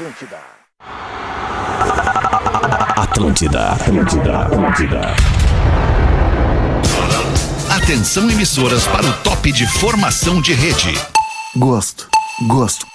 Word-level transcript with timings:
Atlântida. 0.00 0.38
Atlântida, 2.96 3.72
Atlântida, 3.72 4.38
Atlântida. 4.38 5.00
Atenção 7.68 8.30
emissoras 8.30 8.86
para 8.86 9.06
o 9.06 9.12
top 9.18 9.52
de 9.52 9.66
formação 9.66 10.40
de 10.40 10.54
rede. 10.54 10.98
Gosto, 11.54 12.08
gosto, 12.48 12.86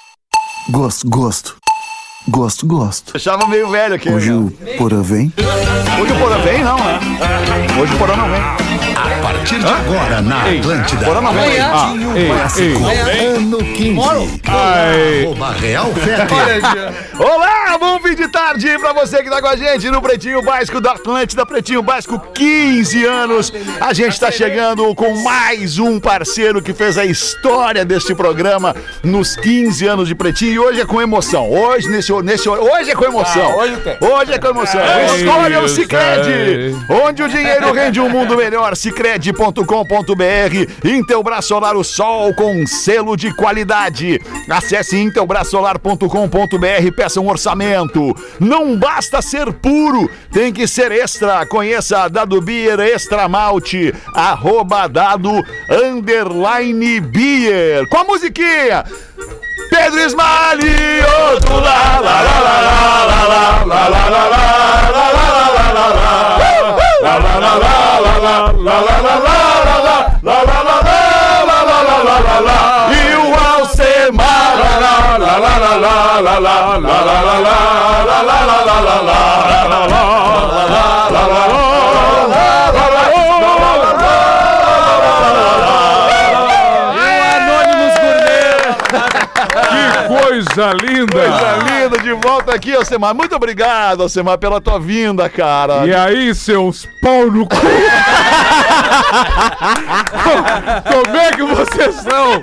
gosto, 0.72 1.08
gosto, 1.08 1.58
gosto, 2.28 2.66
gosto. 2.66 3.16
Achava 3.16 3.46
meio 3.46 3.70
velho 3.70 3.94
aqui. 3.94 4.10
Hoje 4.10 4.32
né? 4.32 4.38
o 4.38 4.78
Porã 4.80 5.04
vem. 5.04 5.32
Hoje 6.02 6.12
o 6.12 6.18
Porã 6.18 6.40
vem, 6.40 6.64
não, 6.64 6.78
né? 6.78 7.00
Hoje 7.80 7.94
o 7.94 7.98
Porã 8.00 8.16
não 8.16 8.32
vem. 8.32 8.95
A 9.26 9.34
partir 9.34 9.58
de 9.58 9.66
agora 9.66 10.22
na 10.22 10.44
Atlântida. 10.44 11.04
Porã 11.04 11.20
não 11.20 11.34
vem. 11.34 11.60
Ah, 11.60 11.94
Ano 13.36 13.58
15. 13.58 14.00
Arroba 15.26 15.52
Real. 15.54 15.90
Olá, 17.18 17.76
bom 17.80 18.00
fim 18.00 18.14
de 18.14 18.28
tarde 18.28 18.78
pra 18.78 18.94
você 18.94 19.24
que 19.24 19.30
tá 19.32 19.42
com 19.42 19.48
a 19.48 19.56
gente 19.56 19.90
no 19.90 20.00
Pretinho 20.00 20.44
Básico 20.44 20.80
da 20.80 20.92
Atlântida, 20.92 21.44
Pretinho 21.44 21.82
Básico, 21.82 22.20
15 22.36 23.04
anos. 23.04 23.52
A 23.82 23.94
gente 23.94 24.20
tá 24.20 24.30
chegando 24.30 24.94
com 24.94 25.18
mais 25.24 25.80
um 25.80 26.00
parceiro 26.00 26.62
que 26.62 26.72
fez 26.72 26.96
a 26.96 27.04
história 27.04 27.84
deste 27.84 28.14
programa 28.14 28.76
nos 29.04 29.36
15 29.36 29.88
anos 29.88 30.08
de 30.08 30.14
Pretinho 30.14 30.54
e 30.54 30.60
hoje 30.60 30.82
é 30.82 30.86
com 30.86 31.02
emoção. 31.02 31.50
Hoje, 31.50 31.90
nesse, 31.90 32.14
nesse, 32.22 32.48
hoje 32.48 32.92
é 32.92 32.96
com 32.96 33.06
emoção. 33.06 33.58
hoje, 33.58 34.34
é 34.34 34.38
com 34.38 34.50
emoção. 34.50 34.82
Escolha 35.16 35.62
o 35.62 35.68
Cicred, 35.68 36.76
onde 36.90 37.24
o 37.24 37.28
dinheiro 37.28 37.72
rende 37.74 38.00
um 38.00 38.10
mundo 38.10 38.38
melhor. 38.38 38.76
Cicred.com.br, 39.16 40.88
Intelbras 40.88 41.46
Solar, 41.46 41.76
o 41.76 41.84
sol 41.84 42.34
com 42.34 42.68
selo 42.68 43.16
de 43.16 43.34
qualidade. 43.34 44.20
Acesse 44.50 44.98
intelbrasolar.com.br, 44.98 46.92
peça 46.96 47.22
um 47.22 47.30
orçamento. 47.30 48.14
Não 48.40 48.78
basta 48.78 49.22
ser 49.22 49.54
puro, 49.54 50.10
tem 50.32 50.52
que 50.52 50.68
ser 50.68 50.92
extra. 50.92 51.46
Conheça 51.46 52.04
a 52.04 52.08
Dado 52.08 52.42
Beer 52.42 52.80
Extra 52.80 53.28
Malte, 53.30 53.94
arroba 54.14 54.88
dado 54.88 55.32
underline 55.70 57.00
beer. 57.00 57.88
Com 57.88 57.98
a 57.98 58.04
musiquinha. 58.04 58.84
Pedro 59.70 60.00
Esmalioto, 60.00 61.54
lá, 61.54 62.00
lá, 62.00 62.22
lá, 62.22 62.40
lá, 62.42 62.64
lá, 62.66 63.26
lá, 63.26 63.66
lá, 63.66 63.88
lá, 63.88 63.88
lá, 63.88 64.10
lá, 64.10 64.30
lá, 64.30 64.30
lá, 64.30 64.50
lá, 64.50 64.94
lá, 64.98 65.88
lá. 65.88 66.26
La 66.36 66.42
la 66.42 66.44
la 66.44 66.50
la 66.54 66.70
la 66.70 66.78
la 66.78 66.85
la 67.04 67.14
la 67.20 67.34
la 67.44 67.52
la 67.56 67.76
la 67.96 68.36
la 68.66 68.78
la 68.86 69.06
la 69.06 69.16
la 69.16 69.56
la 69.76 70.30
la 72.24 72.40
la 72.48 72.60
e 72.92 73.16
o 73.16 73.28
Alcemar 73.56 74.58
la 74.62 74.74
la 74.84 74.94
la 75.18 75.34
la 75.38 75.54
la 75.56 75.82
la 75.82 76.16
la 76.16 76.40
la 76.40 76.46
la 76.46 76.96
la 76.96 77.22
la 77.26 78.22
la 78.24 78.40
la 78.46 78.82
la 78.82 79.02
la 79.10 79.25
coisa 90.26 90.74
linda! 90.74 91.18
Coisa 91.18 91.58
linda, 91.58 91.98
de 92.00 92.14
volta 92.14 92.56
aqui, 92.56 92.76
Alcemar. 92.76 93.14
Muito 93.14 93.36
obrigado, 93.36 94.02
Alcemar, 94.04 94.38
pela 94.38 94.60
tua 94.60 94.80
vinda, 94.80 95.30
cara. 95.30 95.86
E 95.86 95.94
aí, 95.94 96.34
seus 96.34 96.88
pau 97.02 97.30
no 97.30 97.48
cu? 97.48 97.56
Como 100.92 101.18
é 101.18 101.32
que 101.32 101.44
vocês 101.44 101.98
estão? 101.98 102.42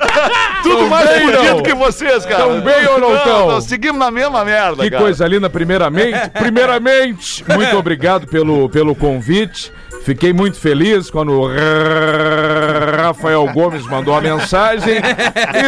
Tudo 0.63 0.77
Tão 0.79 0.89
mais 0.89 1.09
bonito 1.23 1.63
que 1.63 1.75
vocês, 1.75 2.25
cara. 2.25 2.45
Tão 2.45 2.61
bem 2.61 2.87
ou 2.87 3.01
não 3.01 3.19
tão? 3.19 3.61
Seguimos 3.61 3.99
na 3.99 4.11
mesma 4.11 4.45
merda, 4.45 4.83
Que 4.85 4.91
cara. 4.91 5.03
coisa 5.03 5.27
linda, 5.27 5.51
primeiramente. 5.51 6.31
Primeiramente, 6.39 7.45
muito 7.49 7.77
obrigado 7.77 8.27
pelo, 8.27 8.69
pelo 8.69 8.95
convite. 8.95 9.73
Fiquei 10.05 10.33
muito 10.33 10.59
feliz 10.59 11.11
quando 11.11 11.33
o 11.33 11.49
Rafael 12.97 13.47
Gomes 13.53 13.87
mandou 13.87 14.15
a 14.15 14.21
mensagem. 14.21 15.01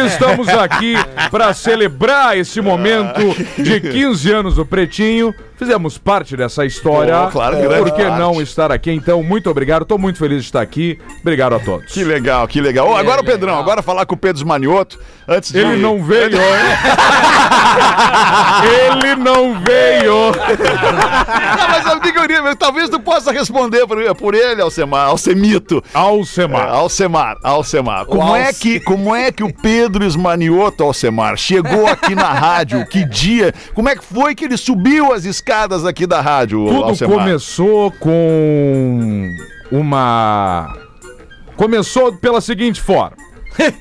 Estamos 0.05 0.49
aqui 0.49 0.95
para 1.31 1.53
celebrar 1.53 2.37
esse 2.37 2.59
momento 2.59 3.21
de 3.57 3.79
15 3.79 4.31
anos 4.31 4.55
do 4.55 4.65
Pretinho. 4.65 5.33
Fizemos 5.57 5.97
parte 5.97 6.35
dessa 6.35 6.65
história. 6.65 7.17
Pô, 7.25 7.31
claro, 7.31 7.55
grande 7.57 7.89
Por 7.89 7.91
que 7.91 8.03
parte. 8.03 8.19
não 8.19 8.41
estar 8.41 8.71
aqui? 8.73 8.91
Então, 8.91 9.23
muito 9.23 9.49
obrigado. 9.49 9.83
Estou 9.83 9.97
muito 9.97 10.19
feliz 10.19 10.41
de 10.41 10.47
estar 10.47 10.61
aqui. 10.61 10.99
Obrigado 11.21 11.55
a 11.55 11.59
todos. 11.59 11.93
Que 11.93 12.03
legal, 12.03 12.45
que 12.45 12.59
legal. 12.59 12.89
Ô, 12.89 12.95
agora 12.95 13.21
o 13.21 13.23
Pedrão, 13.23 13.57
agora 13.57 13.81
falar 13.81 14.05
com 14.05 14.15
o 14.15 14.17
Pedro 14.17 14.45
Manioto. 14.45 14.99
Antes 15.27 15.51
de... 15.53 15.59
Ele 15.59 15.77
não 15.77 16.03
veio, 16.03 16.35
hein? 16.35 16.35
Ele 19.01 19.15
não 19.15 19.59
veio. 19.61 20.31
Não, 20.31 21.67
mas 21.69 21.83
sabe 21.83 21.97
o 21.97 22.01
que 22.01 22.11
que 22.11 22.17
eu 22.17 22.21
queria? 22.21 22.55
Talvez 22.55 22.89
tu 22.89 22.99
possa 22.99 23.31
responder 23.31 23.87
por, 23.87 23.97
por 24.15 24.35
ele, 24.35 24.61
Alcemar, 24.61 25.07
Alcemito. 25.07 25.81
É, 25.93 25.97
Alcemar. 25.97 26.67
Alcemar, 26.67 27.37
Alcemar. 27.41 28.05
Como 28.05 28.35
é, 28.35 28.51
que, 28.53 28.79
como 28.81 29.15
é 29.15 29.31
que 29.31 29.43
o 29.43 29.51
Pedro 29.53 30.05
Esmanioto, 30.05 30.83
Alcemar, 30.83 31.37
chegou 31.37 31.87
aqui 31.87 32.13
na 32.13 32.31
rádio? 32.31 32.85
Que 32.85 33.03
dia? 33.05 33.53
Como 33.73 33.87
é 33.89 33.95
que 33.95 34.03
foi 34.03 34.35
que 34.35 34.45
ele 34.45 34.57
subiu 34.57 35.11
as 35.13 35.25
escadas 35.25 35.44
aqui 35.87 36.07
da 36.07 36.21
rádio, 36.21 36.65
Tudo 36.65 36.83
Alcemar? 36.83 37.17
começou 37.19 37.91
com 37.91 39.35
uma. 39.71 40.75
Começou 41.55 42.15
pela 42.17 42.41
seguinte 42.41 42.81
forma. 42.81 43.17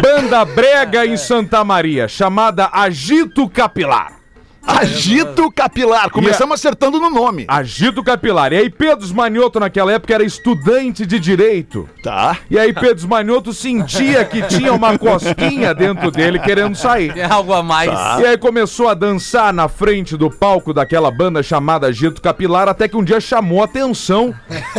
Banda 0.00 0.44
brega 0.44 1.04
em 1.04 1.16
Santa 1.16 1.62
Maria, 1.64 2.08
chamada 2.08 2.70
Agito 2.72 3.48
Capilar. 3.48 4.21
Agito 4.66 5.50
capilar. 5.50 6.10
Começamos 6.10 6.54
acertando 6.54 7.00
no 7.00 7.10
nome. 7.10 7.44
Agito 7.48 8.02
Capilar. 8.02 8.52
E 8.52 8.56
aí 8.56 8.70
Pedro 8.70 9.12
Manioto 9.14 9.58
naquela 9.58 9.92
época 9.92 10.14
era 10.14 10.24
estudante 10.24 11.04
de 11.04 11.18
direito. 11.18 11.88
Tá. 12.02 12.38
E 12.50 12.58
aí 12.58 12.72
Pedro 12.72 13.08
Manioto 13.08 13.52
sentia 13.52 14.24
que 14.24 14.42
tinha 14.42 14.72
uma 14.72 14.96
cosquinha 14.98 15.74
dentro 15.74 16.10
dele 16.10 16.38
querendo 16.38 16.76
sair. 16.76 17.16
É 17.16 17.24
algo 17.24 17.52
a 17.52 17.62
mais. 17.62 17.90
E 18.20 18.26
aí 18.26 18.38
começou 18.38 18.88
a 18.88 18.94
dançar 18.94 19.52
na 19.52 19.68
frente 19.68 20.16
do 20.16 20.30
palco 20.30 20.72
daquela 20.72 21.10
banda 21.10 21.42
chamada 21.42 21.88
Agito 21.88 22.22
Capilar, 22.22 22.68
até 22.68 22.86
que 22.86 22.96
um 22.96 23.04
dia 23.04 23.20
chamou 23.20 23.62
a 23.62 23.64
atenção 23.64 24.34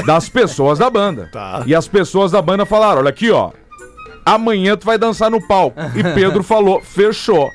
das 0.06 0.30
pessoas 0.30 0.80
da 0.80 0.90
banda. 0.90 1.30
E 1.66 1.76
as 1.76 1.88
pessoas 1.88 2.32
da 2.32 2.42
banda 2.42 2.66
falaram: 2.66 3.00
olha 3.00 3.10
aqui, 3.10 3.30
ó. 3.32 3.52
Amanhã 4.26 4.78
tu 4.78 4.86
vai 4.86 4.98
dançar 4.98 5.30
no 5.30 5.46
palco. 5.46 5.78
E 5.96 6.04
Pedro 6.16 6.44
falou: 6.44 6.82
fechou. 6.82 7.52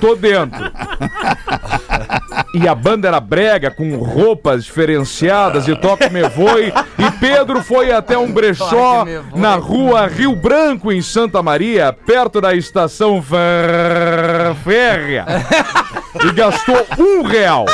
Tô 0.00 0.14
dentro. 0.14 0.58
E 2.54 2.66
a 2.66 2.74
banda 2.74 3.06
era 3.06 3.20
brega, 3.20 3.70
com 3.70 3.96
roupas 3.96 4.64
diferenciadas 4.64 5.68
e 5.68 5.76
toque 5.76 6.10
me 6.10 6.22
voe. 6.28 6.72
E 6.98 7.10
Pedro 7.20 7.62
foi 7.62 7.92
até 7.92 8.18
um 8.18 8.32
brechó 8.32 9.06
na 9.34 9.54
rua 9.54 10.06
Rio 10.06 10.34
Branco, 10.34 10.90
em 10.90 11.00
Santa 11.00 11.42
Maria, 11.42 11.92
perto 11.92 12.40
da 12.40 12.54
estação 12.54 13.22
férrea. 14.64 15.26
E 16.24 16.32
gastou 16.32 16.84
um 16.98 17.22
real. 17.22 17.66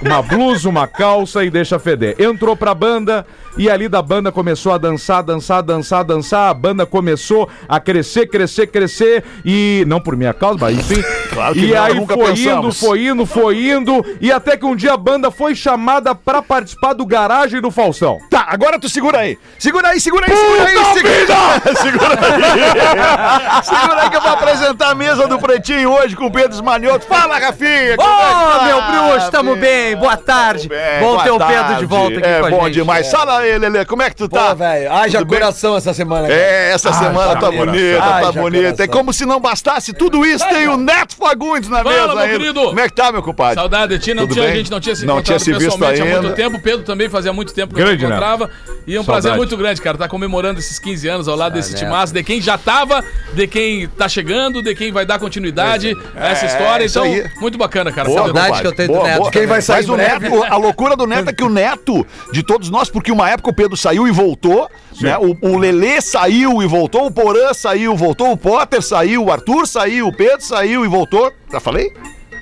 Uma 0.00 0.22
blusa, 0.22 0.68
uma 0.68 0.86
calça 0.86 1.44
e 1.44 1.50
deixa 1.50 1.78
feder. 1.78 2.16
Entrou 2.18 2.56
pra 2.56 2.74
banda 2.74 3.26
e 3.56 3.70
ali 3.70 3.88
da 3.88 4.02
banda 4.02 4.30
começou 4.30 4.72
a 4.72 4.78
dançar, 4.78 5.22
dançar, 5.22 5.62
dançar, 5.62 6.04
dançar. 6.04 6.50
A 6.50 6.54
banda 6.54 6.84
começou 6.84 7.48
a 7.68 7.80
crescer, 7.80 8.26
crescer, 8.26 8.66
crescer. 8.66 9.24
E. 9.44 9.84
Não 9.86 10.00
por 10.00 10.16
minha 10.16 10.34
causa, 10.34 10.58
mas 10.60 10.78
enfim. 10.78 11.02
Claro 11.36 11.52
que 11.54 11.60
e 11.60 11.74
não, 11.74 11.84
aí 11.84 11.94
nunca 11.94 12.14
foi 12.14 12.30
indo, 12.30 12.34
pensamos. 12.34 12.80
foi 12.80 13.06
indo, 13.06 13.26
foi 13.26 13.68
indo. 13.70 14.16
E 14.22 14.32
até 14.32 14.56
que 14.56 14.64
um 14.64 14.74
dia 14.74 14.94
a 14.94 14.96
banda 14.96 15.30
foi 15.30 15.54
chamada 15.54 16.14
pra 16.14 16.40
participar 16.40 16.94
do 16.94 17.04
Garagem 17.04 17.60
do 17.60 17.70
Faustão. 17.70 18.18
Tá, 18.30 18.46
agora 18.48 18.78
tu 18.80 18.88
segura 18.88 19.18
aí. 19.18 19.38
Segura 19.58 19.88
aí, 19.88 20.00
segura 20.00 20.24
aí, 20.26 20.34
segura 20.34 20.64
aí. 20.64 20.94
Segura, 20.94 21.76
segura 21.76 22.18
aí. 22.20 23.62
segura 23.64 24.02
aí 24.02 24.10
que 24.10 24.16
eu 24.16 24.20
vou 24.22 24.30
apresentar 24.30 24.90
a 24.90 24.94
mesa 24.94 25.26
do 25.26 25.38
Pretinho 25.38 25.90
hoje 25.92 26.16
com 26.16 26.24
o 26.24 26.32
Pedro 26.32 26.52
Esmanioto. 26.52 27.06
Fala, 27.06 27.38
Rafinha. 27.38 27.94
Ô, 27.94 28.02
como 28.02 28.10
é 28.10 28.58
tá? 28.58 28.64
meu 28.64 28.82
bruxo, 28.82 29.30
tamo 29.30 29.56
bem. 29.56 29.94
Boa 29.96 30.16
tarde. 30.16 30.68
Bem, 30.68 31.00
Bom 31.00 31.12
boa 31.12 31.22
ter 31.22 31.30
o 31.32 31.38
Pedro 31.38 31.76
de 31.76 31.84
volta 31.86 32.18
aqui 32.18 32.28
é, 32.28 32.40
com 32.40 32.46
a 32.46 32.50
bom 32.50 32.64
gente. 32.64 32.74
demais. 32.74 33.10
Fala 33.10 33.40
aí, 33.40 33.58
Lelê, 33.58 33.84
como 33.84 34.00
é 34.02 34.08
que 34.08 34.16
tu 34.16 34.26
tá? 34.26 34.50
Pô, 34.50 34.56
velho, 34.56 34.90
haja 34.90 35.18
Tudo 35.18 35.28
bem? 35.28 35.38
coração 35.38 35.76
essa 35.76 35.92
semana. 35.92 36.28
cara. 36.28 36.40
É, 36.40 36.72
essa 36.72 36.92
semana 36.94 37.36
tá 37.36 37.50
bonita, 37.50 38.00
tá 38.00 38.32
bonita. 38.32 38.84
É 38.84 38.86
como 38.86 39.12
se 39.12 39.26
não 39.26 39.38
bastasse 39.38 39.92
tudo 39.92 40.24
isso, 40.24 40.46
tem 40.48 40.66
o 40.68 40.78
Neto 40.78 41.16
Fagundes 41.28 41.68
na 41.68 41.78
Fala, 41.82 41.90
mesa 41.90 42.06
meu 42.08 42.18
ainda. 42.18 42.38
querido. 42.38 42.60
Como 42.66 42.80
é 42.80 42.88
que 42.88 42.94
tá, 42.94 43.12
meu 43.12 43.22
compadre? 43.22 43.54
Saudade 43.54 43.96
de 43.98 44.04
ti, 44.04 44.14
não 44.14 44.22
Tudo 44.24 44.34
tinha, 44.34 44.44
bem? 44.46 44.54
a 44.54 44.56
gente 44.56 44.70
não 44.70 44.80
tinha 44.80 44.94
se 44.96 45.04
Não 45.06 45.14
encontrado 45.14 45.26
tinha 45.26 45.38
se 45.38 45.52
visto 45.58 45.78
pessoalmente 45.78 46.02
há 46.02 46.22
muito 46.22 46.34
tempo. 46.34 46.56
O 46.56 46.60
Pedro 46.62 46.84
também 46.84 47.08
fazia 47.08 47.32
muito 47.32 47.52
tempo 47.54 47.74
que 47.74 47.80
Grande, 47.80 48.02
eu 48.04 48.08
não 48.10 48.16
né? 48.16 48.22
encontrava. 48.24 48.50
E 48.86 48.94
é 48.94 49.00
um 49.00 49.04
Saudade. 49.04 49.22
prazer 49.22 49.36
muito 49.36 49.56
grande, 49.56 49.80
cara, 49.82 49.98
tá 49.98 50.08
comemorando 50.08 50.58
esses 50.60 50.78
15 50.78 51.08
anos 51.08 51.28
ao 51.28 51.36
lado 51.36 51.54
desse 51.54 51.72
né? 51.72 51.78
timaço, 51.78 52.12
de 52.12 52.22
quem 52.22 52.40
já 52.40 52.56
tava, 52.56 53.04
de 53.34 53.46
quem 53.46 53.88
tá 53.88 54.08
chegando, 54.08 54.62
de 54.62 54.74
quem 54.74 54.92
vai 54.92 55.04
dar 55.04 55.18
continuidade 55.18 55.96
a 56.14 56.28
essa 56.28 56.46
história. 56.46 56.84
isso 56.84 56.98
Então, 56.98 57.10
aí. 57.12 57.30
muito 57.40 57.58
bacana, 57.58 57.90
cara. 57.92 58.08
Boa, 58.08 58.22
Saudade. 58.24 58.46
Saudade 58.46 58.60
que 58.62 58.66
eu 58.68 58.76
tenho 58.76 58.88
do 58.88 58.94
Boa, 58.94 59.08
Neto. 59.08 59.18
boa. 59.18 59.30
Quem 59.30 59.46
vai 59.46 59.60
sair 59.62 59.76
Mas 59.76 59.88
o? 59.88 59.96
Neto, 59.96 60.44
a 60.44 60.56
loucura 60.56 60.96
do 60.96 61.06
Neto 61.06 61.30
é 61.30 61.32
que 61.32 61.42
o 61.44 61.48
Neto, 61.48 62.06
de 62.32 62.42
todos 62.42 62.70
nós, 62.70 62.88
porque 62.88 63.10
uma 63.10 63.28
época 63.28 63.50
o 63.50 63.54
Pedro 63.54 63.76
saiu 63.76 64.06
e 64.06 64.10
voltou, 64.10 64.68
né? 65.00 65.16
O, 65.18 65.36
o 65.42 65.58
Lelê 65.58 66.00
saiu 66.00 66.62
e 66.62 66.66
voltou, 66.66 67.06
o 67.06 67.10
Porã 67.10 67.52
saiu, 67.54 67.94
voltou, 67.96 68.32
o 68.32 68.36
Potter 68.36 68.82
saiu, 68.82 69.24
o 69.24 69.32
Arthur 69.32 69.66
saiu, 69.66 70.08
o 70.08 70.12
Pedro 70.12 70.40
saiu 70.42 70.84
e 70.84 70.88
voltou. 70.88 71.32
Já 71.52 71.60
falei? 71.60 71.92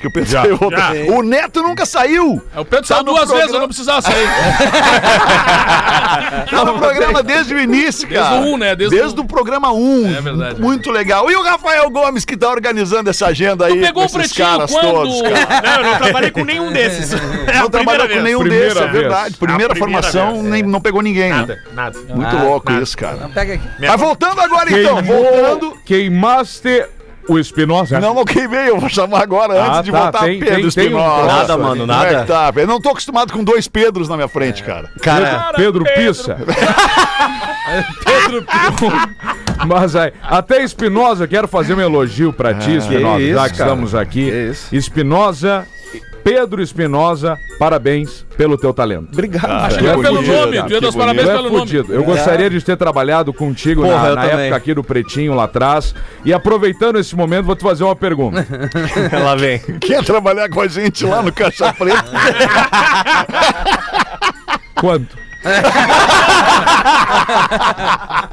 que 0.00 0.08
o 0.08 0.12
Pedro 0.12 0.30
saiu. 0.30 0.58
O 1.16 1.22
Neto 1.22 1.62
nunca 1.62 1.86
saiu. 1.86 2.42
É, 2.54 2.60
O 2.60 2.64
Pedro 2.64 2.86
Tá 2.86 2.96
saiu 2.96 3.04
duas 3.04 3.20
programa. 3.20 3.40
vezes, 3.40 3.54
eu 3.54 3.60
não 3.60 3.68
precisava 3.68 4.02
sair. 4.02 4.28
Tá 6.50 6.64
no 6.64 6.78
programa 6.78 7.22
desde 7.22 7.54
o 7.54 7.58
início, 7.60 8.08
Desde 8.08 8.28
cara. 8.28 8.40
o 8.40 8.44
um, 8.54 8.56
né? 8.56 8.74
Desde 8.76 8.96
Desde, 8.96 9.18
o- 9.20 9.22
o 9.22 9.26
programa 9.26 9.72
1. 9.72 10.16
É 10.16 10.20
verdade. 10.20 10.60
Muito 10.60 10.90
legal. 10.90 11.30
E 11.30 11.36
o 11.36 11.42
Rafael 11.42 11.88
Gomes, 11.90 12.24
que 12.24 12.36
tá 12.36 12.50
organizando 12.50 13.08
essa 13.10 13.26
agenda 13.26 13.66
aí. 13.66 13.80
pegou 13.80 13.92
com 13.94 14.00
o 14.00 14.04
esses 14.04 14.32
pretinho 14.32 14.46
caras 14.48 14.70
quando- 14.70 14.90
todos, 14.92 15.22
cara. 15.22 15.60
Não, 15.62 15.74
eu 15.84 15.90
não 15.92 15.98
trabalhei 15.98 16.30
com 16.30 16.44
nenhum 16.44 16.72
desses. 16.72 17.12
É 17.12 17.58
Não 17.64 17.70
trabalhou 17.70 18.08
com 18.08 18.20
nenhum 18.20 18.40
Primeira 18.40 18.66
desses, 18.74 18.82
é 18.82 18.86
verdade. 18.88 19.36
Primeira, 19.36 19.74
primeira 19.74 19.74
formação, 20.02 20.32
vez, 20.32 20.44
nem, 20.44 20.62
não 20.62 20.80
pegou 20.80 21.02
ninguém, 21.02 21.30
né? 21.30 21.36
Nada, 21.38 21.58
nada. 21.72 21.98
Muito 22.14 22.36
louco 22.36 22.72
isso, 22.72 22.96
cara. 22.96 23.16
Não, 23.16 23.30
pega 23.30 23.54
aqui. 23.54 23.68
Mas 23.78 24.00
voltando 24.00 24.40
agora 24.40 24.70
então, 24.70 24.96
Queimou, 25.02 25.22
voltando. 25.24 25.78
queimaste 25.84 26.84
o 27.28 27.38
Espinosa. 27.38 27.98
Não, 28.00 28.14
não 28.14 28.24
queimei, 28.24 28.68
eu 28.70 28.78
vou 28.78 28.88
chamar 28.88 29.22
agora 29.22 29.54
Ah, 29.54 29.72
antes 29.78 29.84
de 29.84 29.92
tá, 29.92 30.02
voltar 30.02 30.24
tem- 30.24 30.38
Pedro 30.40 30.54
tem- 30.54 30.56
tem 30.56 30.64
um 30.64 30.68
Espinosa. 30.68 31.14
troço 31.22 31.26
Nada, 31.36 31.56
mano, 31.58 31.80
Como 31.80 31.82
é 31.82 31.86
nada. 31.96 32.20
que 32.20 32.26
tá? 32.26 32.52
Eu 32.56 32.66
não 32.66 32.80
tô 32.80 32.90
acostumado 32.90 33.32
com 33.32 33.42
dois 33.44 33.66
Pedros 33.68 34.08
na 34.08 34.16
minha 34.16 34.28
frente, 34.28 34.62
cara. 34.62 34.90
Cara, 35.02 35.52
Pedro, 35.56 35.84
Pissa. 35.84 36.36
Pedro 38.04 38.44
Mas 39.66 39.96
aí, 39.96 40.12
até 40.22 40.62
Espinosa, 40.62 41.26
quero 41.26 41.48
fazer 41.48 41.74
um 41.74 41.80
elogio 41.80 42.32
pra 42.32 42.54
ti, 42.54 42.76
Espinosa, 42.76 43.20
isso, 43.22 43.34
já 43.34 43.44
que 43.48 43.52
estamos 43.52 43.94
aqui. 43.94 44.52
Espinosa, 44.72 45.66
Pedro 46.24 46.62
Espinosa, 46.62 47.38
parabéns 47.58 48.24
pelo 48.36 48.56
teu 48.56 48.72
talento. 48.72 49.10
Obrigado. 49.12 49.44
Acho 49.66 49.78
que 49.78 49.86
é 49.86 49.90
é 49.90 49.96
pelo 49.96 50.22
nome. 50.22 50.56
cara, 50.56 50.66
Tu 50.66 50.72
ia 50.72 50.80
dar 50.80 50.88
os 50.88 50.94
Tu 50.94 50.98
parabéns 50.98 51.28
é 51.28 51.32
pelo 51.36 51.42
nome. 51.50 51.58
fudido. 51.60 51.92
Eu 51.92 52.02
gostaria 52.02 52.48
de 52.48 52.60
ter 52.62 52.76
trabalhado 52.78 53.32
contigo 53.32 53.82
Porra, 53.82 54.08
na, 54.10 54.14
na 54.14 54.24
época 54.24 54.56
aqui 54.56 54.72
do 54.74 54.82
Pretinho 54.82 55.34
lá 55.34 55.44
atrás. 55.44 55.94
E 56.24 56.32
aproveitando 56.32 56.98
esse 56.98 57.14
momento, 57.14 57.44
vou 57.44 57.54
te 57.54 57.62
fazer 57.62 57.84
uma 57.84 57.94
pergunta. 57.94 58.44
lá 59.22 59.36
vem. 59.36 59.58
Quer 59.80 60.02
trabalhar 60.02 60.48
com 60.48 60.62
a 60.62 60.66
gente 60.66 61.04
lá 61.04 61.22
no 61.22 61.30
Caixa 61.30 61.72
Preta? 61.74 62.04
Quanto? 64.80 65.16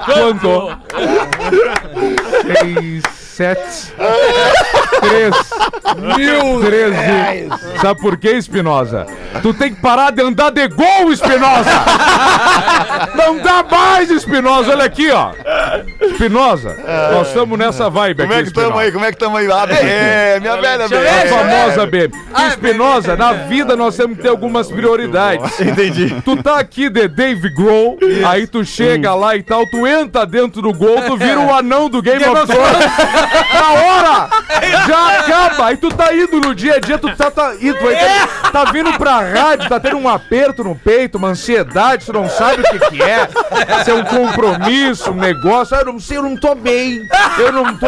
Quanto? 0.06 0.78
Seis, 2.42 3.04
sete, 3.42 3.94
três, 5.02 5.36
mil, 6.16 6.62
treze. 6.62 7.50
Sabe 7.82 8.00
por 8.00 8.18
quê, 8.18 8.34
Espinosa? 8.34 9.08
Tu 9.42 9.52
tem 9.56 9.74
que 9.74 9.82
parar 9.82 10.12
de 10.12 10.22
andar 10.22 10.52
de 10.52 10.68
gol, 10.68 11.12
Espinosa! 11.12 11.72
Não 13.16 13.40
dá 13.40 13.64
mais, 13.64 14.12
Espinosa! 14.12 14.72
Olha 14.74 14.86
aqui, 14.86 15.10
ó. 15.10 15.32
Espinosa, 16.02 16.78
nós 17.14 17.30
estamos 17.30 17.58
nessa 17.58 17.90
vibe 17.90 18.22
Como 18.22 18.32
aqui, 18.34 18.40
é 18.42 18.44
que 18.44 18.50
estamos 18.50 18.80
aí? 18.80 18.92
Como 18.92 19.06
é 19.06 19.08
que 19.08 19.16
estamos 19.16 19.40
aí? 19.40 19.52
Ah, 19.52 19.66
é, 19.72 20.40
minha 20.40 20.58
velha 20.58 20.86
A 20.86 20.88
bem. 20.88 21.28
famosa 21.30 21.86
BM. 21.88 22.12
Espinosa, 22.50 23.16
na 23.16 23.34
vida 23.34 23.76
nós 23.76 23.96
temos 23.98 24.18
que 24.18 24.24
ter 24.24 24.30
algumas 24.30 24.68
prioridades. 24.72 25.60
Entendi. 25.60 26.22
Tu 26.24 26.44
tá 26.44 26.60
aqui 26.60 26.90
de 26.90 27.08
Dave 27.08 27.50
Grohl, 27.56 27.98
aí 28.28 28.46
tu 28.46 28.64
chega 28.64 29.16
lá 29.16 29.36
e 29.36 29.42
tal, 29.42 29.66
tu 29.66 29.88
entra 29.88 30.26
dentro 30.28 30.62
do 30.62 30.74
gol, 30.74 31.02
tu 31.08 31.18
vira 31.18 31.40
o 31.40 31.54
anão 31.54 31.90
do 31.90 32.02
Game, 32.02 32.24
of 32.24 32.46
Thrones. 32.46 33.31
Na 33.54 33.72
hora! 33.74 34.30
Já 34.88 35.20
acaba! 35.20 35.66
Aí 35.68 35.78
tu 35.78 35.90
tá 35.90 36.14
indo 36.14 36.40
no 36.40 36.54
dia 36.56 36.76
a 36.76 36.80
dia, 36.80 36.98
tu 36.98 37.16
tá, 37.16 37.32
tá 37.32 37.54
indo, 37.60 37.78
aí 37.88 37.96
tá, 37.96 38.52
tá 38.52 38.72
vindo 38.72 38.94
pra 38.94 39.20
rádio, 39.20 39.70
tá 39.70 39.80
tendo 39.80 39.98
um 39.98 40.10
aperto 40.10 40.64
no 40.64 40.76
peito, 40.76 41.18
uma 41.18 41.30
ansiedade, 41.30 42.06
tu 42.06 42.14
não 42.14 42.30
sabe 42.30 42.62
o 42.62 42.64
que 42.64 42.80
que 42.90 43.02
é. 43.02 43.28
Se 43.84 43.92
é 43.92 43.94
um 43.94 44.04
compromisso, 44.04 45.12
um 45.12 45.16
negócio. 45.16 45.76
Ah, 45.76 45.82
eu 45.82 45.94
não 45.94 46.00
sei, 46.00 46.18
eu 46.18 46.24
não 46.24 46.36
tô 46.36 46.56
bem. 46.56 47.08
Eu 47.38 47.52
não 47.52 47.76
tô. 47.78 47.88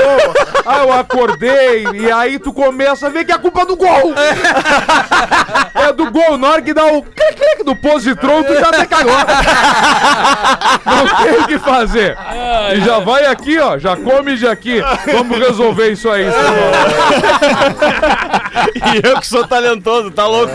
Ah, 0.66 0.80
eu 0.80 0.94
acordei. 0.94 1.86
E 1.94 2.12
aí 2.12 2.40
tu 2.40 2.54
começa 2.54 3.08
a 3.08 3.10
ver 3.10 3.26
que 3.26 3.32
é 3.32 3.36
a 3.36 3.40
culpa 3.40 3.66
do 3.66 3.76
gol. 3.76 4.14
É 5.76 5.92
do 5.94 6.12
gol, 6.12 6.38
na 6.38 6.50
hora 6.50 6.62
que 6.62 6.74
dá 6.74 6.86
o 6.86 7.04
clique 7.04 7.64
do 7.64 7.76
positron, 7.76 8.44
tu 8.44 8.54
já 8.56 8.70
até 8.70 8.86
cagou. 8.86 9.14
Não 10.86 11.24
tem 11.24 11.40
o 11.42 11.48
que 11.48 11.60
fazer. 11.60 12.18
E 12.76 12.82
já 12.82 13.00
vai 13.00 13.26
aqui, 13.26 13.60
ó, 13.60 13.78
já 13.78 13.96
come 13.96 14.38
já 14.38 14.52
aqui. 14.52 14.82
Vamos 15.12 15.23
resolver 15.30 15.92
isso 15.92 16.10
aí, 16.10 16.24
senhor. 16.32 16.44
E 18.94 19.08
eu 19.08 19.20
que 19.20 19.28
sou 19.28 19.46
talentoso, 19.48 20.12
tá 20.12 20.26
louco? 20.28 20.54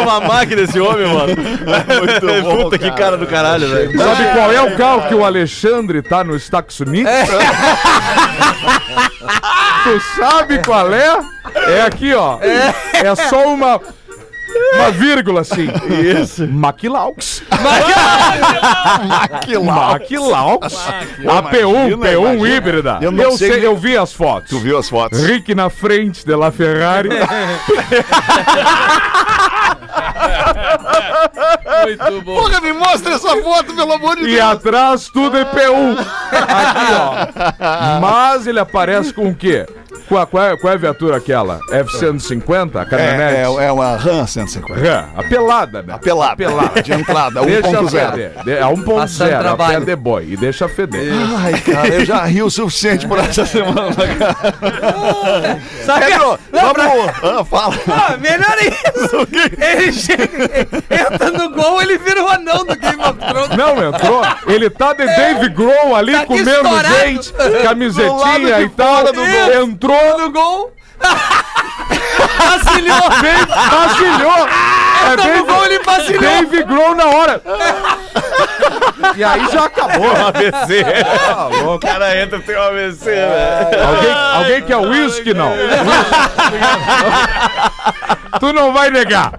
Uma 0.00 0.20
máquina 0.20 0.62
esse 0.62 0.78
homem, 0.80 1.06
mano. 1.06 1.34
Muito 1.36 2.26
bom, 2.42 2.62
Puta 2.64 2.78
que 2.78 2.90
cara. 2.92 3.16
do 3.16 3.26
caralho, 3.26 3.68
velho. 3.68 3.98
Sabe 3.98 4.32
qual 4.34 4.52
é 4.52 4.60
o 4.62 4.76
carro 4.76 5.08
que 5.08 5.14
o 5.14 5.24
Alexandre 5.24 6.02
tá 6.02 6.22
no 6.24 6.36
Estados 6.36 6.78
Unidos? 6.80 7.10
Tu 9.84 10.00
sabe 10.20 10.58
qual 10.64 10.92
é? 10.92 11.18
É 11.68 11.82
aqui, 11.82 12.14
ó. 12.14 12.38
É 12.40 13.14
só 13.28 13.48
uma. 13.52 13.80
Uma 14.74 14.90
vírgula 14.90 15.40
assim. 15.40 15.68
Isso. 16.22 16.46
Maquilaux. 16.48 17.42
Maquilaux. 19.64 20.60
A 21.28 21.42
P1, 21.42 21.92
Imagina, 21.92 21.96
P1 22.06 22.20
imagina. 22.34 22.48
híbrida. 22.48 22.98
Eu 23.00 23.10
Eu, 23.10 23.12
não 23.12 23.30
sei 23.36 23.48
sei, 23.48 23.56
nem- 23.56 23.64
eu 23.66 23.76
vi 23.76 23.96
as 23.96 24.12
fotos. 24.12 24.50
Tu 24.50 24.58
viu 24.60 24.78
as 24.78 24.88
fotos? 24.88 25.20
Rick 25.24 25.54
na 25.54 25.68
frente 25.70 26.24
de 26.24 26.34
La 26.34 26.50
Ferrari. 26.52 27.08
Muito 31.84 32.22
bom. 32.22 32.36
Porra, 32.42 32.60
me 32.60 32.72
mostra 32.72 33.14
essa 33.14 33.36
foto, 33.42 33.74
pelo 33.74 33.92
amor 33.92 34.16
de 34.16 34.22
E 34.22 34.26
Deus. 34.36 34.40
atrás 34.52 35.08
tudo 35.12 35.36
é 35.36 35.44
P1. 35.44 35.98
Aqui, 36.32 36.92
ó. 36.94 38.00
Mas 38.00 38.46
ele 38.46 38.60
aparece 38.60 39.12
com 39.12 39.28
o 39.28 39.34
quê? 39.34 39.66
Qual, 40.10 40.26
qual, 40.26 40.44
é, 40.44 40.56
qual 40.56 40.72
é 40.72 40.74
a 40.74 40.78
viatura 40.78 41.16
aquela? 41.18 41.60
F-150? 41.70 42.74
A 42.76 42.80
É, 42.82 42.84
caminhonete? 42.84 43.36
é, 43.36 43.64
é 43.66 43.72
uma 43.72 43.96
RAM 43.96 44.26
150. 44.26 44.80
É, 44.86 45.04
a 45.16 45.22
pelada, 45.22 45.82
né? 45.82 45.94
A 45.94 45.98
pelada. 45.98 46.32
A 46.32 46.36
pelada. 46.36 46.82
De 46.82 46.92
entrada, 46.92 47.40
Deixa 47.42 47.68
1.0. 47.68 47.90
feder. 48.10 48.32
De- 48.44 48.50
É 48.52 48.64
1.0, 48.66 48.94
Passando 48.96 49.32
a 49.34 49.38
trabalho. 49.38 49.78
pé 49.78 49.84
de 49.86 49.94
boy. 49.96 50.26
E 50.32 50.36
deixa 50.36 50.68
feder. 50.68 51.12
Ai, 51.38 51.52
cara, 51.60 51.86
eu 51.88 52.04
já 52.04 52.24
ri 52.24 52.42
o 52.42 52.50
suficiente 52.50 53.06
por 53.06 53.18
essa 53.20 53.46
semana, 53.46 53.94
cara. 54.18 55.60
Sabe? 55.86 56.06
Pedro, 56.06 56.38
Não, 56.52 56.72
pra- 56.74 56.88
vamos... 56.88 57.10
Ah, 57.22 57.44
fala. 57.44 57.74
Ah, 57.88 58.16
melhor 58.16 58.56
isso! 58.60 59.28
Ele 59.60 59.92
chega, 59.92 60.68
entra 60.90 61.30
no 61.30 61.50
gol, 61.50 61.80
ele 61.82 61.98
vira 61.98 62.24
o 62.24 62.28
anão 62.28 62.64
do 62.64 62.74
Game 62.76 63.00
of 63.00 63.14
Thrones. 63.18 63.56
Não, 63.56 63.88
entrou. 63.88 64.22
Ele 64.48 64.68
tá 64.70 64.92
de 64.92 65.06
Dave 65.06 65.48
Grohl 65.50 65.94
ali 65.94 66.12
Tá 66.14 66.26
comendo 66.26 66.50
estourado. 66.50 66.88
gente, 67.04 67.32
camisetinha 67.62 68.60
e 68.62 68.68
tal. 68.70 68.96
fora 68.96 69.12
Entrou 70.00 70.18
No 70.18 70.30
gol. 70.30 70.72
Vacilhou! 72.38 73.10
Dave 73.22 73.46
vacilhou. 73.46 74.48
É 74.48 75.12
Entra 75.12 75.36
no 75.36 75.46
gol, 75.46 75.64
ele 75.64 75.78
vacilhou! 75.82 76.20
Dave 76.20 76.64
Grohl 76.64 76.94
na 76.94 77.06
hora. 77.06 77.42
E 79.16 79.24
aí 79.24 79.48
já 79.50 79.64
acabou. 79.64 80.10
AVC. 80.10 80.84
Tá 81.26 81.46
louco. 81.48 81.74
O 81.74 81.78
cara 81.80 82.20
entra 82.20 82.38
tem 82.40 82.56
um 82.56 82.62
AVC, 82.62 83.04
velho. 83.04 83.86
Alguém, 83.86 84.12
alguém 84.12 84.62
quer 84.62 84.76
uísque, 84.76 85.34
não? 85.34 85.52
tu 88.38 88.52
não 88.52 88.72
vai 88.72 88.90
negar. 88.90 89.32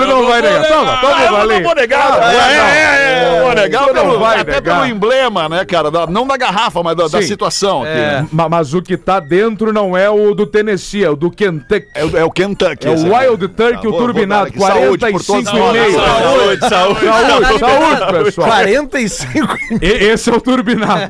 Tu 0.00 0.06
não 0.06 0.26
vai 0.26 0.42
negar. 0.42 0.64
Toma, 0.68 0.96
toma, 0.98 1.22
eu 1.24 1.32
valeu. 1.32 1.56
não 1.56 1.64
vou 1.64 1.74
negar. 1.74 2.18
Ah, 2.20 2.32
é, 2.32 2.36
vai, 2.36 2.54
é, 2.54 2.58
é, 2.58 3.24
é, 3.34 3.38
eu 3.38 3.44
vou 3.44 3.54
negar. 3.54 3.80
Tu 3.86 3.94
não 3.94 4.02
pelo- 4.02 4.18
vai 4.18 4.40
até 4.40 4.52
negar. 4.52 4.74
pelo 4.80 4.86
emblema, 4.86 5.48
né, 5.48 5.64
cara? 5.64 5.90
da- 5.90 6.06
não 6.06 6.26
da 6.26 6.36
garrafa, 6.36 6.82
mas 6.82 6.96
da, 6.96 7.08
da 7.08 7.22
situação 7.22 7.82
aqui. 7.82 7.94
né? 7.94 8.26
Ma- 8.32 8.48
Mas 8.48 8.74
o 8.74 8.82
que 8.82 8.96
tá 8.96 9.20
dentro 9.20 9.72
não 9.72 9.96
é 9.96 10.08
o 10.10 10.34
do 10.34 10.46
Tennessee, 10.46 11.04
é 11.04 11.10
o 11.10 11.16
do 11.16 11.30
Kentucky. 11.30 11.88
É, 11.94 12.04
o- 12.04 12.16
é 12.18 12.24
o 12.24 12.30
Kentucky. 12.30 12.86
É 12.86 12.90
o. 12.90 12.94
Wild 12.94 13.48
Turkey, 13.48 13.76
Ah, 13.76 13.78
o 13.78 13.82
vou- 13.82 13.92
vou 13.92 14.00
turbinado. 14.00 14.50
Saúde 14.58 14.98
todos 14.98 15.26
45 15.26 15.56
e 15.56 15.72
meio. 15.72 15.92
Saúde, 16.00 16.68
saúde. 16.68 17.00
Saúde, 17.06 17.58
saúde, 17.58 18.24
pessoal. 18.24 18.48
45 18.48 19.56
E- 19.82 19.86
Esse 20.06 20.30
é 20.30 20.32
o 20.34 20.40
turbinado. 20.40 21.00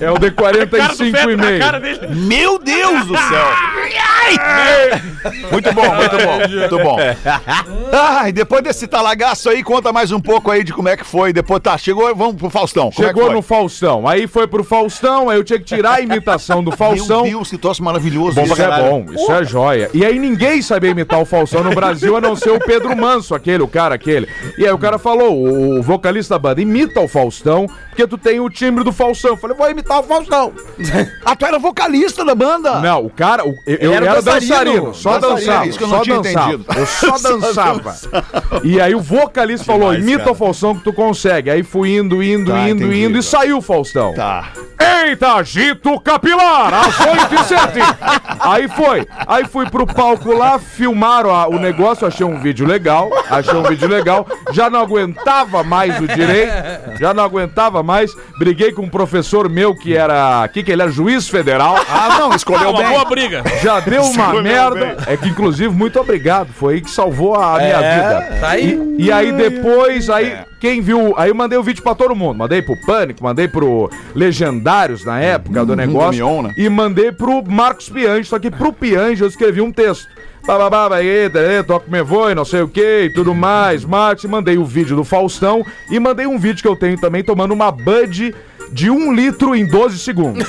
É 0.00 0.10
o 0.10 0.18
de 0.18 0.30
45 0.30 1.30
e 1.30 1.36
meio. 1.36 1.60
Meu 2.14 2.58
Deus 2.58 3.06
do 3.06 3.16
céu! 3.16 3.46
Muito 5.50 5.72
bom, 5.72 5.94
muito 5.94 6.16
bom, 6.18 6.38
muito 6.48 6.78
bom. 6.78 6.96
Ai, 8.12 8.32
depois 8.32 8.60
desse 8.64 8.88
talagaço 8.88 9.48
aí, 9.48 9.62
conta 9.62 9.92
mais 9.92 10.10
um 10.10 10.18
pouco 10.18 10.50
aí 10.50 10.64
de 10.64 10.72
como 10.72 10.88
é 10.88 10.96
que 10.96 11.04
foi. 11.04 11.32
Depois, 11.32 11.62
tá, 11.62 11.78
chegou, 11.78 12.12
vamos 12.12 12.34
pro 12.34 12.50
Faustão. 12.50 12.90
Como 12.90 13.04
é 13.04 13.08
Chegou 13.08 13.26
foi? 13.26 13.34
no 13.34 13.40
Faustão. 13.40 14.08
Aí 14.08 14.26
foi 14.26 14.48
pro 14.48 14.64
Faustão, 14.64 15.28
aí 15.28 15.38
eu 15.38 15.44
tinha 15.44 15.60
que 15.60 15.64
tirar 15.64 15.92
a 15.94 16.00
imitação 16.00 16.62
do 16.64 16.72
Faustão. 16.76 17.22
Meu 17.22 17.30
Deus, 17.34 17.50
que 17.50 17.56
troço 17.56 17.84
maravilhoso. 17.84 18.40
Isso 18.40 18.60
é 18.60 18.80
bom, 18.82 19.06
isso 19.14 19.30
é 19.32 19.44
joia. 19.44 19.90
E 19.94 20.04
aí 20.04 20.18
ninguém 20.18 20.60
sabia 20.60 20.90
imitar 20.90 21.20
o 21.20 21.24
Faustão 21.24 21.62
no 21.62 21.70
Brasil, 21.72 22.16
a 22.16 22.20
não 22.20 22.34
ser 22.34 22.50
o 22.50 22.58
Pedro 22.58 22.96
Manso, 22.96 23.32
aquele, 23.32 23.62
o 23.62 23.68
cara 23.68 23.94
aquele. 23.94 24.28
E 24.58 24.66
aí 24.66 24.72
o 24.72 24.78
cara 24.78 24.98
falou, 24.98 25.32
o, 25.78 25.80
vocalista 25.80 26.34
da 26.34 26.38
banda, 26.40 26.60
imita 26.60 26.98
o 27.00 27.06
Faustão, 27.06 27.66
porque 27.90 28.08
tu 28.08 28.18
tem 28.18 28.40
o 28.40 28.50
timbre 28.50 28.82
do 28.82 28.92
Faustão. 28.92 29.30
Eu 29.32 29.36
falei, 29.36 29.56
vou 29.56 29.70
imitar 29.70 30.00
o 30.00 30.02
Faustão. 30.02 30.52
Ah, 31.24 31.36
tu 31.36 31.46
era 31.46 31.58
vocalista 31.60 32.24
da 32.24 32.34
banda? 32.34 32.80
Não, 32.80 33.04
o 33.04 33.10
cara, 33.10 33.46
o- 33.46 33.54
eu, 33.66 33.76
eu 33.76 33.92
era 33.92 34.06
era, 34.06 34.22
dançarino. 34.22 34.48
dançarino, 34.50 34.94
só 34.94 35.18
Dançarino, 35.18 35.36
dançava, 35.46 35.66
isso 35.68 35.78
que 35.78 35.84
eu 35.84 35.88
não 35.88 35.96
só 35.98 36.02
tinha 36.02 36.16
dançava. 36.20 36.52
entendido. 36.54 36.64
Eu 36.76 36.86
só 36.86 37.18
dançava. 37.38 37.96
E 38.62 38.80
aí 38.80 38.94
o 38.94 39.00
vocalista 39.00 39.64
falou, 39.64 39.94
imita 39.94 40.30
o 40.30 40.34
Faustão 40.34 40.74
que 40.76 40.84
tu 40.84 40.92
consegue. 40.92 41.50
Aí 41.50 41.62
fui 41.62 41.96
indo, 41.96 42.22
indo, 42.22 42.50
Tá, 42.52 42.68
indo, 42.68 42.84
entendi, 42.84 43.04
indo, 43.04 43.18
e 43.18 43.22
tá. 43.22 43.28
saiu 43.28 43.58
o 43.58 43.62
Faustão. 43.62 44.14
Tá. 44.14 44.48
direita, 45.00 45.34
agito 45.34 46.00
capilar, 46.00 46.72
às 46.74 47.00
8 47.00 47.34
e 47.34 47.44
7. 47.44 47.78
Aí 48.40 48.68
foi. 48.68 49.06
Aí 49.26 49.44
fui 49.46 49.68
pro 49.68 49.86
palco 49.86 50.32
lá, 50.32 50.58
filmaram 50.58 51.30
a- 51.34 51.46
o 51.48 51.58
negócio, 51.58 52.06
achei 52.06 52.24
um 52.24 52.38
vídeo 52.40 52.66
legal, 52.66 53.10
achei 53.30 53.54
um 53.54 53.62
vídeo 53.62 53.88
legal. 53.88 54.26
Já 54.52 54.68
não 54.70 54.80
aguentava 54.80 55.62
mais 55.62 55.98
o 56.00 56.06
direito, 56.08 56.52
já 56.98 57.12
não 57.14 57.22
aguentava 57.24 57.82
mais. 57.82 58.10
Briguei 58.38 58.72
com 58.72 58.82
um 58.82 58.88
professor 58.88 59.48
meu 59.48 59.74
que 59.74 59.94
era, 59.96 60.46
que 60.48 60.62
que 60.62 60.72
ele 60.72 60.82
era 60.82 60.90
juiz 60.90 61.28
federal. 61.28 61.76
Ah, 61.88 62.16
não, 62.18 62.34
escolheu 62.34 62.70
Uma 62.70 62.78
bem. 62.82 62.88
boa 62.90 63.04
briga. 63.04 63.42
Já 63.62 63.80
deu 63.80 64.02
uma 64.02 64.24
Escolheu 64.26 64.42
merda. 64.42 64.96
É 65.06 65.16
que, 65.16 65.28
inclusive, 65.28 65.68
muito 65.74 65.98
obrigado. 66.00 66.48
Foi 66.52 66.74
aí 66.74 66.80
que 66.80 66.90
salvou 66.90 67.34
a 67.34 67.58
minha 67.58 67.79
vida. 67.80 68.40
tá 68.40 68.48
aí. 68.50 68.78
E, 68.98 69.06
e 69.06 69.12
aí 69.12 69.32
depois, 69.32 70.08
aí, 70.10 70.38
quem 70.60 70.80
viu. 70.80 71.14
Aí 71.16 71.30
eu 71.30 71.34
mandei 71.34 71.58
o 71.58 71.62
vídeo 71.62 71.82
pra 71.82 71.94
todo 71.94 72.14
mundo. 72.14 72.38
Mandei 72.38 72.62
pro 72.62 72.76
Pânico, 72.84 73.22
mandei 73.22 73.48
pro 73.48 73.90
Legendários 74.14 75.04
na 75.04 75.20
época 75.20 75.64
do 75.64 75.74
negócio. 75.74 76.24
Mion, 76.24 76.42
né? 76.42 76.54
E 76.56 76.68
mandei 76.68 77.12
pro 77.12 77.42
Marcos 77.42 77.88
Piange. 77.88 78.28
Só 78.28 78.38
que 78.38 78.50
pro 78.50 78.72
Piange 78.72 79.22
eu 79.22 79.28
escrevi 79.28 79.60
um 79.60 79.72
texto. 79.72 80.08
Bababá, 80.46 80.88
toca 81.66 81.84
me 81.90 82.02
voe, 82.02 82.34
não 82.34 82.44
sei 82.44 82.62
o 82.62 82.68
que 82.68 83.02
e 83.04 83.10
tudo 83.10 83.34
mais. 83.34 83.84
Marcos, 83.84 84.24
e 84.24 84.28
mandei 84.28 84.56
o 84.56 84.64
vídeo 84.64 84.96
do 84.96 85.04
Faustão. 85.04 85.64
E 85.90 86.00
mandei 86.00 86.26
um 86.26 86.38
vídeo 86.38 86.62
que 86.62 86.68
eu 86.68 86.76
tenho 86.76 86.98
também 86.98 87.22
tomando 87.22 87.52
uma 87.52 87.70
Bud 87.70 88.34
de 88.72 88.90
um 88.90 89.12
litro 89.12 89.54
em 89.54 89.66
12 89.66 89.98
segundos. 89.98 90.46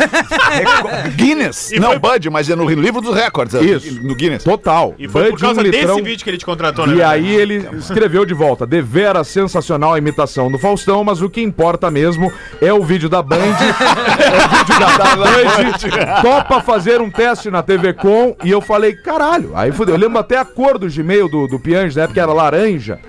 Guinness. 1.15 1.71
Não, 1.79 1.99
Bud, 1.99 2.29
mas 2.29 2.49
é 2.49 2.55
no 2.55 2.67
livro 2.69 3.01
dos 3.01 3.15
recordes. 3.15 3.55
é 3.55 3.63
Isso. 3.63 4.01
No 4.03 4.15
Guinness. 4.15 4.43
Total. 4.43 4.93
E 4.97 5.07
foi 5.07 5.23
por 5.23 5.31
Bud, 5.31 5.43
um 5.43 5.47
causa 5.47 5.61
litrão. 5.61 5.95
desse 5.95 6.01
vídeo 6.01 6.23
que 6.23 6.29
ele 6.29 6.37
te 6.37 6.45
contratou, 6.45 6.85
né? 6.87 6.95
E 6.95 7.03
aí 7.03 7.35
ele 7.35 7.67
escreveu 7.77 8.25
de 8.25 8.33
volta, 8.33 8.65
devera 8.65 9.23
sensacional 9.23 9.93
a 9.93 9.97
imitação 9.97 10.51
do 10.51 10.59
Faustão, 10.59 11.03
mas 11.03 11.21
o 11.21 11.29
que 11.29 11.41
importa 11.41 11.89
mesmo 11.89 12.31
é 12.61 12.73
o 12.73 12.83
vídeo 12.83 13.09
da 13.09 13.21
Band, 13.21 13.37
é 13.39 14.45
o 14.45 14.57
vídeo 14.57 14.79
da, 14.79 14.97
da 14.97 15.15
Band, 15.15 16.21
topa 16.21 16.61
fazer 16.61 17.01
um 17.01 17.09
teste 17.09 17.49
na 17.49 17.63
TV 17.63 17.93
Com, 17.93 18.35
e 18.43 18.51
eu 18.51 18.61
falei, 18.61 18.93
caralho, 18.95 19.51
aí 19.55 19.71
fudeu, 19.71 19.95
eu 19.95 19.99
lembro 19.99 20.19
até 20.19 20.37
a 20.37 20.45
cor 20.45 20.77
do 20.77 20.87
Gmail 20.89 21.27
do, 21.27 21.47
do 21.47 21.59
Piange, 21.59 21.95
na 21.95 22.03
época 22.03 22.21
era 22.21 22.33
laranja, 22.33 22.99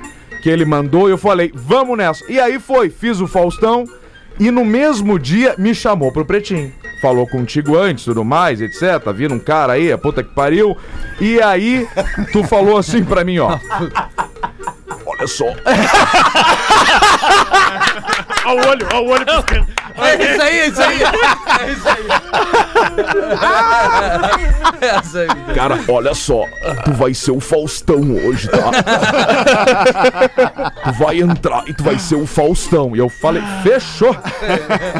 que 0.42 0.48
ele 0.48 0.64
mandou, 0.64 1.08
e 1.08 1.12
eu 1.12 1.18
falei, 1.18 1.52
vamos 1.54 1.96
nessa. 1.96 2.24
E 2.30 2.40
aí 2.40 2.58
foi, 2.58 2.90
fiz 2.90 3.20
o 3.20 3.26
Faustão, 3.26 3.84
e 4.38 4.50
no 4.50 4.64
mesmo 4.64 5.18
dia 5.18 5.54
me 5.58 5.74
chamou 5.74 6.12
pro 6.12 6.24
Pretinho. 6.24 6.72
Falou 7.00 7.26
contigo 7.26 7.76
antes, 7.76 8.04
tudo 8.04 8.24
mais, 8.24 8.60
etc. 8.60 9.12
Vira 9.14 9.34
um 9.34 9.38
cara 9.38 9.72
aí, 9.72 9.90
a 9.90 9.98
puta 9.98 10.22
que 10.22 10.32
pariu. 10.32 10.76
E 11.20 11.40
aí, 11.42 11.86
tu 12.32 12.44
falou 12.44 12.76
assim 12.76 13.04
pra 13.04 13.24
mim, 13.24 13.38
ó. 13.38 13.58
Olha 15.22 15.28
só. 15.28 15.46
Olha 18.44 18.60
o 18.60 18.68
olho, 18.68 18.88
olha 18.92 19.00
o 19.00 19.08
olho 19.08 19.24
piscando. 19.24 19.68
É 19.96 20.32
isso 20.32 20.42
aí, 20.42 20.58
é 20.58 20.66
isso 20.66 20.82
aí. 20.82 21.00
É 21.00 21.70
isso 21.70 21.88
aí. 21.88 22.06
É 24.80 24.98
isso 24.98 25.18
aí. 25.18 25.28
Cara, 25.54 25.78
olha 25.88 26.12
só. 26.12 26.44
Tu 26.84 26.92
vai 26.92 27.14
ser 27.14 27.30
o 27.30 27.38
Faustão 27.38 28.00
hoje, 28.26 28.48
tá? 28.48 28.72
tu 30.82 30.92
vai 30.98 31.20
entrar 31.20 31.68
e 31.68 31.74
tu 31.74 31.84
vai 31.84 32.00
ser 32.00 32.16
o 32.16 32.26
Faustão. 32.26 32.96
E 32.96 32.98
eu 32.98 33.08
falei, 33.08 33.44
fechou. 33.62 34.16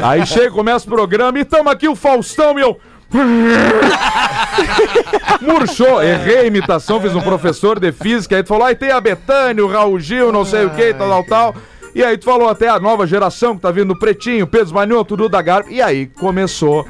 Aí 0.01 0.25
chega, 0.25 0.51
começa 0.51 0.85
o 0.87 0.89
programa 0.89 1.37
e 1.37 1.43
tamo 1.43 1.69
aqui 1.69 1.89
o 1.89 1.97
Faustão 1.97 2.57
e 2.57 2.61
eu. 2.61 2.79
Murchou, 5.41 6.01
errei 6.01 6.39
a 6.39 6.45
imitação, 6.45 6.99
fiz 6.99 7.15
um 7.15 7.21
professor 7.21 7.79
de 7.79 7.91
física, 7.91 8.35
aí 8.35 8.43
tu 8.43 8.47
falou, 8.47 8.65
aí 8.65 8.75
tem 8.75 8.91
a 8.91 8.99
Betânia, 8.99 9.63
o 9.63 9.67
Raul 9.67 9.99
Gil, 9.99 10.31
não 10.31 10.43
sei 10.43 10.65
o 10.65 10.71
que, 10.71 10.93
tal, 10.93 11.09
tal, 11.09 11.23
tal. 11.23 11.55
E 11.93 12.03
aí 12.03 12.17
tu 12.17 12.25
falou 12.25 12.49
até 12.49 12.67
a 12.67 12.79
nova 12.79 13.05
geração 13.05 13.55
que 13.55 13.61
tá 13.61 13.71
vindo, 13.71 13.95
Pretinho, 13.95 14.47
Pedro 14.47 14.73
Manioto, 14.73 15.15
Duda 15.15 15.41
Garbi, 15.41 15.75
e 15.75 15.81
aí 15.81 16.07
começou 16.07 16.87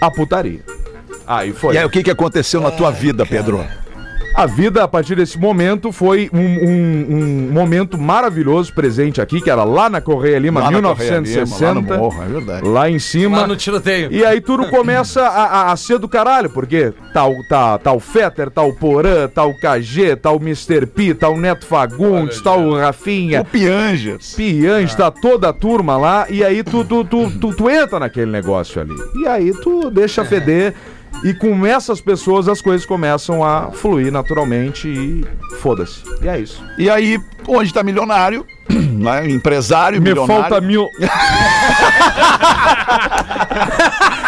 a 0.00 0.10
putaria. 0.10 0.60
Aí 1.26 1.52
foi. 1.52 1.74
E 1.74 1.78
aí, 1.78 1.84
o 1.84 1.90
que, 1.90 2.02
que 2.02 2.10
aconteceu 2.10 2.60
na 2.60 2.70
tua 2.70 2.90
vida, 2.90 3.24
Pedro? 3.24 3.64
A 4.36 4.44
vida, 4.44 4.84
a 4.84 4.88
partir 4.88 5.14
desse 5.14 5.38
momento, 5.38 5.90
foi 5.90 6.28
um, 6.30 6.38
um- 6.38 7.06
um 7.48 7.52
momento 7.52 7.96
maravilhoso 7.96 8.70
presente 8.74 9.18
aqui, 9.18 9.40
que 9.40 9.48
era 9.48 9.64
lá 9.64 9.88
na 9.88 9.98
Correia 10.02 10.38
Lima, 10.38 10.60
Lá 10.60 10.70
na 10.70 10.82
Correia 10.82 11.20
1960. 11.22 11.64
Lima, 11.64 11.66
lá 11.68 11.74
no 11.74 11.82
morro, 12.02 12.22
é 12.22 12.26
verdade. 12.28 12.68
Lá 12.68 12.90
em 12.90 12.98
cima. 12.98 13.40
Lá 13.40 13.46
no 13.46 13.56
tiroteio. 13.56 14.12
E 14.12 14.22
aí 14.26 14.42
tudo 14.42 14.66
começa 14.68 15.22
a, 15.22 15.44
a- 15.44 15.72
a 15.72 15.76
ser 15.76 15.98
do 15.98 16.06
caralho, 16.06 16.50
porque 16.50 16.92
tá 17.14 17.26
o, 17.26 17.42
tá, 17.48 17.78
tá 17.78 17.92
o 17.94 17.98
Fetter, 17.98 18.50
tá 18.50 18.62
o 18.62 18.74
Porã, 18.74 19.26
tá 19.26 19.42
o 19.44 19.54
KG, 19.54 20.16
tá 20.16 20.30
o 20.30 20.36
Mr. 20.36 20.84
P, 20.84 21.14
tá 21.14 21.30
o 21.30 21.38
Neto 21.40 21.64
Fagundes, 21.64 22.40
tá 22.42 22.54
o 22.54 22.76
Rafinha. 22.76 23.40
O 23.40 23.44
Pianges. 23.46 24.34
Piange, 24.34 24.94
tá 24.94 25.10
toda 25.10 25.48
a 25.48 25.52
turma 25.54 25.96
lá, 25.96 26.26
e 26.28 26.44
aí 26.44 26.62
tu, 26.62 26.84
tu, 26.84 27.04
tu, 27.04 27.30
tu, 27.40 27.54
tu 27.54 27.70
entra 27.70 27.98
naquele 27.98 28.30
negócio 28.30 28.82
ali. 28.82 28.94
E 29.18 29.26
aí 29.26 29.50
tu 29.62 29.90
deixa 29.90 30.26
feder, 30.26 30.74
e 31.24 31.34
com 31.34 31.64
essas 31.66 32.00
pessoas 32.00 32.48
as 32.48 32.60
coisas 32.60 32.86
começam 32.86 33.42
a 33.42 33.70
fluir 33.72 34.12
naturalmente 34.12 34.88
e 34.88 35.24
foda-se. 35.58 36.02
E 36.22 36.28
é 36.28 36.38
isso. 36.38 36.62
E 36.78 36.88
aí, 36.90 37.18
hoje 37.46 37.72
tá 37.72 37.82
milionário, 37.82 38.46
né? 38.68 39.28
empresário, 39.28 40.00
Me 40.00 40.08
milionário. 40.08 40.42
falta 40.42 40.60
mil. 40.60 40.88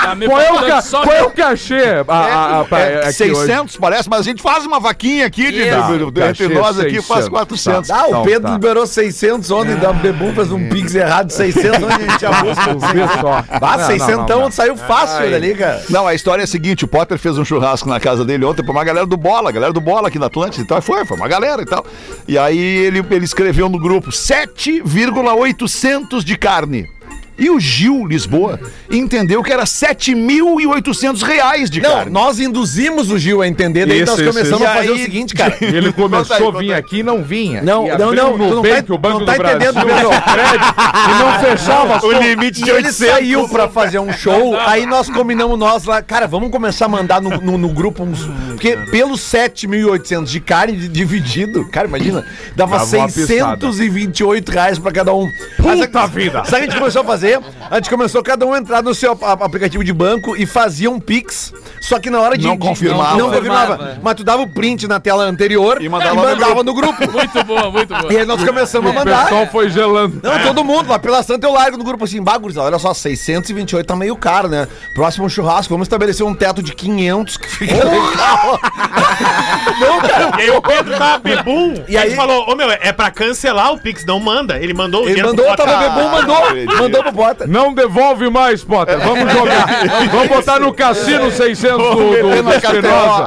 Tá 0.09 0.17
Qual 0.27 0.41
é 0.41 0.53
o, 0.53 0.67
ca... 0.67 0.81
só 0.81 1.03
Qual 1.03 1.15
é 1.15 1.23
o 1.23 1.31
cachê? 1.31 1.83
A, 2.07 2.15
a, 2.15 2.61
a, 2.61 2.65
pra- 2.65 2.79
É, 2.81 3.03
aqui 3.05 3.13
600 3.13 3.77
parece, 3.77 4.09
mas 4.09 4.21
a 4.21 4.23
gente 4.23 4.43
faz 4.43 4.65
uma 4.65 4.81
vaquinha 4.81 5.27
aqui 5.27 5.53
de, 5.53 5.69
Tá, 5.71 5.81
de- 5.83 6.11
de- 6.11 6.21
cachê 6.21 6.45
entre 6.45 6.59
nós 6.59 6.79
aqui, 6.79 6.91
600, 7.03 7.07
faz 7.07 7.29
400. 7.29 7.89
tá. 7.89 7.97
Ah, 7.99 8.05
o 8.05 8.09
Então, 8.09 8.23
Pedro 8.25 8.49
tá. 8.49 8.55
liberou 8.55 8.87
600 8.87 9.51
ontem, 9.51 9.77
da 9.77 9.93
Bebum 9.93 10.33
fez 10.35 10.51
um 10.51 10.69
pix 10.69 10.95
errado 10.95 11.27
de 11.27 11.35
600, 11.35 11.83
onde 11.83 11.93
a 11.93 11.99
gente 12.11 12.25
a 12.27 12.31
busca. 12.43 12.71
hoje? 12.77 12.87
Vê 12.95 13.07
só. 13.21 13.45
Ah, 13.51 13.77
Não, 13.77 13.87
600 13.87 14.17
não, 14.17 14.27
não, 14.27 14.41
não. 14.45 14.51
saiu 14.51 14.77
fácil 14.77 15.31
dali, 15.31 15.55
cara. 15.55 15.83
Não, 15.91 16.07
a 16.07 16.15
história 16.15 16.43
é 16.43 16.45
a 16.45 16.49
seguinte: 16.49 16.85
o 16.85 16.89
Potter 16.89 17.19
fez 17.19 17.37
um 17.37 17.45
churrasco 17.45 17.89
na 17.89 18.01
casa 18.01 18.25
dele 18.25 18.45
ontem 18.45 18.63
pra 18.63 18.73
uma 18.73 18.85
galera 18.85 19.07
do 19.07 19.17
Bola, 19.17 19.51
galera 19.53 19.73
do 19.73 19.81
Bola 19.81 20.09
aqui 20.09 20.19
na 20.19 20.27
Atlântida 20.27 20.63
e 20.63 20.67
tal. 20.67 20.81
Foi, 20.81 21.05
foi 21.05 21.17
uma 21.17 21.29
galera 21.29 21.63
e 21.63 21.67
tal. 21.67 21.85
E 22.27 22.39
aí 22.39 22.59
ele, 22.59 23.05
ele 23.11 23.25
escreveu 23.25 23.69
no 23.69 23.79
grupo 23.79 24.11
7,800 24.13 26.25
de 26.25 26.37
carne. 26.39 26.89
E 27.39 27.49
o 27.51 27.61
Gil 27.61 28.07
Lisboa 28.07 28.59
entendeu 28.91 29.43
que 29.43 29.53
era 29.53 29.65
7.800 29.65 31.23
reais 31.23 31.71
de 31.71 31.81
Não, 31.81 31.91
carne. 31.91 32.11
nós 32.11 32.39
induzimos 32.41 33.11
o 33.11 33.19
Gil 33.19 33.41
a 33.43 33.49
entender, 33.49 33.87
daí 33.87 33.99
Isso, 34.03 34.11
nós 34.11 34.21
isso, 34.21 34.29
começamos 34.31 34.61
isso. 34.63 34.71
a 34.71 34.75
fazer 34.75 34.87
E 34.89 34.91
o 34.91 34.95
aí- 34.95 35.03
seguinte, 35.05 35.35
cara. 35.35 35.57
Ele 35.63 35.93
começou 35.93 36.37
aí, 36.37 36.57
a 36.57 36.59
vir 36.59 36.73
aí. 36.73 36.79
aqui 36.79 36.99
e 36.99 37.03
não 37.03 37.23
vinha. 37.23 37.63
Não, 37.63 37.87
E 37.87 37.91
não, 37.97 38.13
não, 38.13 38.37
não 38.39 38.51
Nubank, 38.57 38.83
tá- 38.83 38.95
o 38.95 38.99
Banco 38.99 39.19
não 39.21 39.27
tá 39.27 39.33
do 39.35 39.39
Brasil, 39.39 39.71
entendendo, 39.71 39.87
Pedro. 39.87 40.09
o 40.09 40.23
crédito, 40.23 40.75
e 41.09 41.19
não 41.23 41.41
fechava 41.41 42.01
O 42.07 42.13
limite 42.13 42.63
de 42.63 42.69
E 42.69 42.71
ele 42.71 42.87
800. 42.89 42.97
saiu 42.97 43.49
pra 43.49 43.69
fazer 43.69 43.99
um 43.99 44.13
show, 44.13 44.57
aí 44.59 44.85
nós 44.87 45.09
combinamos 45.09 45.59
nós 45.59 45.85
lá, 45.85 46.03
cara, 46.03 46.27
vamos 46.27 46.51
começar 46.51 46.87
a 46.87 46.89
mandar 46.89 47.21
no, 47.21 47.31
no, 47.41 47.57
no 47.59 47.69
grupo 47.69 48.03
uns. 48.03 48.19
Porque 48.49 48.77
pelos 48.91 49.21
7.800 49.21 50.25
de 50.25 50.41
carne 50.41 50.77
di- 50.77 50.89
dividido, 50.89 51.69
cara, 51.69 51.87
imagina, 51.87 52.25
dava 52.57 52.77
uma 52.77 52.85
628 52.85 54.51
reais 54.51 54.79
pra 54.79 54.91
cada 54.93 55.15
um. 55.15 55.29
Puta 55.57 56.07
vida! 56.07 56.45
Sabe 56.45 56.49
o 56.49 56.51
que 56.51 56.55
a 56.57 56.61
gente 56.71 56.79
começou 56.79 57.03
a 57.03 57.05
fazer? 57.05 57.28
A 57.71 57.77
gente 57.77 57.91
começou 57.91 58.23
cada 58.23 58.47
um 58.47 58.53
a 58.53 58.59
entrar 58.59 58.83
no 58.83 58.95
seu 58.95 59.13
aplicativo 59.23 59.83
de 59.85 59.93
banco 59.93 60.37
e 60.37 60.47
fazia 60.47 60.91
um 60.91 60.99
Pix, 61.01 61.53
só 61.81 61.99
que 61.99 62.11
na 62.11 62.21
hora 62.21 62.37
de. 62.37 62.47
Não 62.47 62.57
de- 62.57 62.67
confirmava. 62.67 63.17
Não, 63.17 63.31
confirmava. 63.31 63.99
Mas 64.03 64.15
tu 64.15 64.25
dava 64.25 64.43
o 64.43 64.49
print 64.49 64.87
na 64.87 64.99
tela 65.01 65.25
anterior 65.25 65.81
E 65.83 65.89
mandava 65.89 66.15
no 66.15 66.63
no 66.65 66.75
grupo. 66.75 66.99
Muito 67.11 67.45
boa, 67.45 67.71
muito 67.71 67.95
boa. 67.95 68.13
E 68.13 68.19
aí 68.19 68.25
nós 68.25 68.43
começamos 68.45 68.89
a 68.89 68.93
O 68.93 68.95
mandar. 68.95 69.23
pessoal 69.25 69.47
foi 69.47 69.69
gelando. 69.71 70.21
Não, 70.23 70.39
todo 70.41 70.65
mundo 70.65 70.89
lá 70.89 70.99
pela 70.99 71.23
Santa 71.23 71.47
eu 71.47 71.53
largo 71.53 71.77
no 71.77 71.85
grupo 71.85 72.05
assim, 72.05 72.23
bagulho, 72.23 72.59
olha 72.61 72.79
só, 72.79 72.93
628 72.95 73.87
tá 73.87 73.97
meio 73.97 74.17
caro, 74.17 74.49
né? 74.49 74.67
Próximo 74.95 75.29
churrasco, 75.29 75.73
vamos 75.73 75.87
estabelecer 75.87 76.25
um 76.27 76.35
teto 76.35 76.63
de 76.63 76.75
500 76.75 77.37
que 77.37 77.49
fica 77.49 77.75
legal. 77.75 78.61
Não, 79.81 80.01
cara. 80.01 80.29
E 80.39 80.43
aí 80.43 80.51
o 80.51 80.61
Pedro 80.63 80.97
tava 80.97 81.19
bebum. 81.19 81.75
E 81.89 81.93
E 81.93 81.97
aí 81.97 82.11
aí- 82.11 82.17
falou: 82.17 82.49
Ô 82.51 82.55
meu, 82.55 82.71
é 82.71 82.93
pra 82.93 83.11
cancelar 83.11 83.73
o 83.73 83.79
Pix, 83.79 84.05
não 84.05 84.21
manda. 84.21 84.59
Ele 84.59 84.73
mandou 84.75 85.01
o 85.03 85.05
Ele 85.05 85.15
dinheiro 85.15 85.29
mandou, 85.31 85.47
pro 85.47 85.57
tava 85.57 85.73
Potter. 85.73 85.91
bebum, 85.91 86.09
mandou, 86.11 86.77
mandou 86.83 87.03
pro 87.03 87.13
Bota. 87.13 87.47
Não 87.47 87.75
devolve 87.75 88.31
mais, 88.31 88.63
Potter. 88.63 88.99
Vamos 88.99 89.33
jogar. 89.33 89.67
Vamos 90.13 90.29
botar 90.29 90.61
no 90.61 90.73
cassino 90.73 91.31
600 91.31 91.77
do, 91.79 91.95
do, 91.95 92.21
do 92.37 92.43
na 92.43 92.57
Espinosa. 92.57 93.27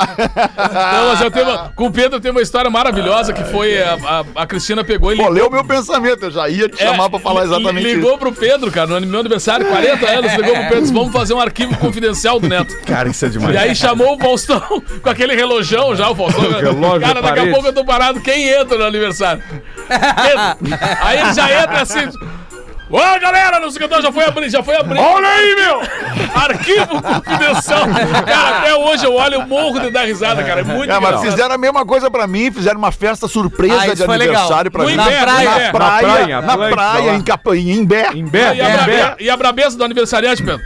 Não, 0.74 1.10
mas 1.10 1.22
eu 1.22 1.32
tenho 1.32 1.50
uma- 1.50 1.70
com 1.76 1.86
o 1.88 1.92
Pedro 1.92 2.20
tem 2.20 2.32
uma 2.32 2.42
história 2.42 2.70
maravilhosa 2.70 3.34
que 3.34 3.44
foi 3.46 3.82
a, 3.82 3.94
a, 4.36 4.42
a 4.44 4.48
Cristina 4.48 4.84
pegou 4.84 5.12
e 5.12 5.16
Pô, 5.16 5.24
ligou. 5.24 5.34
leu 5.36 5.50
meu 5.50 5.66
pensamento, 5.66 6.24
eu 6.26 6.32
já 6.32 6.48
ia 6.50 6.68
te 6.70 6.82
É, 6.82 6.88
chamar 6.88 7.10
pra 7.10 7.20
falar 7.20 7.44
exatamente 7.44 7.82
Ligou 7.94 8.18
pro 8.18 8.32
Pedro, 8.32 8.72
cara, 8.72 8.88
no 9.00 9.08
meu 9.08 9.20
aniversário, 9.20 9.66
40 9.66 10.10
anos, 10.10 10.34
ligou 10.34 10.54
pro 10.54 10.64
Pedro, 10.64 10.82
disse, 10.82 10.94
vamos 10.94 11.12
fazer 11.12 11.34
um 11.34 11.40
arquivo 11.40 11.78
confidencial 11.78 12.40
do 12.40 12.48
Neto. 12.48 12.78
Cara, 12.86 13.10
isso 13.10 13.26
é 13.26 13.30
demais. 13.30 13.56
E 13.56 13.58
aí 13.58 13.76
chamou 13.76 14.16
o 14.16 14.20
Faustão 14.20 14.62
com 15.02 15.10
aquele 15.10 15.36
relojão 15.36 15.96
já, 15.96 16.10
o 16.10 16.16
Faustão. 16.16 16.31
Relógio 16.62 17.02
cara, 17.08 17.22
daqui 17.22 17.40
a 17.40 17.52
pouco 17.52 17.68
eu 17.68 17.74
tô 17.74 17.84
parado, 17.86 18.20
quem 18.22 18.48
entra 18.50 18.78
no 18.78 18.86
aniversário? 18.86 19.42
Pedro. 19.88 20.80
Aí 21.02 21.20
ele 21.20 21.34
já 21.34 21.64
entra 21.64 21.82
assim. 21.82 22.10
Ô 22.90 22.98
galera, 23.22 23.58
não 23.62 23.72
sei 23.72 23.78
o 23.78 23.88
que, 23.88 23.94
eu 23.94 23.98
tô, 23.98 24.02
já 24.02 24.12
foi 24.12 24.26
abrir, 24.26 24.50
já 24.50 24.62
foi 24.62 24.76
abrir. 24.76 25.00
Olha 25.00 25.26
aí, 25.26 25.56
meu! 25.56 25.82
Arquivo 26.36 27.02
confidencial. 27.02 27.88
Cara, 28.26 28.58
até 28.58 28.76
hoje 28.76 29.06
eu 29.06 29.14
olho 29.16 29.42
e 29.42 29.46
morro 29.46 29.80
de 29.80 29.92
dar 29.92 30.04
risada, 30.06 30.44
cara. 30.44 30.60
É 30.60 30.64
muito 30.66 30.92
É, 30.92 31.00
mas 31.00 31.10
engraçado. 31.12 31.32
fizeram 31.32 31.56
a 31.56 31.58
mesma 31.58 31.86
coisa 31.86 32.12
pra 32.12 32.28
mim, 32.28 32.52
fizeram 32.52 32.78
uma 32.78 32.92
festa 32.92 33.30
surpresa 33.30 33.76
Ah, 33.82 33.94
de 33.96 34.04
foi 34.04 34.18
legal. 34.18 34.36
aniversário 34.42 34.70
pra 34.72 34.84
No 34.84 34.90
mim. 34.90 34.96
inverno, 34.96 35.26
na 35.26 35.32
no 35.32 35.36
praia, 35.36 35.46
na 35.46 35.72
praia, 35.72 35.72
Na 35.72 36.02
praia, 36.02 36.42
na 36.42 36.58
praia, 36.76 37.12
lá. 37.12 37.16
em, 37.16 37.22
Capa, 37.22 37.56
em 37.56 37.70
Imbé. 37.72 38.10
Em 38.14 38.26
Bé, 38.26 38.56
E 38.56 38.62
a, 38.62 38.70
brabe... 38.70 38.92
Bé. 38.92 39.16
e 39.22 39.30
a 39.30 39.38
brabeza 39.38 39.78
do 39.78 39.86
aniversariante, 39.86 40.44
Pedro? 40.44 40.62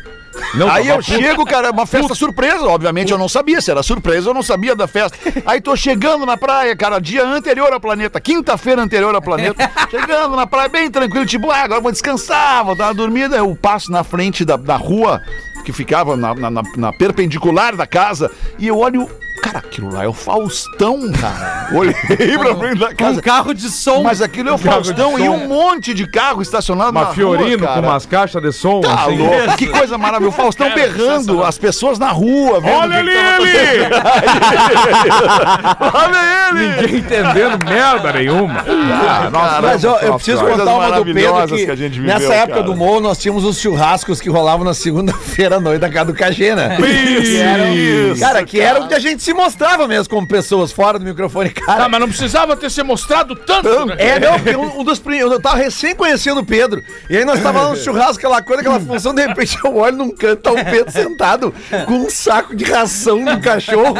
Não, 0.54 0.70
Aí 0.70 0.88
eu 0.88 1.02
chego, 1.02 1.46
cara, 1.46 1.72
uma 1.72 1.86
festa 1.86 2.14
surpresa. 2.16 2.64
Obviamente 2.66 3.12
eu 3.12 3.18
não 3.18 3.28
sabia 3.30 3.62
se 3.62 3.72
era 3.72 3.82
surpresa, 3.84 4.30
eu 4.30 4.34
não 4.34 4.44
sabia 4.44 4.76
da 4.76 4.88
festa. 4.88 5.18
Aí 5.46 5.62
tô 5.62 5.76
chegando 5.76 6.26
na 6.26 6.38
praia, 6.38 6.76
cara, 6.76 7.00
dia 7.00 7.26
anterior 7.26 7.72
ao 7.74 7.80
planeta, 7.80 8.20
quinta-feira 8.20 8.82
anterior 8.82 9.14
ao 9.16 9.22
planeta. 9.22 9.70
chegando 9.90 10.36
na 10.36 10.46
praia 10.48 10.70
bem 10.70 10.90
tranquilo, 10.92 11.26
tipo, 11.26 11.52
ah, 11.52 11.62
agora 11.64 11.82
vou 11.82 11.92
descansar, 11.92 12.64
vou 12.66 12.76
dar 12.76 12.88
uma 12.88 12.94
dormida. 12.94 13.36
Eu 13.38 13.56
passo 13.56 13.92
na 13.92 14.04
frente 14.04 14.44
da, 14.46 14.56
da 14.58 14.76
rua 14.76 15.22
que 15.64 15.72
ficava 15.74 16.16
na- 16.16 16.34
na- 16.36 16.62
na 16.78 16.94
perpendicular 16.94 17.76
da 17.76 17.88
casa 17.88 18.30
e 18.60 18.68
eu 18.68 18.78
olho. 18.78 19.10
Cara, 19.46 19.60
aquilo 19.60 19.94
lá 19.94 20.04
é 20.04 20.08
o 20.08 20.14
Faustão, 20.14 21.12
cara. 21.12 21.70
Olhei 21.72 21.94
pra 22.38 22.56
frente 22.58 22.80
da 22.80 22.88
Um 22.90 22.96
casa. 22.96 23.22
carro 23.22 23.54
de 23.54 23.70
som. 23.70 24.02
Mas 24.02 24.22
aquilo 24.22 24.50
é 24.50 24.54
o 24.54 24.58
de 24.58 24.64
Faustão 24.64 25.20
e 25.20 25.30
um 25.30 25.48
monte 25.48 25.94
de 25.94 26.08
carro 26.08 26.42
estacionado 26.42 26.92
na 26.92 27.02
Uma 27.02 27.14
Fiorino 27.14 27.50
rua, 27.60 27.68
com 27.68 27.74
cara. 27.76 27.88
umas 27.88 28.06
caixas 28.08 28.42
de 28.42 28.52
som. 28.52 28.82
Tá 28.82 28.94
assim. 29.06 29.18
louco, 29.20 29.58
que 29.58 29.68
coisa 29.68 29.98
maravilhosa. 29.98 30.36
O 30.36 30.42
Faustão 30.42 30.68
Cara, 30.70 30.82
berrando, 30.82 31.44
as 31.44 31.58
pessoas 31.60 32.00
na 32.00 32.10
rua, 32.10 32.60
vendo 32.60 32.74
Olha 32.76 32.88
o 32.88 32.92
que 32.92 32.98
ali 32.98 33.12
que 33.12 33.86
acontecendo. 33.86 33.96
Olha 35.94 36.50
ele! 36.50 36.82
Ninguém 36.82 36.96
entendendo 37.00 37.66
merda 37.66 38.14
nenhuma. 38.14 38.64
Ah, 38.68 39.30
nossa, 39.32 39.62
Mas 39.62 39.84
eu 39.84 39.92
nossa, 39.92 40.14
preciso 40.14 40.44
contar 40.46 40.64
uma 40.74 40.92
do 40.92 41.06
Pedro 41.14 41.48
que, 41.48 41.66
que 41.66 41.72
a 41.72 41.76
gente 41.76 42.00
viveu, 42.00 42.14
nessa 42.14 42.34
época 42.34 42.54
cara. 42.60 42.64
do 42.64 42.76
Morro 42.76 43.00
nós 43.02 43.18
tínhamos 43.18 43.44
os 43.44 43.60
churrascos 43.60 44.20
que 44.20 44.30
rolavam 44.30 44.64
na 44.66 44.74
segunda-feira 44.74 45.58
à 45.58 45.60
noite 45.60 45.80
da 45.82 45.90
casa 45.90 46.06
do 46.06 46.14
KG, 46.14 46.56
né? 46.56 46.78
Que 46.78 47.38
eram- 47.38 47.74
Isso, 47.74 48.20
cara, 48.22 48.44
que 48.44 48.60
era 48.60 48.82
onde 48.82 48.94
a 48.94 49.00
gente 49.00 49.22
se 49.22 49.34
mostrava 49.36 49.88
mesmo 49.88 50.10
como 50.10 50.28
pessoas 50.28 50.72
fora 50.72 50.98
do 50.98 51.06
microfone, 51.06 51.50
cara. 51.50 51.84
Tá, 51.84 51.90
mas 51.90 52.00
não 52.00 52.08
precisava 52.08 52.56
ter 52.56 52.72
se 52.72 52.82
mostrado 52.82 53.36
tanto, 53.36 53.86
né? 53.86 53.96
É, 53.98 54.20
não, 54.20 54.64
um, 54.64 54.80
um 54.80 54.84
dos 54.84 55.00
primeiros. 55.00 55.32
Eu 55.32 55.40
tava 55.40 55.58
recém 55.58 55.96
conhecendo 55.96 56.40
o 56.40 56.46
Pedro. 56.46 56.82
E 57.10 57.18
aí 57.18 57.26
nós 57.26 57.42
tava 57.42 57.62
lá 57.62 57.70
no 57.70 57.76
churrasco, 57.76 58.18
aquela 58.18 58.42
coisa, 58.42 58.62
aquela 58.62 58.80
função, 58.80 59.14
de 59.14 59.26
repente 59.26 59.58
eu 59.64 59.76
olho 59.76 59.98
num 59.98 60.16
canto, 60.16 60.42
tá 60.42 60.52
o 60.52 60.56
Pedro 60.56 60.92
sentado 60.92 61.54
com 61.86 61.94
um 61.94 62.10
saco 62.10 62.56
de 62.56 62.64
ração 62.64 63.24
do 63.24 63.40
cachorro, 63.40 63.96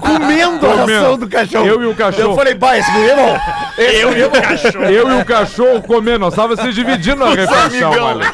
comendo 0.00 0.66
a 0.66 0.74
ração 0.74 1.18
do 1.18 1.28
cachorro. 1.28 1.66
Eu 1.66 1.82
e 1.82 1.86
o 1.86 1.94
cachorro. 1.94 2.30
Eu 2.30 2.36
falei, 2.36 2.54
pai, 2.54 2.80
esse 2.80 2.90
bom. 2.90 3.38
Eu 3.78 4.16
e 4.16 4.24
o 4.24 4.30
cachorro. 4.30 4.84
Eu 4.84 5.10
e 5.10 5.22
o 5.22 5.24
cachorro 5.24 5.82
comendo, 5.82 6.20
nós 6.20 6.34
tava 6.34 6.56
se 6.56 6.72
dividindo 6.72 7.24
a 7.24 7.30
refeição, 7.30 8.08
ali. 8.08 8.24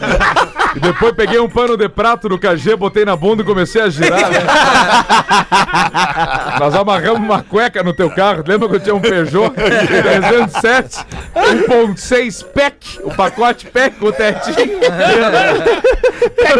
E 0.74 0.80
depois 0.80 1.12
peguei 1.12 1.38
um 1.38 1.48
pano 1.48 1.76
de 1.76 1.88
prato 1.88 2.28
do 2.28 2.38
KG, 2.38 2.76
botei 2.76 3.04
na 3.04 3.16
bunda 3.16 3.42
e 3.42 3.44
comecei 3.44 3.82
a 3.82 3.88
girar, 3.88 4.30
né? 4.30 4.38
Nós 6.58 6.74
amarramos 6.74 7.20
uma 7.20 7.42
cueca 7.42 7.82
no 7.82 7.92
teu 7.94 8.10
carro, 8.10 8.42
lembra 8.46 8.68
que 8.68 8.76
eu 8.76 8.80
tinha 8.80 8.94
um 8.94 9.00
Peugeot 9.00 9.50
307, 9.50 11.04
1.6 11.34 12.44
PEC, 12.52 13.00
o 13.02 13.14
pacote 13.14 13.66
PEC 13.66 13.96
com 13.98 14.06
o 14.06 14.12
tetinho. 14.12 14.78